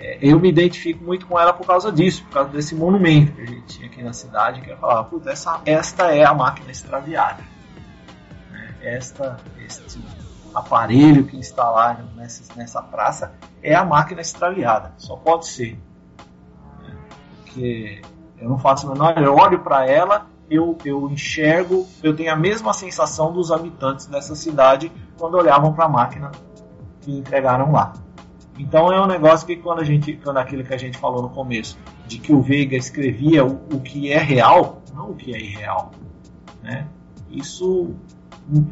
[0.00, 3.42] É, eu me identifico muito com ela por causa disso, por causa desse monumento que
[3.42, 6.70] a gente tinha aqui na cidade, que eu falava, puta, essa, esta é a máquina
[6.70, 7.42] extraviada.
[8.50, 8.74] Né?
[8.80, 10.00] Esta, este
[10.54, 15.76] aparelho que instalaram nessa, nessa praça é a máquina extraviada, só pode ser.
[17.42, 18.00] Porque
[18.38, 22.72] eu não faço menor, eu olho para ela, eu, eu enxergo, eu tenho a mesma
[22.72, 26.30] sensação dos habitantes dessa cidade quando olhavam para a máquina
[27.08, 27.94] que entregaram lá.
[28.58, 31.30] Então é um negócio que quando a gente, quando aquilo que a gente falou no
[31.30, 35.38] começo, de que o Veiga escrevia o, o que é real, não o que é
[35.38, 35.92] irreal,
[36.62, 36.86] né?
[37.30, 37.94] Isso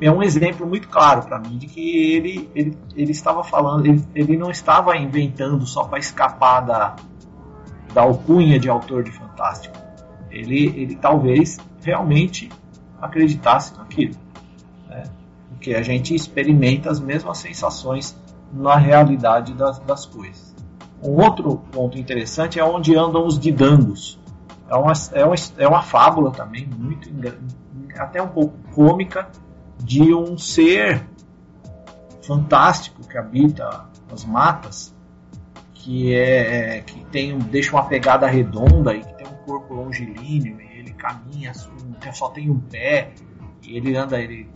[0.01, 4.05] é um exemplo muito claro para mim de que ele, ele, ele estava falando, ele,
[4.15, 6.97] ele não estava inventando só para escapar da,
[7.95, 9.77] da alcunha de autor de fantástico.
[10.31, 12.51] Ele, ele talvez realmente
[13.01, 14.15] acreditasse naquilo.
[14.89, 15.05] Né?
[15.51, 18.17] Porque a gente experimenta as mesmas sensações
[18.53, 20.55] na realidade das, das coisas.
[21.03, 24.19] Um outro ponto interessante é onde andam os didangos.
[24.69, 27.09] É uma, é uma, é uma fábula também, muito
[27.99, 29.29] até um pouco cômica,
[29.79, 31.07] de um ser
[32.23, 34.95] fantástico que habita as matas,
[35.73, 40.61] que é, é que tem deixa uma pegada redonda e que tem um corpo longilíneo,
[40.61, 41.53] e ele caminha,
[42.13, 43.13] só tem um pé,
[43.63, 44.51] e ele anda, ele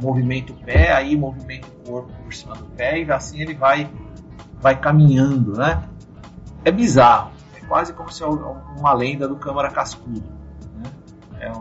[0.00, 3.90] movimenta o pé, aí movimenta o corpo por cima do pé e assim ele vai
[4.60, 5.82] vai caminhando, né?
[6.64, 10.36] É bizarro, é quase como se é uma lenda do Câmara Cascudo.
[11.38, 11.52] É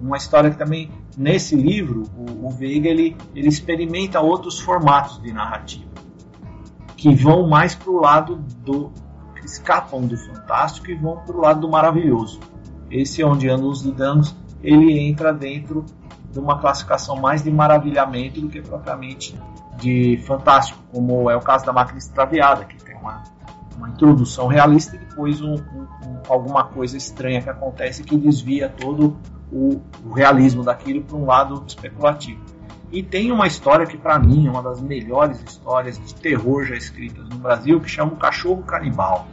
[0.00, 5.32] uma história que também, nesse livro, o, o Veiga ele, ele experimenta outros formatos de
[5.32, 5.90] narrativa
[7.00, 8.92] que vão mais para o lado do.
[9.42, 12.38] escapam do fantástico e vão para o lado do maravilhoso.
[12.90, 15.86] Esse é onde andam os danos, ele entra dentro
[16.30, 19.38] de uma classificação mais de maravilhamento do que propriamente
[19.76, 23.22] de fantástico, como é o caso da máquina extraviada, que tem uma
[23.80, 28.68] uma introdução realista e depois um, um, um, alguma coisa estranha que acontece que desvia
[28.68, 29.16] todo
[29.50, 32.44] o, o realismo daquilo para um lado especulativo.
[32.92, 36.74] E tem uma história que para mim é uma das melhores histórias de terror já
[36.74, 39.26] escritas no Brasil, que chama o Cachorro Canibal.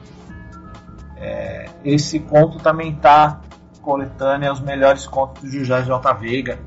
[1.17, 3.41] É, esse conto também está
[3.81, 6.13] coletânea os melhores contos do José J.
[6.13, 6.59] Veiga,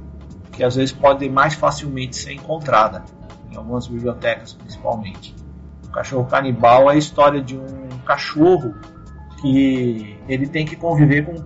[0.61, 3.03] que às vezes pode mais facilmente ser encontrada
[3.51, 5.35] em algumas bibliotecas principalmente.
[5.87, 8.75] O cachorro canibal é a história de um cachorro
[9.41, 11.43] que ele tem que conviver com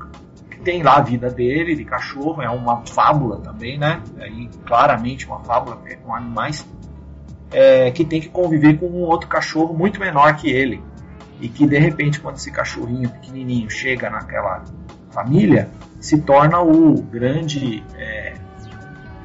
[0.65, 4.03] tem lá a vida dele de cachorro, é uma fábula também, né?
[4.19, 6.67] Aí claramente uma fábula porque é com animais
[7.53, 10.83] é, que tem que conviver com um outro cachorro muito menor que ele
[11.41, 14.65] e que de repente quando esse cachorrinho pequenininho chega naquela
[15.11, 15.71] família
[16.01, 18.35] se torna o grande é,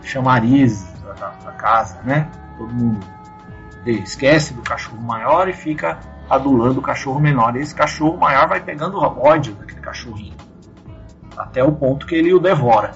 [0.04, 0.88] chamariz
[1.20, 2.30] da, da casa, né?
[2.58, 3.00] Todo mundo
[3.86, 6.00] esquece do cachorro maior e fica
[6.30, 7.56] adulando o cachorro menor.
[7.56, 10.36] E esse cachorro maior vai pegando o ódio daquele cachorrinho,
[11.38, 12.92] até o ponto que ele o devora.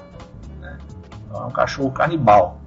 [0.60, 0.78] Né?
[1.26, 2.60] Então é um cachorro canibal.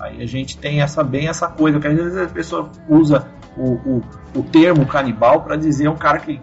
[0.00, 3.72] Aí a gente tem essa bem essa coisa, que às vezes a pessoa usa o,
[3.72, 4.02] o,
[4.36, 6.40] o termo canibal para dizer um cara que.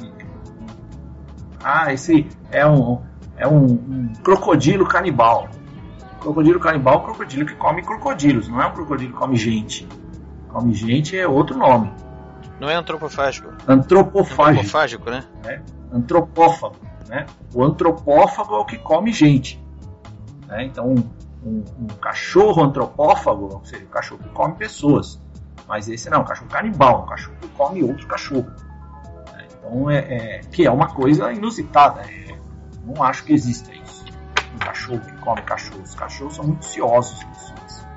[1.64, 3.02] Ah, esse é um,
[3.38, 5.48] é um, um crocodilo canibal.
[6.26, 9.88] Crocodilo canibal é um crocodilo que come crocodilos, não é um crocodilo que come gente.
[10.50, 11.94] Come gente é outro nome.
[12.60, 13.50] Não é antropofágico.
[13.68, 14.42] Antropofágico.
[14.42, 15.24] Antropofágico, né?
[15.44, 15.62] É.
[15.94, 16.78] Antropófago.
[17.08, 17.28] Né?
[17.54, 19.64] O antropófago é o que come gente.
[20.48, 20.66] Né?
[20.66, 21.04] Então, um,
[21.48, 25.22] um, um, cachorro antropófago, ou seja, um cachorro que come pessoas.
[25.68, 28.52] Mas esse não, um cachorro canibal, um cachorro que come outro cachorro.
[29.32, 29.46] Né?
[29.60, 32.02] Então, é, é, que é uma coisa inusitada.
[32.02, 32.36] É,
[32.84, 33.75] não acho que exista
[34.66, 35.90] cachorro que come cachorros.
[35.90, 37.88] Os cachorros são muito ciosos com suas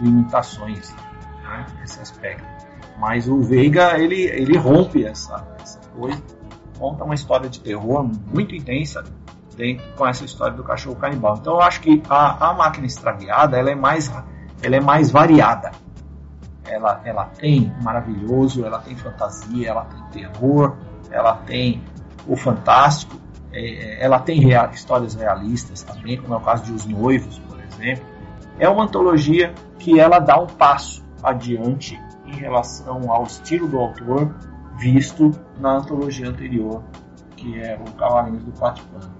[0.00, 0.94] limitações
[1.42, 2.44] né, esse aspecto.
[2.98, 6.22] Mas o Veiga ele, ele rompe essa, essa coisa
[6.82, 9.04] conta uma história de terror muito intensa
[9.56, 11.36] dentro, com essa história do cachorro canibal.
[11.40, 14.12] Então eu acho que a, a máquina extraviada ela é mais
[14.60, 15.70] ela é mais variada.
[16.64, 20.76] Ela, ela tem maravilhoso, ela tem fantasia, ela tem terror,
[21.10, 21.82] ela tem
[22.26, 23.16] o fantástico,
[23.52, 27.58] é, ela tem real, histórias realistas também, como é o caso de Os Noivos, por
[27.60, 28.04] exemplo.
[28.58, 34.34] É uma antologia que ela dá um passo adiante em relação ao estilo do autor
[34.78, 35.30] visto
[35.60, 36.82] na antologia anterior,
[37.36, 39.12] que é o Cavalinhos do Patipano.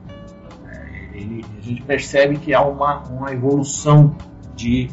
[0.67, 4.17] É, a gente percebe que há uma, uma evolução
[4.55, 4.91] de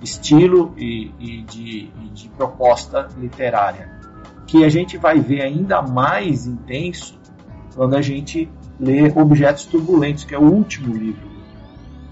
[0.00, 3.90] estilo e, e, de, e de proposta literária,
[4.46, 7.18] que a gente vai ver ainda mais intenso
[7.74, 11.28] quando a gente lê Objetos Turbulentos, que é o último livro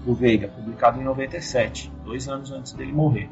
[0.05, 3.29] do Veiga, publicado em 97, dois anos antes dele morrer.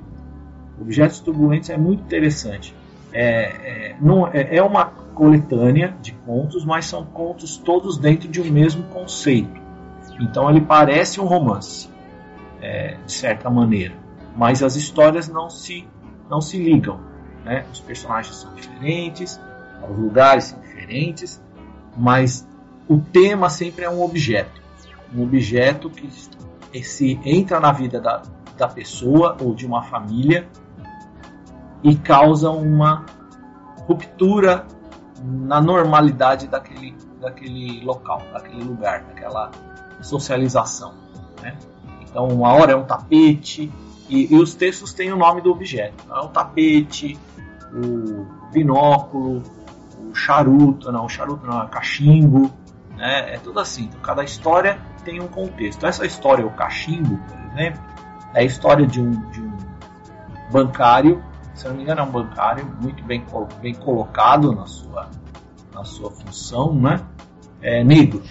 [0.79, 2.73] Objetos Turbulentos é muito interessante.
[3.13, 8.41] É, é, não, é, é uma coletânea de contos, mas são contos todos dentro de
[8.41, 9.59] um mesmo conceito.
[10.19, 11.89] Então ele parece um romance,
[12.61, 14.01] é, de certa maneira
[14.35, 15.87] mas as histórias não se,
[16.29, 16.99] não se ligam.
[17.43, 17.65] Né?
[17.71, 19.39] Os personagens são diferentes,
[19.87, 21.41] os lugares são diferentes,
[21.97, 22.47] mas
[22.91, 24.61] o tema sempre é um objeto.
[25.15, 28.21] Um objeto que se entra na vida da,
[28.57, 30.45] da pessoa ou de uma família
[31.81, 33.05] e causa uma
[33.87, 34.67] ruptura
[35.23, 39.51] na normalidade daquele, daquele local, daquele lugar, daquela
[40.01, 40.93] socialização.
[41.41, 41.57] Né?
[42.01, 43.71] Então, uma hora é um tapete,
[44.09, 46.03] e, e, os textos têm o nome do objeto.
[46.11, 47.17] É o tapete,
[47.73, 49.41] o binóculo,
[50.09, 52.51] o charuto, não, o charuto não, é cachimbo,
[53.01, 53.33] né?
[53.33, 53.85] É tudo assim.
[53.85, 55.85] Então, cada história tem um contexto.
[55.85, 57.81] Essa história, o cachimbo, por exemplo,
[58.35, 59.57] é a história de um, de um
[60.51, 61.23] bancário,
[61.55, 63.25] se não me engano é um bancário muito bem,
[63.59, 65.09] bem colocado na sua,
[65.73, 66.99] na sua função, né?
[67.61, 68.23] É negro.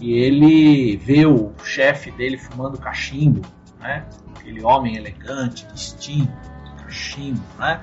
[0.00, 3.40] E ele vê o chefe dele fumando cachimbo,
[3.80, 4.04] né?
[4.36, 6.32] aquele homem elegante, distinto,
[6.78, 7.80] cachimbo, né?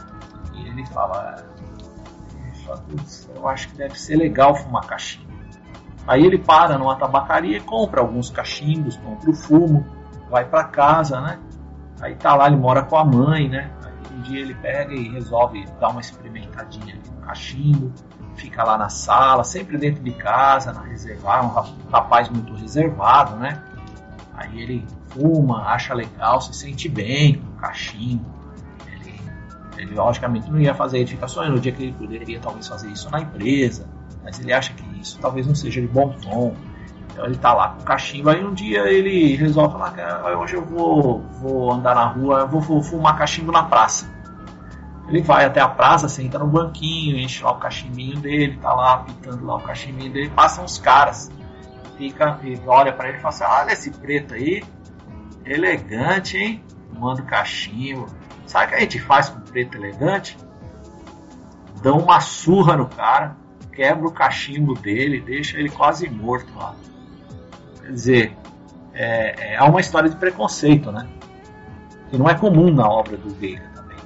[0.53, 1.45] E ele fala,
[2.65, 2.83] fala
[3.35, 5.28] eu acho que deve ser legal fumar cachimbo.
[6.09, 9.85] Aí ele para numa tabacaria e compra alguns cachimbos, compra o fumo,
[10.27, 11.37] vai para casa, né?
[12.01, 13.69] Aí tá lá, ele mora com a mãe, né?
[13.85, 17.93] Aí um dia ele pega e resolve dar uma experimentadinha no cachimbo,
[18.35, 23.61] fica lá na sala, sempre dentro de casa, na reservar, um rapaz muito reservado, né?
[24.33, 28.25] Aí ele fuma, acha legal, se sente bem com o cachimbo.
[28.87, 29.21] Ele,
[29.77, 33.19] ele logicamente não ia fazer, sonhando no dia que ele poderia talvez fazer isso na
[33.19, 36.55] empresa, mas ele acha que isso talvez não seja de bom tom.
[37.11, 40.55] Então ele tá lá com o cachimbo, aí um dia ele resolve falar ah, hoje
[40.55, 44.09] eu vou, vou andar na rua, vou, vou fumar cachimbo na praça.
[45.07, 48.99] Ele vai até a praça, senta no banquinho, enche lá o cachimbinho dele, tá lá
[48.99, 51.31] pitando lá o cachimbinho dele, passam os caras,
[51.97, 54.61] fica e olha para ele e fala assim: olha esse preto aí,
[55.49, 56.63] Elegante, hein?
[56.97, 58.05] Manda cachimbo.
[58.45, 60.37] Sabe o que a gente faz com preto elegante?
[61.81, 63.35] Dá uma surra no cara,
[63.79, 66.75] quebra o cachimbo dele, deixa ele quase morto lá.
[67.81, 68.37] Quer dizer,
[68.93, 71.07] é, é uma história de preconceito, né?
[72.09, 73.97] Que não é comum na obra do Veiga também.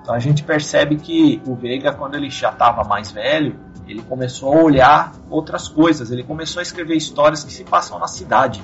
[0.00, 3.58] Então a gente percebe que o Veiga, quando ele já estava mais velho,
[3.88, 6.12] ele começou a olhar outras coisas.
[6.12, 8.62] Ele começou a escrever histórias que se passam na cidade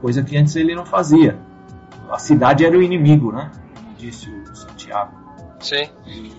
[0.00, 1.36] coisa que antes ele não fazia.
[2.08, 3.50] A cidade era o inimigo, né?
[3.74, 5.23] Como disse o Santiago.
[5.64, 5.88] Sim.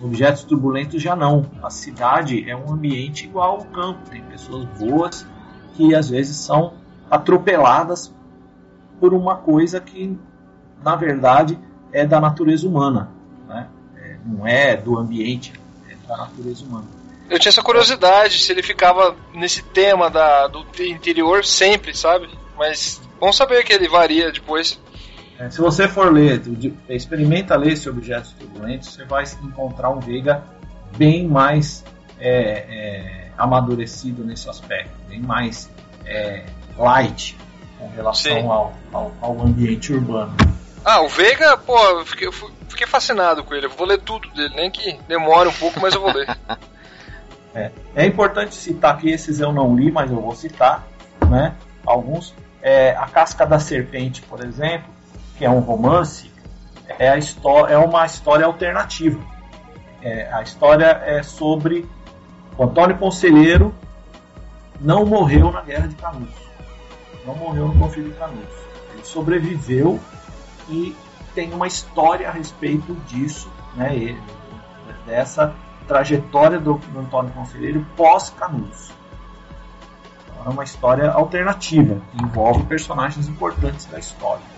[0.01, 1.49] objetos turbulentos já não.
[1.61, 4.09] A cidade é um ambiente igual ao campo.
[4.09, 5.25] Tem pessoas boas
[5.75, 6.73] que às vezes são
[7.09, 8.13] atropeladas
[8.99, 10.17] por uma coisa que,
[10.83, 11.59] na verdade,
[11.91, 13.11] é da natureza humana.
[13.47, 13.67] Né?
[13.97, 15.53] É, não é do ambiente,
[15.89, 16.85] é da natureza humana.
[17.29, 22.29] Eu tinha essa curiosidade se ele ficava nesse tema da, do interior sempre, sabe?
[22.55, 24.79] Mas Bom saber que ele varia depois.
[25.37, 26.41] É, se você for ler,
[26.87, 30.43] experimenta ler esse Objetos Turbulentos, você vai encontrar um Veiga
[30.97, 31.83] bem mais
[32.17, 35.69] é, é, amadurecido nesse aspecto, bem mais
[36.05, 36.45] é,
[36.77, 37.37] light
[37.77, 40.33] com relação ao, ao, ao, ambiente urbano.
[40.85, 42.33] Ah, o Veiga, pô, eu fiquei, eu
[42.69, 43.65] fiquei fascinado com ele.
[43.65, 46.29] Eu vou ler tudo dele, nem que demore um pouco, mas eu vou ler.
[47.53, 50.87] é, é importante citar que esses eu não li, mas eu vou citar,
[51.29, 51.55] né?
[51.85, 54.94] Alguns é, A Casca da Serpente, por exemplo,
[55.37, 56.31] que é um romance,
[56.87, 59.19] é, a é uma história alternativa.
[60.01, 61.87] É, a história é sobre
[62.57, 63.73] o Antônio Conselheiro
[64.79, 66.35] não morreu na Guerra de Canudos.
[67.25, 68.55] Não morreu no conflito de Canudos.
[68.93, 69.99] Ele sobreviveu
[70.69, 70.95] e
[71.33, 74.21] tem uma história a respeito disso, né, ele,
[75.05, 75.53] dessa
[75.87, 78.91] trajetória do, do Antônio Conselheiro pós-Canudos.
[80.45, 84.54] É uma história alternativa, que envolve personagens importantes da história.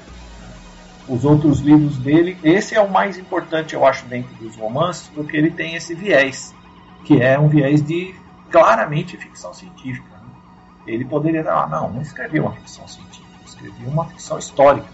[1.08, 5.38] Os outros livros dele, esse é o mais importante, eu acho, dentro dos romances, porque
[5.38, 6.54] ele tem esse viés,
[7.06, 8.14] que é um viés de
[8.52, 10.10] claramente ficção científica.
[10.10, 10.30] Né?
[10.86, 14.88] Ele poderia falar, ah, não, não escreveu uma ficção científica, escreveu uma ficção histórica.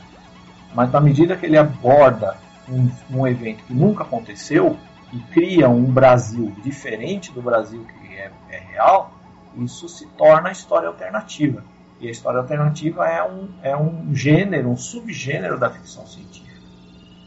[0.73, 2.37] Mas na medida que ele aborda
[2.69, 4.77] um, um evento que nunca aconteceu
[5.11, 9.11] e cria um Brasil diferente do Brasil que é, é real,
[9.57, 11.63] isso se torna história alternativa.
[12.03, 16.59] E a história alternativa é um, é um gênero, um subgênero da ficção científica,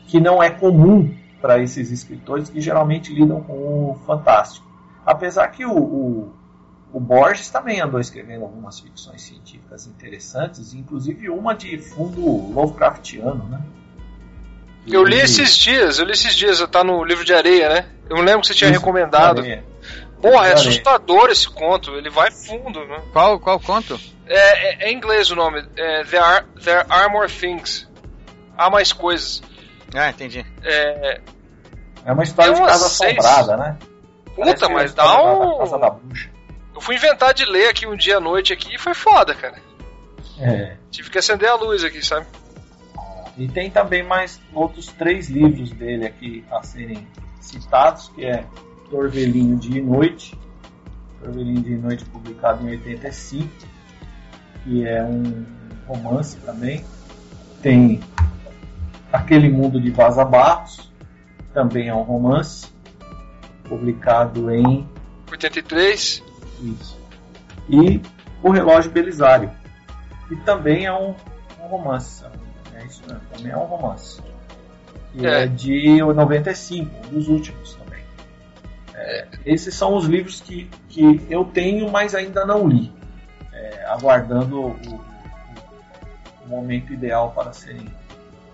[0.06, 4.66] que não é comum para esses escritores que geralmente lidam com o fantástico.
[5.04, 6.32] Apesar que o, o,
[6.92, 12.20] o Borges também andou escrevendo algumas ficções científicas interessantes, inclusive uma de fundo
[12.52, 13.62] Lovecraftiano, né?
[14.86, 17.86] Eu li esses dias, eu li esses dias, tá no livro de areia, né?
[18.10, 19.42] Eu lembro que você tinha recomendado.
[20.20, 23.02] Porra, é assustador esse conto, ele vai fundo, né?
[23.12, 24.00] Qual, qual conto?
[24.26, 25.64] É, é, é em inglês o nome.
[25.76, 27.88] É, there, are, there are more things.
[28.56, 29.42] Há mais coisas.
[29.94, 30.44] Ah, entendi.
[30.62, 31.20] É,
[32.04, 33.18] é uma história de casa seis...
[33.18, 33.76] assombrada, né?
[34.34, 35.78] Puta, mas dá um.
[35.78, 36.30] Da bruxa.
[36.74, 39.56] Eu fui inventar de ler aqui um dia à noite aqui e foi foda, cara.
[40.38, 40.76] É.
[40.90, 42.26] Tive que acender a luz aqui, sabe?
[43.38, 47.06] E tem também mais outros três livros dele aqui a serem
[47.40, 48.44] citados, que é
[48.90, 50.38] Torvelinho de Noite,
[51.20, 53.48] Torvelinho de Noite publicado em 85,
[54.62, 55.44] que é um
[55.86, 56.84] romance também.
[57.62, 58.00] Tem
[59.12, 60.90] Aquele Mundo de Vaza Barros,
[61.54, 62.68] também é um romance,
[63.64, 64.86] publicado em
[65.30, 66.22] 83.
[66.60, 66.98] Isso.
[67.68, 68.00] E
[68.42, 69.50] O Relógio Belisário,
[70.28, 71.14] que também é um,
[71.60, 72.24] um romance.
[72.74, 74.20] É isso mesmo, também é um romance.
[75.12, 75.44] Que é.
[75.44, 77.85] é de 95, um dos últimos também.
[78.96, 82.90] É, esses são os livros que, que eu tenho, mas ainda não li.
[83.52, 87.86] É, aguardando o, o, momento ideal para serem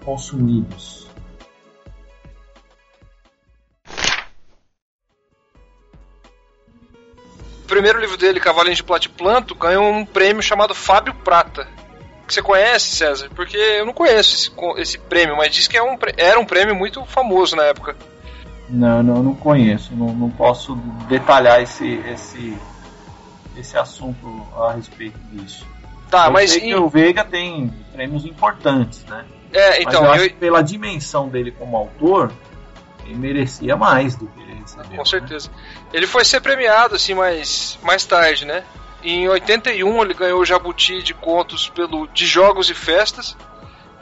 [0.05, 1.07] consumidos.
[7.63, 11.69] O primeiro livro dele, Cavalinho de Platiplanto, ganhou um prêmio chamado Fábio Prata.
[12.27, 13.31] Que você conhece, César?
[13.35, 16.75] Porque eu não conheço esse, esse prêmio, mas diz que é um, era um prêmio
[16.75, 17.97] muito famoso na época.
[18.73, 19.95] Não, não, não conheço.
[19.95, 20.75] Não, não posso
[21.07, 22.57] detalhar esse, esse,
[23.57, 24.27] esse assunto
[24.57, 25.67] a respeito disso.
[26.11, 26.53] Tá, eu mas.
[26.53, 29.27] Sei que o Veiga tem prêmios importantes, né?
[29.53, 30.01] É, então.
[30.03, 32.33] Mas eu acho que pela dimensão dele como autor,
[33.05, 34.91] ele merecia mais do que ele recebeu.
[34.91, 35.05] Com né?
[35.05, 35.51] certeza.
[35.51, 35.57] Né?
[35.93, 38.65] Ele foi ser premiado, assim, mais, mais tarde, né?
[39.05, 43.37] Em 81 ele ganhou o Jabuti de contos pelo de Jogos e Festas.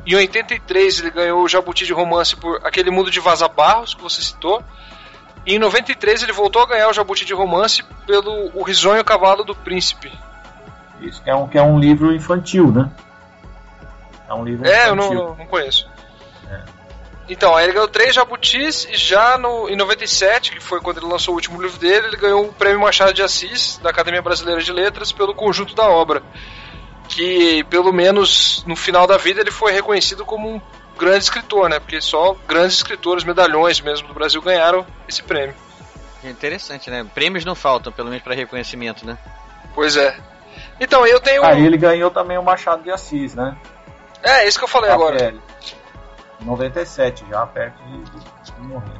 [0.06, 4.02] Em 83 ele ganhou o Jabuti de romance por Aquele Mundo de Vaza Barros, que
[4.02, 4.62] você citou.
[5.46, 9.44] E em 93 ele voltou a ganhar o Jabuti de romance pelo O Risonho Cavalo
[9.44, 10.10] do Príncipe.
[11.00, 12.90] Isso que é um, que é um livro infantil, né?
[14.28, 15.12] É um livro É, infantil.
[15.12, 15.88] eu não, não conheço.
[16.50, 16.60] É.
[17.28, 21.06] Então, aí ele ganhou três jabutis e já no, em 97, que foi quando ele
[21.06, 24.60] lançou o último livro dele, ele ganhou o Prêmio Machado de Assis, da Academia Brasileira
[24.60, 26.22] de Letras, pelo conjunto da obra
[27.10, 30.60] que pelo menos no final da vida ele foi reconhecido como um
[30.96, 31.78] grande escritor, né?
[31.78, 35.54] Porque só grandes escritores, medalhões mesmo do Brasil ganharam esse prêmio.
[36.22, 37.04] Interessante, né?
[37.14, 39.18] Prêmios não faltam, pelo menos para reconhecimento, né?
[39.74, 40.16] Pois é.
[40.78, 41.44] Então, eu tenho.
[41.44, 43.56] Aí ele ganhou também o Machado de Assis, né?
[44.22, 45.34] É, isso que eu falei agora.
[46.40, 48.99] 97, já perto de, de, de morrer.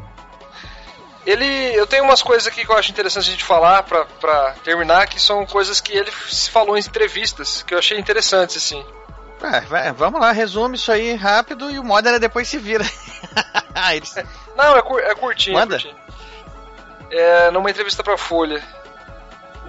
[1.31, 1.47] Ele,
[1.77, 5.07] eu tenho umas coisas aqui que eu acho interessante a gente falar pra, pra terminar,
[5.07, 8.85] que são coisas que ele falou em entrevistas, que eu achei interessantes, assim.
[9.41, 12.85] É, vai, vamos lá, resume isso aí rápido e o Modena depois se vira.
[13.95, 14.13] Eles...
[14.57, 15.57] Não, é, cur, é curtinho.
[15.57, 15.77] Manda.
[15.77, 15.97] É, curtinho.
[17.13, 18.61] é numa entrevista pra Folha,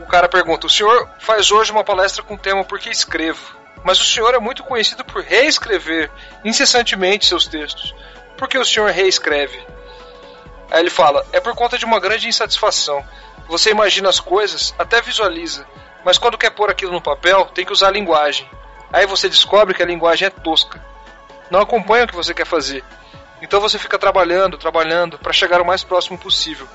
[0.01, 3.55] o cara pergunta: O senhor faz hoje uma palestra com o tema Por que escrevo?
[3.83, 6.09] Mas o senhor é muito conhecido por reescrever
[6.43, 7.93] incessantemente seus textos.
[8.35, 9.63] Por que o senhor reescreve?
[10.71, 13.05] Aí ele fala: é por conta de uma grande insatisfação.
[13.47, 15.67] Você imagina as coisas, até visualiza,
[16.05, 18.49] mas quando quer pôr aquilo no papel, tem que usar a linguagem.
[18.93, 20.83] Aí você descobre que a linguagem é tosca.
[21.49, 22.83] Não acompanha o que você quer fazer.
[23.41, 26.67] Então você fica trabalhando, trabalhando, para chegar o mais próximo possível.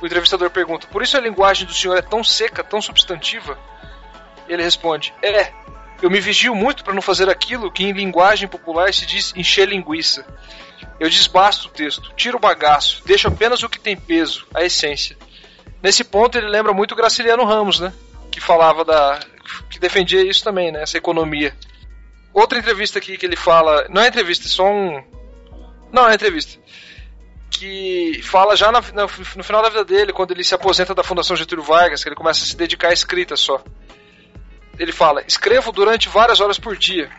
[0.00, 3.58] O entrevistador pergunta: Por isso a linguagem do senhor é tão seca, tão substantiva?
[4.48, 5.52] Ele responde: É,
[6.00, 9.68] eu me vigio muito para não fazer aquilo que em linguagem popular se diz encher
[9.68, 10.24] linguiça.
[10.98, 15.16] Eu desbasto o texto, tiro o bagaço, deixo apenas o que tem peso, a essência.
[15.82, 17.92] Nesse ponto ele lembra muito o Graciliano Ramos, né?
[18.30, 19.18] Que falava da.
[19.68, 20.82] que defendia isso também, né?
[20.82, 21.54] Essa economia.
[22.32, 23.86] Outra entrevista aqui que ele fala.
[23.90, 25.02] Não é entrevista, é só um.
[25.92, 26.60] Não, é entrevista.
[27.50, 31.02] Que fala já na, na, no final da vida dele, quando ele se aposenta da
[31.02, 33.62] Fundação Getúlio Vargas, que ele começa a se dedicar à escrita só.
[34.78, 37.10] Ele fala: escrevo durante várias horas por dia.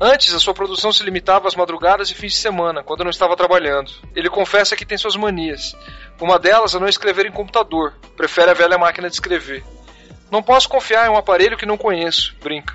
[0.00, 3.36] Antes, a sua produção se limitava às madrugadas e fins de semana, quando não estava
[3.36, 3.92] trabalhando.
[4.14, 5.76] Ele confessa que tem suas manias.
[6.20, 9.64] Uma delas é não escrever em computador, prefere a velha máquina de escrever.
[10.30, 12.74] Não posso confiar em um aparelho que não conheço, brinca.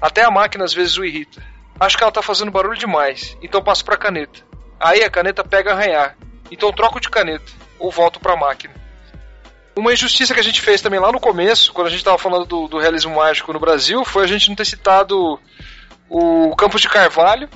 [0.00, 1.42] Até a máquina às vezes o irrita.
[1.78, 4.40] Acho que ela está fazendo barulho demais, então passo para a caneta.
[4.78, 6.16] Aí a caneta pega a arranhar,
[6.50, 8.74] então troco de caneta, ou volto para a máquina.
[9.74, 12.44] Uma injustiça que a gente fez também lá no começo, quando a gente estava falando
[12.44, 15.40] do, do realismo mágico no Brasil, foi a gente não ter citado
[16.10, 17.48] o Campos de Carvalho,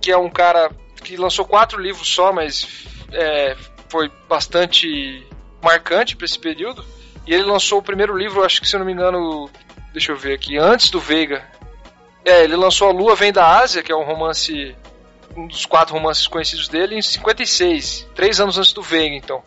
[0.00, 0.70] que é um cara
[1.04, 3.54] que lançou quatro livros só, mas é,
[3.88, 5.24] foi bastante
[5.62, 6.82] marcante para esse período.
[7.26, 9.50] E ele lançou o primeiro livro, acho que se eu não me engano,
[9.92, 11.44] deixa eu ver aqui, antes do Veiga.
[12.24, 14.74] É, ele lançou A Lua Vem da Ásia, que é um romance,
[15.36, 19.42] um dos quatro romances conhecidos dele, em 56, três anos antes do Veiga, então.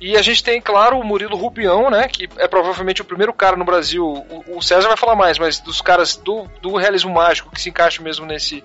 [0.00, 2.08] E a gente tem, claro, o Murilo Rubião, né?
[2.08, 4.04] Que é provavelmente o primeiro cara no Brasil.
[4.04, 7.68] O, o César vai falar mais, mas dos caras do, do realismo mágico que se
[7.68, 8.64] encaixa mesmo nesse,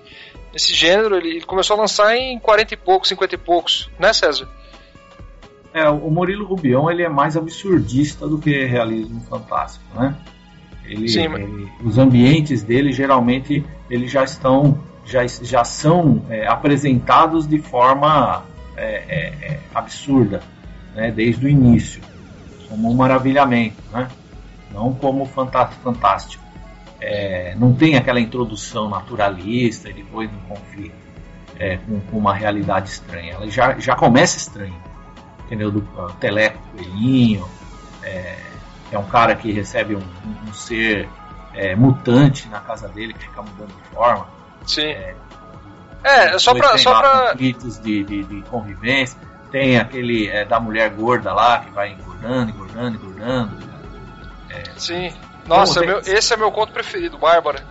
[0.52, 4.12] nesse gênero, ele, ele começou a lançar em 40 e poucos, 50 e poucos, né,
[4.12, 4.48] César?
[5.74, 10.16] É, o Murilo Rubião ele é mais absurdista do que realismo fantástico, né?
[10.86, 11.42] Ele, Sim, mas...
[11.42, 18.42] ele, os ambientes dele geralmente eles já estão já, já são é, apresentados de forma
[18.76, 20.42] é, é, é absurda
[20.94, 22.02] né, desde o início,
[22.68, 24.08] como um maravilhamento, né?
[24.72, 26.44] não como fantástico.
[27.00, 30.94] É, não tem aquela introdução naturalista e depois um conflito
[31.86, 33.34] com, com, uma realidade estranha.
[33.34, 34.76] Ela já, já começa estranha,
[35.44, 35.70] entendeu?
[35.70, 35.82] Do
[36.18, 37.46] Teleco Coelhinho,
[38.02, 38.36] é,
[38.92, 41.08] é um cara que recebe um, um, um ser
[41.54, 44.35] é, mutante na casa dele que fica mudando de forma.
[44.66, 44.94] Sim.
[46.04, 47.30] É, é só para só pra...
[47.32, 49.18] conflitos de, de, de convivência.
[49.50, 53.58] Tem aquele é, da mulher gorda lá que vai engordando, engordando, engordando.
[54.50, 55.12] É, Sim.
[55.46, 55.88] Nossa, tem...
[55.88, 57.64] meu, esse é meu conto preferido, Bárbara.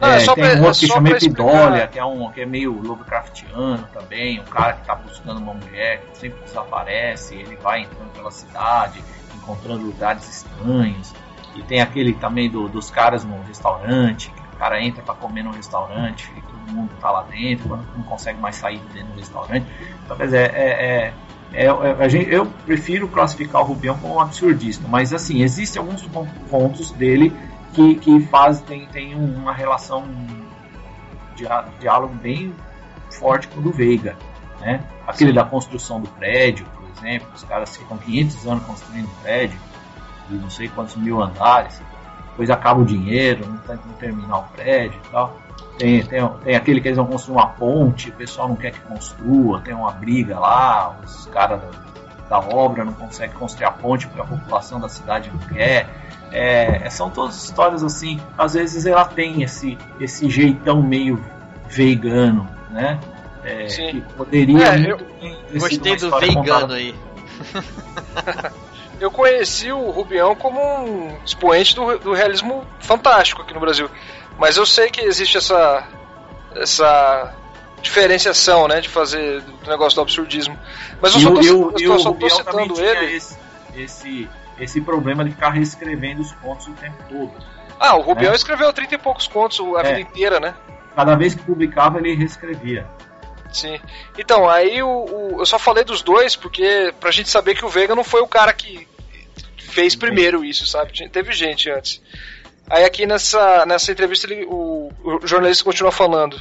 [0.00, 2.46] Não, é, é tem pra, um outro que chama Epidolia, que é, um, que é
[2.46, 7.82] meio Lovecraftiano também, um cara que está buscando uma mulher que sempre desaparece, ele vai
[7.82, 9.02] entrando pela cidade,
[9.34, 11.14] encontrando lugares estranhos.
[11.54, 14.32] E tem aquele também do, dos caras no restaurante,
[14.62, 18.54] cara entra para comer no restaurante, e todo mundo tá lá dentro, não consegue mais
[18.54, 19.66] sair de dentro do restaurante.
[20.04, 21.14] Então, quer dizer, é, é
[21.52, 26.02] é, é, gente, eu prefiro classificar o Rubião como um absurdista, mas assim, existem alguns
[26.48, 27.30] pontos dele
[27.74, 30.06] que, que faz, tem, tem uma relação
[31.36, 31.44] de
[31.78, 32.54] diálogo bem
[33.10, 34.16] forte com o do Veiga.
[34.60, 34.80] Né?
[35.06, 35.34] Aquele Sim.
[35.34, 39.58] da construção do prédio, por exemplo, os caras ficam 500 anos construindo um prédio,
[40.30, 41.82] de não sei quantos mil andares,
[42.32, 45.36] depois acaba o dinheiro, não tem como terminar o prédio e tal.
[45.78, 48.80] Tem, tem, tem aquele que eles vão construir uma ponte, o pessoal não quer que
[48.80, 51.68] construa, tem uma briga lá, os caras da,
[52.28, 55.88] da obra não conseguem construir a ponte porque a população da cidade não quer.
[56.30, 61.22] É, são todas histórias assim, às vezes ela tem esse, esse jeitão meio
[61.68, 62.98] vegano, né?
[63.44, 64.98] É, que poderia é, eu
[65.58, 66.94] gostei do vegano aí.
[69.02, 73.90] eu conheci o Rubião como um expoente do, do realismo fantástico aqui no Brasil.
[74.38, 75.88] Mas eu sei que existe essa
[76.54, 77.34] essa
[77.80, 80.56] diferenciação, né, de fazer do negócio do absurdismo.
[81.00, 83.16] Mas eu só tô, eu, eu, eu só tô citando ele.
[83.16, 83.36] Esse,
[83.74, 84.30] esse,
[84.60, 87.32] esse problema de ficar reescrevendo os contos o tempo todo.
[87.80, 88.36] Ah, o Rubião né?
[88.36, 89.82] escreveu 30 e poucos contos a é.
[89.88, 90.54] vida inteira, né?
[90.94, 92.86] Cada vez que publicava, ele reescrevia.
[93.52, 93.80] Sim.
[94.16, 97.68] Então, aí o, o, eu só falei dos dois porque pra gente saber que o
[97.68, 98.86] Vega não foi o cara que
[99.72, 100.92] fez primeiro isso, sabe?
[101.08, 102.00] Teve gente antes.
[102.70, 106.40] Aí aqui nessa, nessa entrevista ele, o, o jornalista continua falando.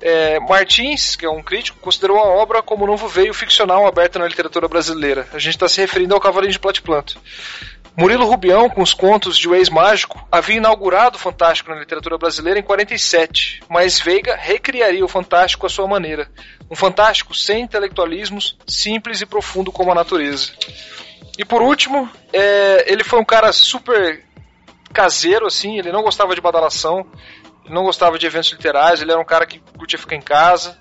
[0.00, 4.18] É, Martins, que é um crítico, considerou a obra como um novo veio ficcional aberto
[4.18, 5.26] na literatura brasileira.
[5.32, 7.18] A gente está se referindo ao Cavalinho de Platiplanto.
[7.96, 12.58] Murilo Rubião, com os contos de O Ex-Mágico, havia inaugurado o Fantástico na literatura brasileira
[12.58, 16.28] em 47, mas Veiga recriaria o Fantástico à sua maneira.
[16.68, 20.50] Um Fantástico sem intelectualismos, simples e profundo como a natureza.
[21.38, 24.24] E por último, é, ele foi um cara super
[24.92, 27.04] caseiro, assim, ele não gostava de badalação,
[27.68, 30.78] não gostava de eventos literários, ele era um cara que curtia ficar em casa,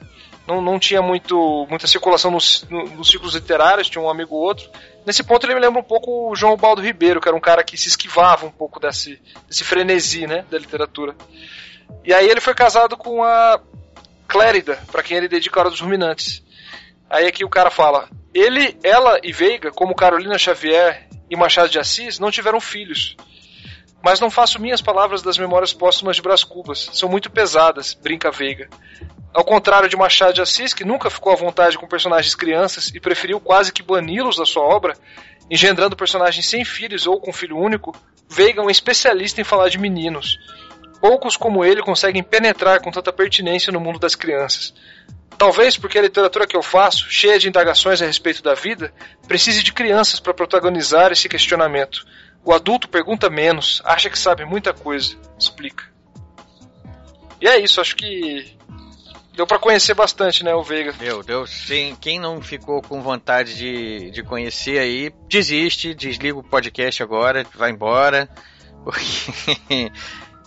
[0.47, 4.69] não, não tinha muito, muita circulação nos, nos ciclos literários, tinha um amigo ou outro.
[5.05, 7.63] Nesse ponto ele me lembra um pouco o João Baldo Ribeiro, que era um cara
[7.63, 11.15] que se esquivava um pouco desse, desse frenesi, né, da literatura.
[12.03, 13.59] E aí ele foi casado com a
[14.27, 16.43] Clérida, para quem ele dedica a Hora dos Ruminantes.
[17.09, 21.79] Aí aqui o cara fala, ele, ela e Veiga, como Carolina Xavier e Machado de
[21.79, 23.15] Assis, não tiveram filhos.
[24.03, 26.89] Mas não faço minhas palavras das memórias póstumas de Brás Cubas.
[26.93, 28.69] São muito pesadas, brinca Veiga.
[29.33, 32.99] Ao contrário de Machado de Assis, que nunca ficou à vontade com personagens crianças e
[32.99, 34.93] preferiu quase que bani-los da sua obra,
[35.49, 37.95] engendrando personagens sem filhos ou com filho único,
[38.27, 40.37] Veiga é um especialista em falar de meninos.
[40.99, 44.73] Poucos como ele conseguem penetrar com tanta pertinência no mundo das crianças.
[45.37, 48.93] Talvez porque a literatura que eu faço, cheia de indagações a respeito da vida,
[49.27, 52.05] precise de crianças para protagonizar esse questionamento.
[52.45, 55.85] O adulto pergunta menos, acha que sabe muita coisa, explica.
[57.41, 58.57] E é isso, acho que
[59.35, 60.93] deu para conhecer bastante, né, o Veiga.
[60.93, 61.95] Deu, deu sim.
[61.99, 67.71] Quem não ficou com vontade de, de conhecer aí, desiste, desliga o podcast agora, vai
[67.71, 68.29] embora.
[68.83, 69.91] Porque.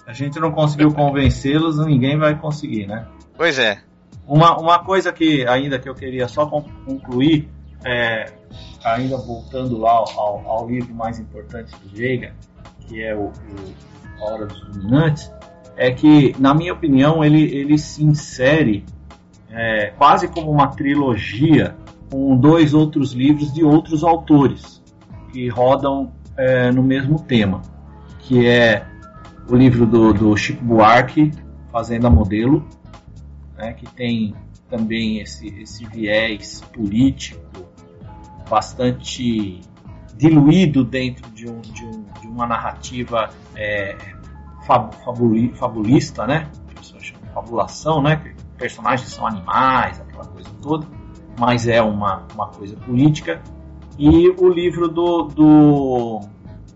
[0.06, 3.06] A gente não conseguiu convencê-los, ninguém vai conseguir, né?
[3.36, 3.82] Pois é.
[4.26, 7.48] Uma, uma coisa que ainda que eu queria só concluir,
[7.84, 8.32] é,
[8.84, 12.34] ainda voltando lá ao, ao, livro mais importante do Veiga,
[12.80, 15.30] que é o, o Hora dos Dominantes,
[15.76, 18.84] é que, na minha opinião, ele, ele se insere
[19.50, 21.76] é, quase como uma trilogia
[22.10, 24.82] com dois outros livros de outros autores
[25.32, 27.62] que rodam é, no mesmo tema,
[28.20, 28.86] que é
[29.48, 31.30] o livro do, do Chico Buarque,
[31.70, 32.66] Fazenda Modelo,
[33.56, 34.34] né, que tem
[34.68, 37.40] também esse, esse viés político
[38.48, 39.60] bastante
[40.16, 43.96] diluído dentro de, um, de, um, de uma narrativa é,
[44.66, 46.50] fabuli, fabulista, né?
[47.36, 48.16] fabulação, né?
[48.16, 50.86] Que personagens são animais, aquela coisa toda,
[51.38, 53.42] mas é uma, uma coisa política.
[53.98, 56.20] E o livro do, do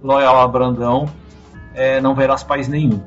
[0.03, 1.07] Loyola Brandão,
[1.75, 3.01] é, Não Verás País Nenhum.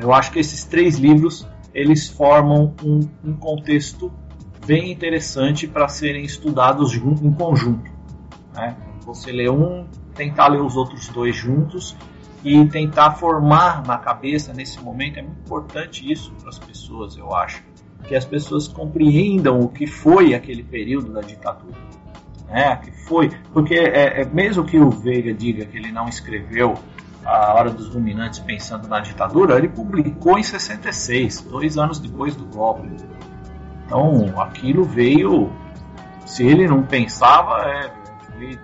[0.00, 4.12] Eu acho que esses três livros eles formam um, um contexto
[4.66, 7.90] bem interessante para serem estudados em conjunto.
[8.54, 8.76] Né?
[9.06, 11.96] Você lê um, tentar ler os outros dois juntos
[12.44, 17.34] e tentar formar na cabeça nesse momento é muito importante isso para as pessoas, eu
[17.34, 17.62] acho,
[18.06, 21.76] que as pessoas compreendam o que foi aquele período da ditadura,
[22.48, 22.76] né?
[22.76, 26.74] Que foi, porque é, é mesmo que o Veiga diga que ele não escreveu
[27.24, 32.44] a Hora dos Dominantes pensando na ditadura, ele publicou em 66, dois anos depois do
[32.46, 32.88] golpe.
[33.86, 35.52] Então aquilo veio,
[36.26, 37.92] se ele não pensava, é,
[38.36, 38.58] ele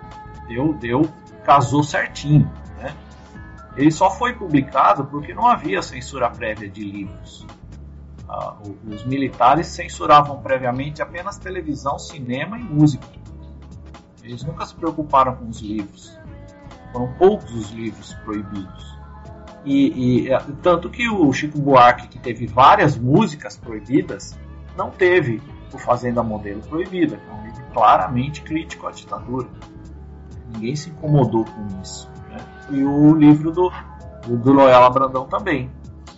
[0.47, 1.09] deu, deu,
[1.43, 2.51] casou certinho.
[3.75, 7.45] Ele só foi publicado porque não havia censura prévia de livros.
[8.27, 8.55] Ah,
[8.87, 13.05] os militares censuravam previamente apenas televisão, cinema e música.
[14.23, 16.17] Eles nunca se preocuparam com os livros.
[16.95, 18.97] Foram poucos os livros proibidos.
[19.65, 24.39] E, e é, tanto que o Chico Buarque, que teve várias músicas proibidas,
[24.77, 25.41] não teve
[25.73, 29.49] o Fazenda Modelo proibida, que é um livro claramente crítico à ditadura.
[30.53, 32.09] Ninguém se incomodou com isso
[32.69, 33.69] e o livro do,
[34.25, 35.69] do Loyola Brandão também,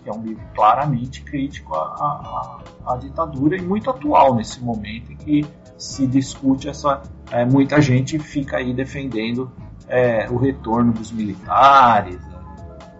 [0.03, 5.11] que é um livro claramente crítico à, à, à ditadura e muito atual nesse momento
[5.11, 5.45] em que
[5.75, 7.01] se discute essa.
[7.31, 9.51] É, muita gente fica aí defendendo
[9.87, 12.39] é, o retorno dos militares né,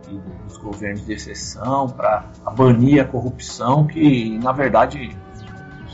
[0.09, 5.15] e dos governos de exceção para banir a corrupção que, na verdade,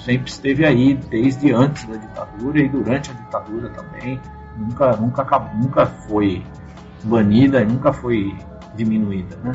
[0.06, 4.20] sempre esteve aí desde antes da ditadura e durante a ditadura também.
[4.58, 6.44] Nunca, nunca, nunca foi
[7.04, 8.36] banida e nunca foi
[8.76, 9.36] diminuída.
[9.38, 9.52] Né?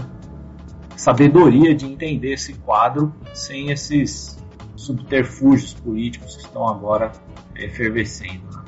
[0.97, 4.43] Sabedoria de entender esse quadro sem esses
[4.75, 7.13] subterfúgios políticos que estão agora
[7.55, 8.45] efervescendo.
[8.51, 8.68] Né?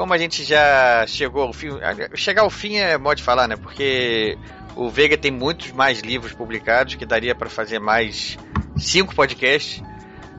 [0.00, 1.68] Como a gente já chegou ao fim.
[2.14, 3.54] Chegar ao fim é modo de falar, né?
[3.54, 4.38] Porque
[4.74, 8.38] o Vega tem muitos mais livros publicados que daria para fazer mais
[8.78, 9.82] cinco podcasts.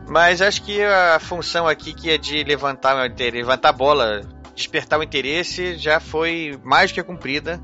[0.09, 4.21] Mas acho que a função aqui que é de levantar, levantar bola,
[4.55, 7.61] despertar o interesse, já foi mais que cumprida.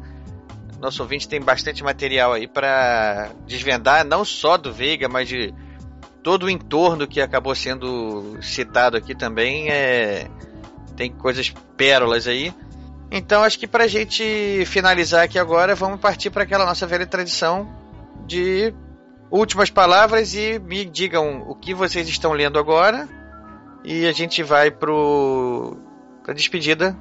[0.79, 5.51] Nosso ouvinte tem bastante material aí para desvendar, não só do Veiga, mas de
[6.21, 9.71] todo o entorno que acabou sendo citado aqui também.
[9.71, 10.27] É...
[10.97, 12.53] Tem coisas pérolas aí.
[13.09, 17.05] Então acho que para a gente finalizar aqui agora, vamos partir para aquela nossa velha
[17.05, 17.69] tradição
[18.25, 18.73] de
[19.31, 23.07] últimas palavras e me digam o que vocês estão lendo agora.
[23.83, 25.77] E a gente vai pro
[26.27, 26.93] a despedida.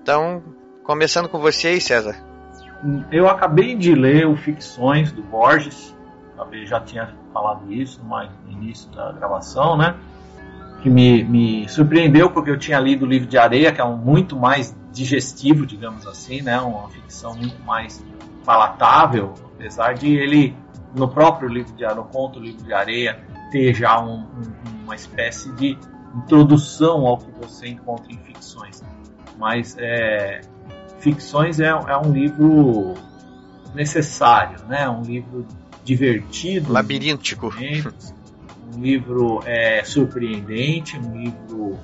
[0.00, 0.42] Então,
[0.84, 2.16] começando com vocês, César.
[3.12, 5.94] Eu acabei de ler o Ficções do Borges.
[6.50, 9.94] Eu já tinha falado isso no início da gravação, né?
[10.82, 13.96] Que me, me surpreendeu porque eu tinha lido o livro de Areia, que é um
[13.96, 16.58] muito mais digestivo, digamos assim, né?
[16.60, 18.02] Uma ficção muito mais
[18.44, 20.54] palatável, apesar de ele
[20.94, 23.20] no próprio livro de no conto livro de areia
[23.52, 25.78] ter já um, um, uma espécie de
[26.16, 28.82] introdução ao que você encontra em ficções
[29.40, 30.42] mas é,
[31.00, 32.94] ficções é, é um livro
[33.74, 34.88] necessário, né?
[34.88, 35.46] Um livro
[35.82, 37.48] divertido, labiríntico,
[38.74, 41.78] um livro é, surpreendente, um livro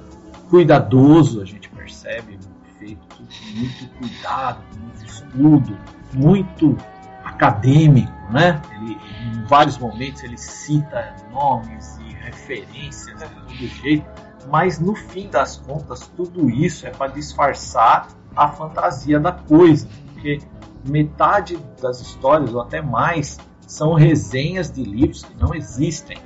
[0.49, 2.39] cuidadoso, a gente percebe,
[2.79, 3.25] feito com
[3.59, 5.79] muito cuidado, muito estudo,
[6.13, 6.77] muito
[7.25, 8.61] acadêmico, né?
[8.73, 14.07] Ele, em vários momentos ele cita nomes e referências de todo jeito,
[14.51, 20.41] mas no fim das contas tudo isso é para disfarçar a fantasia da coisa, porque
[20.85, 26.17] metade das histórias ou até mais são resenhas de livros que não existem,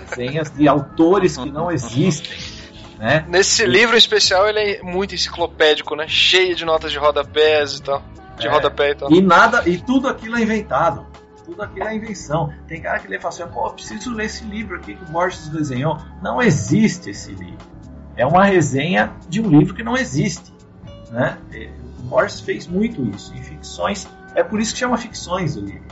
[0.00, 2.36] resenhas de autores que não existem.
[2.98, 3.24] Né?
[3.28, 3.66] Nesse e...
[3.66, 6.06] livro especial ele é muito enciclopédico, né?
[6.08, 8.02] Cheio de notas de rodapés e tal.
[8.38, 9.12] De é, rodapé e tal.
[9.12, 11.06] E nada, e tudo aquilo é inventado.
[11.44, 12.52] Tudo aquilo é invenção.
[12.66, 15.06] Tem cara que lê e fala assim, pô, preciso ler esse livro aqui que o
[15.06, 15.96] Borges desenhou.
[16.20, 17.64] Não existe esse livro.
[18.16, 20.52] É uma resenha de um livro que não existe.
[21.10, 21.38] Né?
[22.00, 24.08] O Borges fez muito isso em ficções.
[24.34, 25.86] É por isso que chama ficções o livro.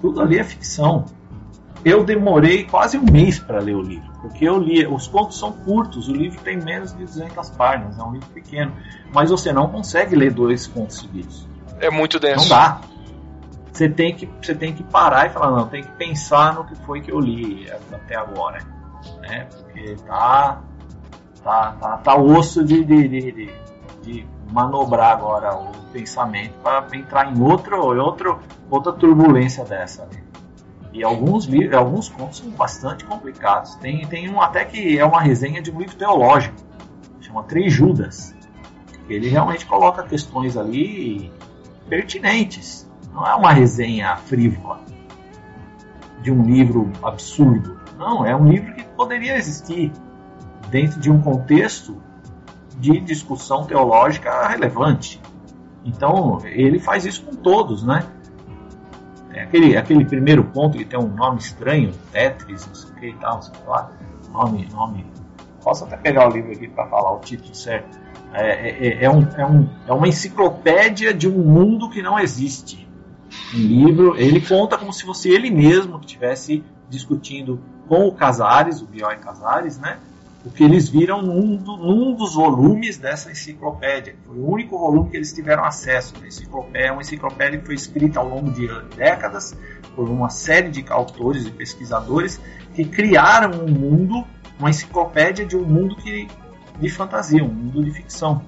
[0.00, 1.04] Tudo ali é ficção.
[1.86, 4.84] Eu demorei quase um mês para ler o livro, porque eu li.
[4.84, 8.72] Os contos são curtos, o livro tem menos de 200 páginas, é um livro pequeno,
[9.14, 11.46] mas você não consegue ler dois contos seguidos.
[11.78, 12.40] É muito denso.
[12.40, 12.80] Não dá.
[13.72, 16.74] Você tem que, você tem que parar e falar, não, tem que pensar no que
[16.74, 18.58] foi que eu li até agora,
[19.20, 19.46] né?
[19.54, 20.60] Porque tá,
[21.44, 23.54] tá, tá, tá osso de, de, de,
[24.02, 30.02] de manobrar agora o pensamento para entrar em outro, outro, outra turbulência dessa.
[30.06, 30.25] Né?
[30.92, 33.74] E alguns alguns contos são bastante complicados.
[33.76, 36.56] Tem, tem um até que é uma resenha de um livro teológico,
[37.20, 38.34] chama Três Judas.
[39.08, 41.30] Ele realmente coloca questões ali
[41.88, 42.90] pertinentes.
[43.12, 44.80] Não é uma resenha frívola
[46.22, 47.78] de um livro absurdo.
[47.96, 49.92] Não, é um livro que poderia existir
[50.70, 52.02] dentro de um contexto
[52.78, 55.20] de discussão teológica relevante.
[55.84, 58.04] Então, ele faz isso com todos, né?
[59.36, 63.06] É aquele, aquele primeiro ponto que tem um nome estranho, Tetris, não sei o que
[63.08, 63.92] e tal, sei lá,
[64.32, 65.06] nome, nome.
[65.62, 67.98] Posso até pegar o livro aqui para falar o título certo.
[68.32, 72.18] É, é, é, é, um, é, um, é uma enciclopédia de um mundo que não
[72.18, 72.88] existe.
[73.54, 78.80] Um livro, ele conta como se fosse ele mesmo que estivesse discutindo com o Casares,
[78.80, 79.98] o Bioy Casares, né?
[80.46, 84.14] O que eles viram num, num, dos volumes dessa enciclopédia.
[84.24, 86.14] Foi o único volume que eles tiveram acesso.
[86.22, 89.58] A enciclopédia é uma enciclopédia que foi escrita ao longo de décadas
[89.96, 92.40] por uma série de autores e pesquisadores
[92.74, 94.24] que criaram um mundo,
[94.56, 96.28] uma enciclopédia de um mundo que,
[96.78, 98.40] de fantasia, um mundo de ficção.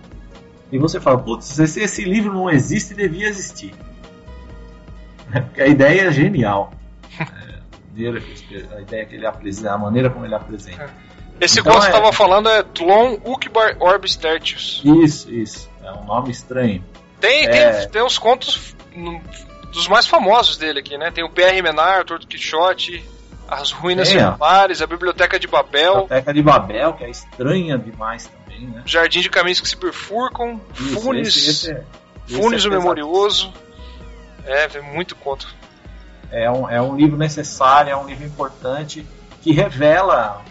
[0.71, 3.75] E você fala, putz, esse, esse livro não existe, devia existir.
[5.33, 6.73] Porque a ideia é genial.
[8.01, 10.89] É, a ideia que ele apresenta, a maneira como ele apresenta.
[11.41, 11.45] É.
[11.45, 12.13] Esse então, que você estava é...
[12.13, 14.83] falando é Tlon Ukbar Orbis Tertius.
[14.85, 15.69] Isso, isso.
[15.83, 16.85] É um nome estranho.
[17.21, 17.49] Tem, é...
[17.49, 18.77] tem, tem uns contos
[19.73, 21.11] dos mais famosos dele aqui, né?
[21.11, 23.05] Tem o PR Menar, o Torto Quixote,
[23.47, 25.93] As Ruínas Selvares, a Biblioteca de Babel.
[25.93, 28.83] A Biblioteca de Babel, que é estranha demais também, né?
[28.85, 31.85] Jardim de Caminhos que se Perfurcam, Isso, Funes, esse, esse é,
[32.27, 33.53] Funes é o Memorioso.
[34.45, 35.55] É, tem muito conto.
[36.31, 39.07] É um, é um livro necessário, é um livro importante
[39.43, 40.43] que revela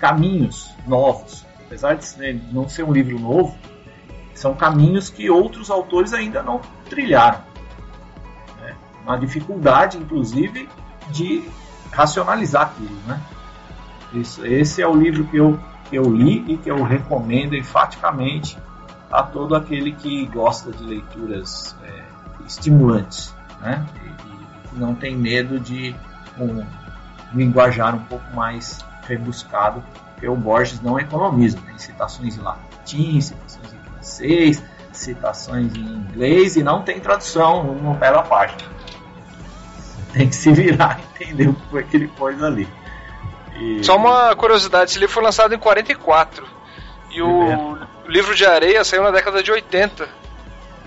[0.00, 1.46] caminhos novos.
[1.66, 3.56] Apesar de não ser um livro novo,
[4.34, 7.40] são caminhos que outros autores ainda não trilharam.
[8.60, 8.74] Né?
[9.04, 10.68] Uma dificuldade, inclusive,
[11.10, 11.44] de
[11.92, 12.96] racionalizar aquilo.
[13.06, 13.20] Né?
[14.14, 18.58] Isso, esse é o livro que eu, que eu li e que eu recomendo enfaticamente
[19.12, 22.02] a todo aquele que gosta de leituras é,
[22.46, 23.86] estimulantes né?
[24.02, 25.94] e, e não tem medo de
[26.38, 26.64] um
[27.34, 29.82] linguajar um pouco mais rebuscado,
[30.12, 31.58] porque o Borges não economiza.
[31.66, 34.62] Tem citações em latim, citações em francês,
[34.92, 38.58] citações em inglês e não tem tradução no pé da página.
[40.12, 42.68] Tem que se virar e entender o que foi que ele pôs ali.
[43.56, 43.84] E...
[43.84, 46.46] Só uma curiosidade, esse livro foi lançado em 44
[47.10, 50.08] e o livro de areia saiu na década de 80.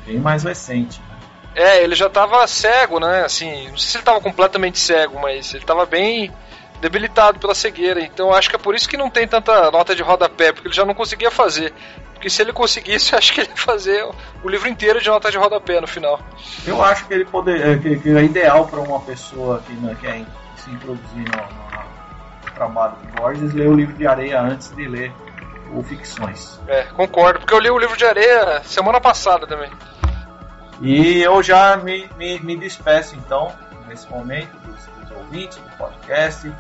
[0.06, 1.00] Bem mais recente.
[1.00, 1.14] Né?
[1.56, 3.24] É, ele já estava cego, né?
[3.24, 6.32] Assim, não sei se ele estava completamente cego, mas ele estava bem
[6.84, 8.02] debilitado pela cegueira.
[8.02, 10.76] Então acho que é por isso que não tem tanta nota de rodapé, porque ele
[10.76, 11.74] já não conseguia fazer.
[12.14, 14.06] Porque se ele conseguisse, acho que ele ia fazer
[14.44, 16.20] o livro inteiro de nota de rodapé no final.
[16.68, 19.96] Eu acho que ele poder, é, que, que é ideal para uma pessoa que né,
[20.02, 20.26] quer
[20.58, 25.14] se introduzir no, no trabalho de Borges ler o livro de areia antes de ler
[25.74, 26.60] o Ficções.
[26.68, 29.72] É, concordo, porque eu li o livro de areia semana passada também.
[30.82, 33.54] E eu já me, me, me despeço então,
[33.88, 36.52] nesse momento, dos, dos ouvintes do podcast.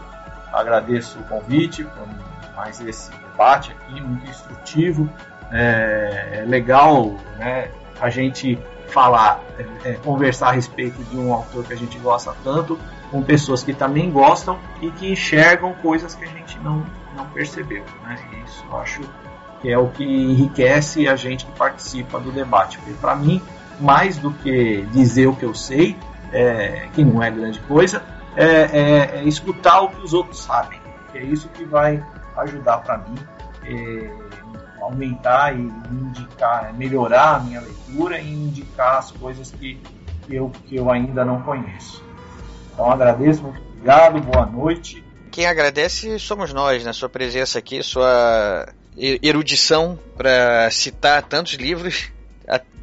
[0.53, 2.07] Agradeço o convite por
[2.55, 5.09] mais esse debate aqui, muito instrutivo.
[5.51, 7.69] É, é legal né,
[7.99, 8.57] a gente
[8.87, 13.21] falar, é, é, conversar a respeito de um autor que a gente gosta tanto, com
[13.23, 16.85] pessoas que também gostam e que enxergam coisas que a gente não,
[17.15, 17.83] não percebeu.
[18.03, 18.17] Né?
[18.45, 19.01] Isso eu acho
[19.61, 22.77] que é o que enriquece a gente que participa do debate.
[22.77, 23.41] Porque para mim,
[23.79, 25.97] mais do que dizer o que eu sei,
[26.31, 28.03] é, que não é grande coisa,
[28.35, 30.79] é, é, é, escutar o que os outros sabem.
[31.13, 32.03] é isso que vai
[32.37, 33.15] ajudar para mim
[33.65, 34.11] é,
[34.81, 39.79] aumentar e indicar, melhorar a minha leitura e indicar as coisas que,
[40.29, 42.03] eu, que eu ainda não conheço.
[42.73, 45.03] Então agradeço, muito obrigado, boa noite.
[45.31, 46.93] Quem agradece somos nós, né?
[46.93, 52.11] sua presença aqui, sua erudição para citar tantos livros.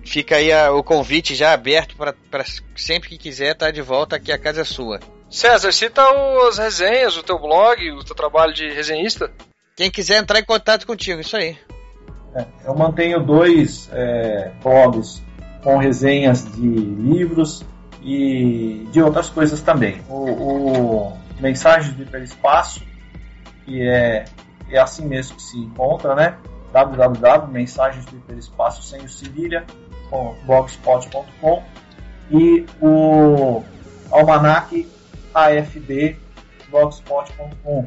[0.02, 2.44] Fica aí o convite já aberto para
[2.74, 4.98] sempre que quiser estar tá de volta aqui, a casa é sua.
[5.31, 6.02] César, cita
[6.48, 9.31] as resenhas, o teu blog, o teu trabalho de resenhista.
[9.77, 11.57] Quem quiser entrar em contato contigo, isso aí.
[12.35, 15.23] É, eu mantenho dois é, blogs
[15.62, 17.62] com resenhas de livros
[18.02, 20.02] e de outras coisas também.
[20.09, 22.82] O, o Mensagens do Hiperespaço,
[23.65, 24.24] que é,
[24.69, 26.36] é assim mesmo que se encontra, né?
[26.73, 29.65] www.mensagens do hiperespaço sem o cedilha
[30.47, 31.62] blogspot.com
[32.31, 33.62] e o
[34.11, 34.89] almanac
[35.35, 36.16] afb
[36.70, 37.86] blogspot.com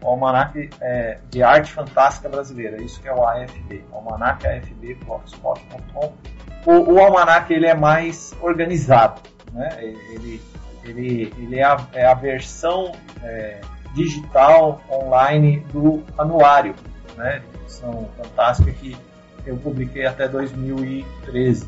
[0.00, 6.12] o almanac é, de arte fantástica brasileira isso que é o AFB almanac afb blogspot.com
[6.66, 9.20] o, o almanac ele é mais organizado
[9.52, 9.68] né?
[9.80, 10.40] ele,
[10.84, 12.92] ele, ele é, a, é a versão
[13.22, 13.60] é,
[13.94, 16.74] digital online do anuário
[17.16, 17.42] né?
[17.68, 18.96] edição fantástica que
[19.46, 21.66] eu publiquei até 2013.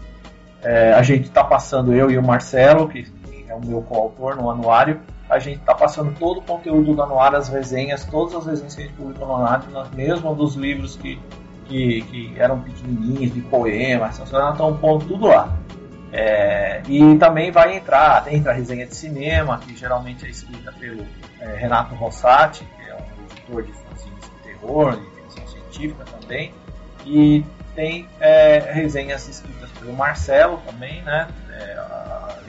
[0.62, 3.06] É, a gente está passando, eu e o Marcelo, que
[3.50, 7.36] é o meu coautor no anuário, a gente está passando todo o conteúdo do anuário,
[7.36, 11.20] as resenhas, todas as resenhas que a gente publicou no anuário, mesmo dos livros que,
[11.66, 15.56] que, que eram pequenininhos, de poemas, estão pondo tudo lá.
[16.12, 21.04] É, e também vai entrar, entra a resenha de cinema, que geralmente é escrita pelo
[21.40, 26.52] é, Renato Rossati, que é um editor de fanzines de terror, de ficção científica também,
[27.06, 27.44] e
[27.74, 31.26] tem é, resenhas escritas pelo Marcelo também, né?
[31.50, 31.80] É,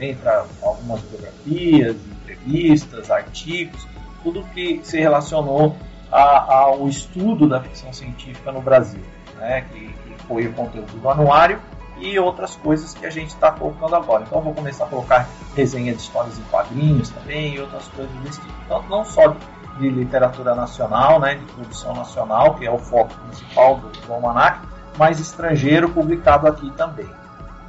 [0.00, 3.86] entra algumas biografias, entrevistas, artigos,
[4.22, 5.76] tudo que se relacionou
[6.10, 9.02] a, ao estudo da ficção científica no Brasil,
[9.38, 9.62] né?
[9.72, 11.60] Que, que foi o conteúdo do anuário
[11.98, 14.24] e outras coisas que a gente está colocando agora.
[14.26, 18.40] Então, vou começar a colocar resenha de histórias em quadrinhos também e outras coisas desse
[18.40, 18.54] tipo.
[18.64, 19.36] Então, não só
[19.78, 24.66] de literatura nacional, né, de produção nacional, que é o foco principal do, do Almanac,
[24.98, 27.08] mas estrangeiro publicado aqui também.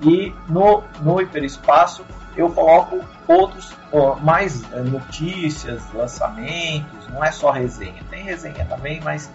[0.04, 2.06] E no, no hiperespaço
[2.36, 8.04] eu coloco outros, ó, mais é, notícias, lançamentos, não é só resenha.
[8.10, 9.32] Tem resenha também, mas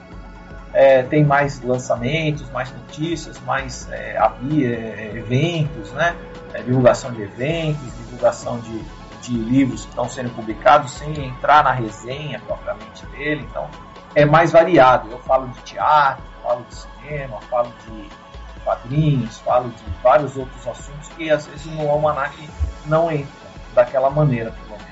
[0.73, 6.15] é, tem mais lançamentos, mais notícias, mais é, é eventos, né?
[6.53, 8.83] É, divulgação de eventos, divulgação de,
[9.23, 13.47] de livros que estão sendo publicados sem entrar na resenha propriamente dele.
[13.49, 13.69] Então
[14.15, 15.11] é mais variado.
[15.11, 18.28] Eu falo de teatro, falo de cinema, falo de
[18.69, 22.37] quadrinhos, falo de vários outros assuntos que às vezes no almanac
[22.85, 23.33] não entram
[23.75, 24.85] daquela maneira, pelo menos.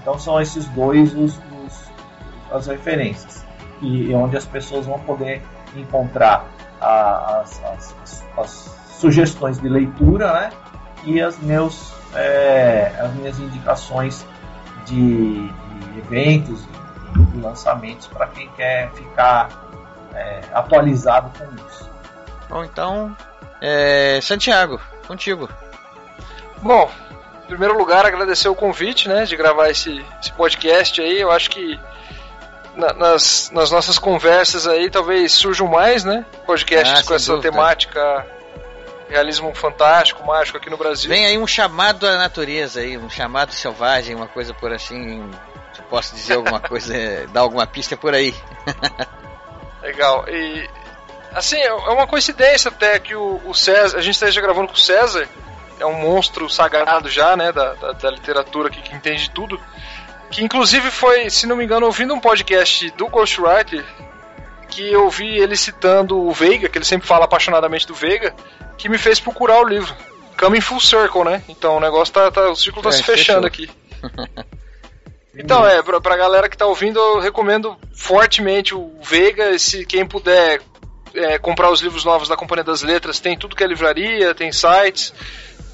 [0.00, 1.90] Então são esses dois os, os
[2.52, 3.44] as referências
[3.80, 5.42] e onde as pessoas vão poder
[5.74, 6.44] encontrar
[6.80, 8.50] as, as, as, as
[9.00, 10.50] sugestões de leitura, né?
[11.04, 14.24] E as meus é, as minhas indicações
[14.86, 16.64] de, de eventos
[17.34, 19.48] e lançamentos para quem quer ficar
[20.14, 21.90] é, atualizado com isso.
[22.50, 23.16] Bom, então,
[23.60, 25.48] é, Santiago, contigo.
[26.58, 26.90] Bom,
[27.44, 31.20] em primeiro lugar, agradecer o convite, né, de gravar esse, esse podcast aí.
[31.20, 31.78] Eu acho que
[32.74, 37.52] na, nas, nas nossas conversas aí talvez surjam mais, né, podcasts ah, com essa dúvida.
[37.52, 38.26] temática
[39.08, 41.08] realismo fantástico, mágico aqui no Brasil.
[41.08, 45.28] Vem aí um chamado à natureza aí, um chamado selvagem, uma coisa por assim,
[45.72, 46.94] se posso dizer alguma coisa,
[47.32, 48.34] dar alguma pista por aí.
[49.82, 50.24] Legal.
[50.28, 50.68] E
[51.34, 54.78] assim, é uma coincidência até que o, o César, a gente esteja gravando com o
[54.78, 55.28] César,
[55.78, 59.60] é um monstro sagrado já, né, da, da, da literatura aqui, que entende tudo.
[60.30, 63.84] Que inclusive foi, se não me engano, ouvindo um podcast do Ghostwriter,
[64.68, 68.34] que eu vi ele citando o Veiga, que ele sempre fala apaixonadamente do Veiga,
[68.78, 69.94] que me fez procurar o livro.
[70.38, 71.42] Coming Full Circle, né?
[71.48, 72.30] Então o negócio tá.
[72.30, 73.74] tá o círculo tá é, se fechando fechou.
[73.74, 74.50] aqui.
[75.32, 79.56] Então, é, pra, pra galera que tá ouvindo, eu recomendo fortemente o Veiga.
[79.58, 80.60] Se quem puder
[81.14, 84.50] é, comprar os livros novos da Companhia das Letras, tem tudo que é livraria, tem
[84.52, 85.12] sites.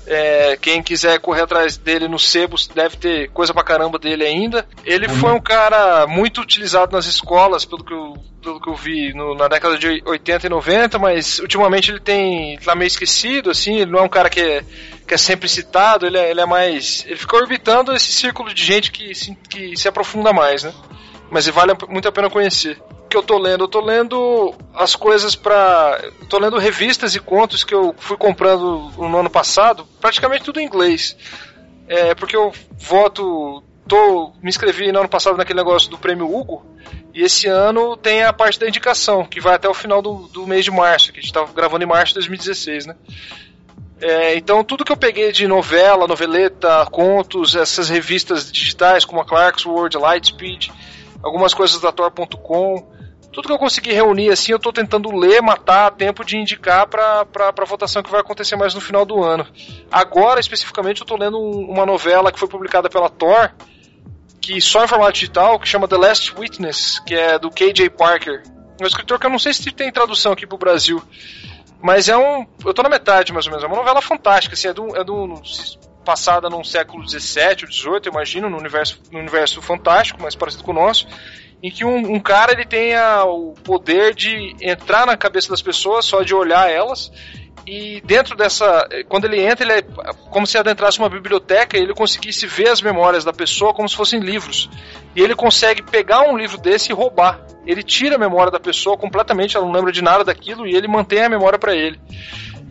[0.09, 4.65] É, quem quiser correr atrás dele no Sebos deve ter coisa pra caramba dele ainda.
[4.85, 5.15] Ele Uhum.
[5.17, 9.35] foi um cara muito utilizado nas escolas, pelo que eu, pelo que eu vi no-
[9.35, 12.57] na década de 80 e 90, mas ultimamente ele tem.
[12.59, 14.65] tá meio esquecido, assim, ele não é um cara que é,
[15.09, 17.05] que é sempre citado, ele é, ele é mais.
[17.05, 20.73] Ele fica orbitando esse círculo de gente que se, que se aprofunda mais, né?
[21.29, 22.81] Mas vale muito a pena conhecer.
[23.09, 23.65] Que eu tô lendo?
[23.65, 25.39] Eu tô lendo as coisas
[26.21, 30.61] eu Tô lendo revistas e contos que eu fui comprando no ano passado, praticamente tudo
[30.61, 31.17] em inglês.
[31.87, 33.63] É, porque eu voto.
[33.87, 36.67] Tô, me inscrevi no ano passado naquele negócio do prêmio Hugo.
[37.15, 40.47] E esse ano tem a parte da indicação, que vai até o final do, do
[40.47, 42.97] mês de março, que a gente tá gravando em março de 2016, né?
[44.01, 49.25] É, então tudo que eu peguei de novela, noveleta, contos, essas revistas digitais como a
[49.25, 50.71] Clark's World, Lightspeed,
[51.23, 52.87] algumas coisas da Tor.com,
[53.37, 56.87] tudo que eu consegui reunir assim, eu tô tentando ler, matar a tempo de indicar
[56.87, 59.47] pra, pra, pra votação que vai acontecer mais no final do ano.
[59.93, 63.53] Agora, especificamente, eu tô lendo um- uma novela que foi publicada pela Tor,
[64.41, 68.43] que só em formato digital, que chama The Last Witness, que é do KJ Parker.
[68.81, 71.03] É um escritor que eu não sei se tem tradução aqui pro Brasil.
[71.83, 72.47] Mas é um.
[72.65, 73.63] Eu tô na metade, mais ou menos.
[73.63, 74.97] É uma novela fantástica, assim, é do.
[74.97, 75.43] É do
[76.07, 80.71] passada num século XVII ou XVIII, imagino, no universo, no universo fantástico, mais parecido com
[80.71, 81.05] o nosso,
[81.63, 86.05] em que um, um cara ele tenha o poder de entrar na cabeça das pessoas
[86.05, 87.11] só de olhar elas
[87.67, 89.83] e dentro dessa, quando ele entra, ele é
[90.31, 93.97] como se adentrasse uma biblioteca e ele conseguisse ver as memórias da pessoa como se
[93.97, 94.71] fossem livros.
[95.17, 97.41] E ele consegue pegar um livro desse e roubar.
[97.67, 100.87] Ele tira a memória da pessoa completamente, ela não lembra de nada daquilo e ele
[100.87, 101.99] mantém a memória para ele.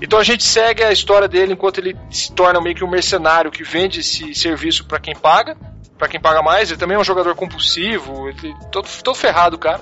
[0.02, 3.52] Então a gente segue a história dele enquanto ele se torna meio que um mercenário
[3.52, 5.58] que vende esse serviço para quem paga,
[5.98, 6.70] para quem paga mais.
[6.70, 9.82] Ele também é um jogador compulsivo, ele, todo, todo ferrado, cara.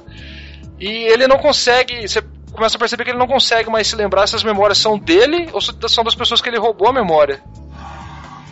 [0.79, 2.07] E ele não consegue.
[2.07, 2.21] Você
[2.51, 5.49] começa a perceber que ele não consegue mais se lembrar se as memórias são dele
[5.51, 7.41] ou são das pessoas que ele roubou a memória.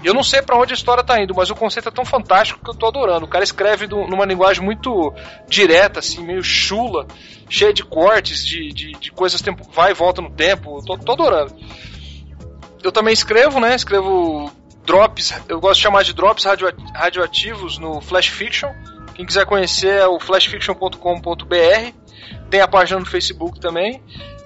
[0.04, 2.64] Eu não sei para onde a história tá indo, mas o conceito é tão fantástico
[2.64, 3.26] que eu tô adorando.
[3.26, 5.14] O cara escreve do, numa linguagem muito
[5.48, 7.06] direta, assim, meio chula,
[7.48, 10.84] cheia de cortes, de, de, de coisas tempo, vai e volta no tempo.
[10.84, 11.56] Tô, tô adorando.
[12.84, 13.76] Eu também escrevo, né?
[13.76, 14.52] Escrevo
[14.86, 18.70] drops, eu gosto de chamar de drops radio, radioativos no Flash Fiction.
[19.14, 21.94] Quem quiser conhecer é o flashfiction.com.br.
[22.50, 24.02] Tem a página no Facebook também.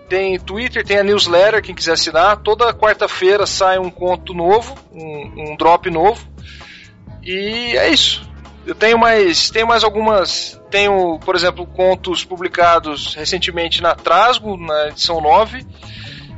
[0.10, 2.38] Tem Twitter, tem a newsletter, quem quiser assinar.
[2.38, 6.28] Toda quarta-feira sai um conto novo, um, um drop novo.
[7.24, 8.28] E é isso.
[8.66, 10.60] Eu tenho mais, tenho mais algumas.
[10.70, 15.66] Tenho, por exemplo, contos publicados recentemente na Trasgo, na edição 9,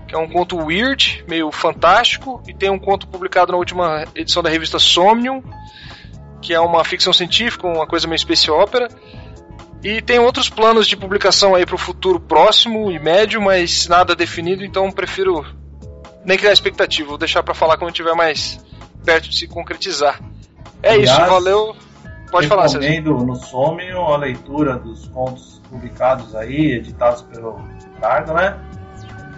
[0.07, 2.41] que é um conto weird, meio fantástico.
[2.47, 5.43] E tem um conto publicado na última edição da revista Somnium,
[6.41, 8.87] que é uma ficção científica, uma coisa meio space opera.
[9.83, 14.15] E tem outros planos de publicação aí para o futuro próximo e médio, mas nada
[14.15, 15.45] definido, então prefiro
[16.25, 18.59] nem criar expectativa, vou deixar para falar quando tiver mais
[19.05, 20.19] perto de se concretizar.
[20.81, 21.75] É Aliás, isso, valeu.
[22.29, 22.81] Pode falar, César.
[22.81, 27.57] Recomendo no Somnium a leitura dos contos publicados aí, editados pelo
[27.95, 28.57] Ricardo, né?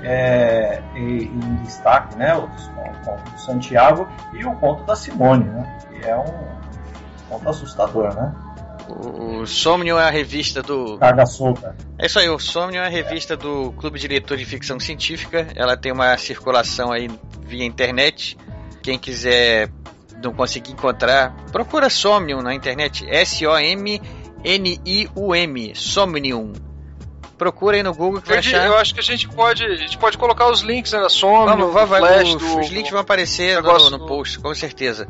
[0.03, 2.35] É, em destaque, né?
[2.35, 5.80] Os contos do Santiago e o conto da Simone, né?
[5.89, 6.34] Que é um
[7.30, 8.34] conto assustador, né?
[8.88, 10.97] O, o Somnium é a revista do.
[10.97, 11.76] Carga solta.
[11.97, 15.47] É isso aí, o Somnium é a revista do Clube de de Ficção Científica.
[15.55, 17.09] Ela tem uma circulação aí
[17.41, 18.38] via internet.
[18.81, 19.69] Quem quiser
[20.23, 23.05] não conseguir encontrar, procura Somnium na internet.
[23.09, 24.01] S-O-M-N-I-U-M.
[25.76, 26.68] Somnium.
[27.40, 28.68] Procura aí no Google que vai achar.
[28.68, 31.45] eu acho que a gente pode, a gente pode colocar os links né, da Somnium,
[31.45, 35.07] Vamos, vai, vai, Flash, os, do, os links vão aparecer no, no post, com certeza.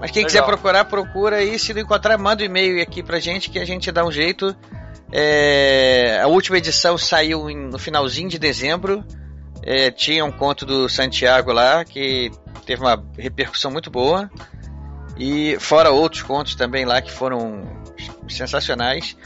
[0.00, 0.26] Mas quem Legal.
[0.26, 1.58] quiser procurar, procura aí.
[1.58, 4.56] Se não encontrar, manda um e-mail aqui pra gente que a gente dá um jeito.
[5.12, 9.04] É, a última edição saiu em- no finalzinho de dezembro.
[9.62, 12.30] É, tinha um conto do Santiago lá que
[12.64, 14.30] teve uma repercussão muito boa.
[15.18, 17.62] E fora outros contos também lá que foram
[18.28, 19.16] sensacionais.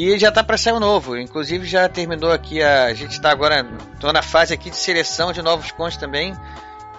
[0.00, 1.16] E já tá para sair um novo.
[1.18, 2.84] Inclusive já terminou aqui a.
[2.84, 3.64] A gente tá agora.
[3.98, 6.32] tô na fase aqui de seleção de novos contos também.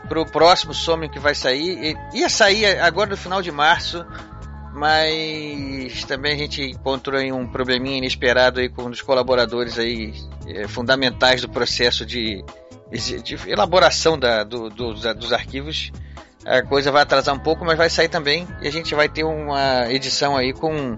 [0.09, 1.95] Pro próximo Somnium que vai sair.
[2.13, 4.05] E- Ia sair agora no final de março.
[4.73, 10.13] Mas também a gente encontrou aí um probleminha inesperado aí com um dos colaboradores aí
[10.47, 12.43] eh, fundamentais do processo de,
[13.23, 15.91] de elaboração da, do- do- da- dos arquivos.
[16.45, 18.47] A coisa vai atrasar um pouco, mas vai sair também.
[18.61, 20.97] E a gente vai ter uma edição aí com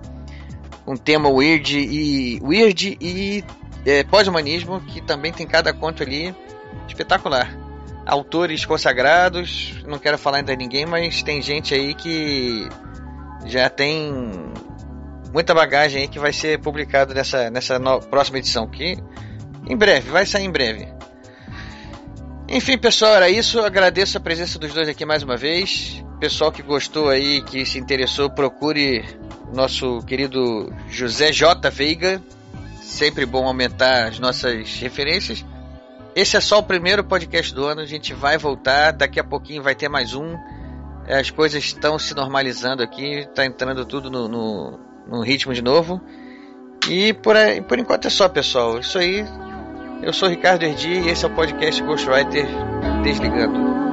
[0.86, 3.44] um tema weird e weird e
[3.86, 6.36] é, pós-humanismo que também tem cada conto ali
[6.88, 7.58] espetacular.
[8.06, 12.68] Autores consagrados, não quero falar ainda de ninguém, mas tem gente aí que
[13.46, 14.12] já tem
[15.34, 18.98] muita bagagem aí que vai ser publicado nessa, nessa no- próxima edição que
[19.68, 20.88] em breve, vai sair em breve.
[22.50, 23.62] Enfim, pessoal, era isso.
[23.62, 26.04] Agradeço a presença dos dois aqui mais uma vez.
[26.20, 29.06] Pessoal que gostou aí, que se interessou, procure
[29.54, 31.70] nosso querido José J.
[31.70, 32.22] Veiga.
[32.82, 35.46] Sempre bom aumentar as nossas referências.
[36.16, 37.82] Esse é só o primeiro podcast do ano.
[37.82, 38.92] A gente vai voltar.
[38.92, 40.36] Daqui a pouquinho vai ter mais um.
[41.08, 43.20] As coisas estão se normalizando aqui.
[43.20, 46.02] Está entrando tudo no, no, no, ritmo de novo.
[46.90, 48.80] E por, aí, por enquanto é só, pessoal.
[48.80, 49.26] Isso aí
[50.02, 52.48] eu sou Ricardo Erdi e esse é o podcast Ghostwriter
[53.04, 53.91] Desligando.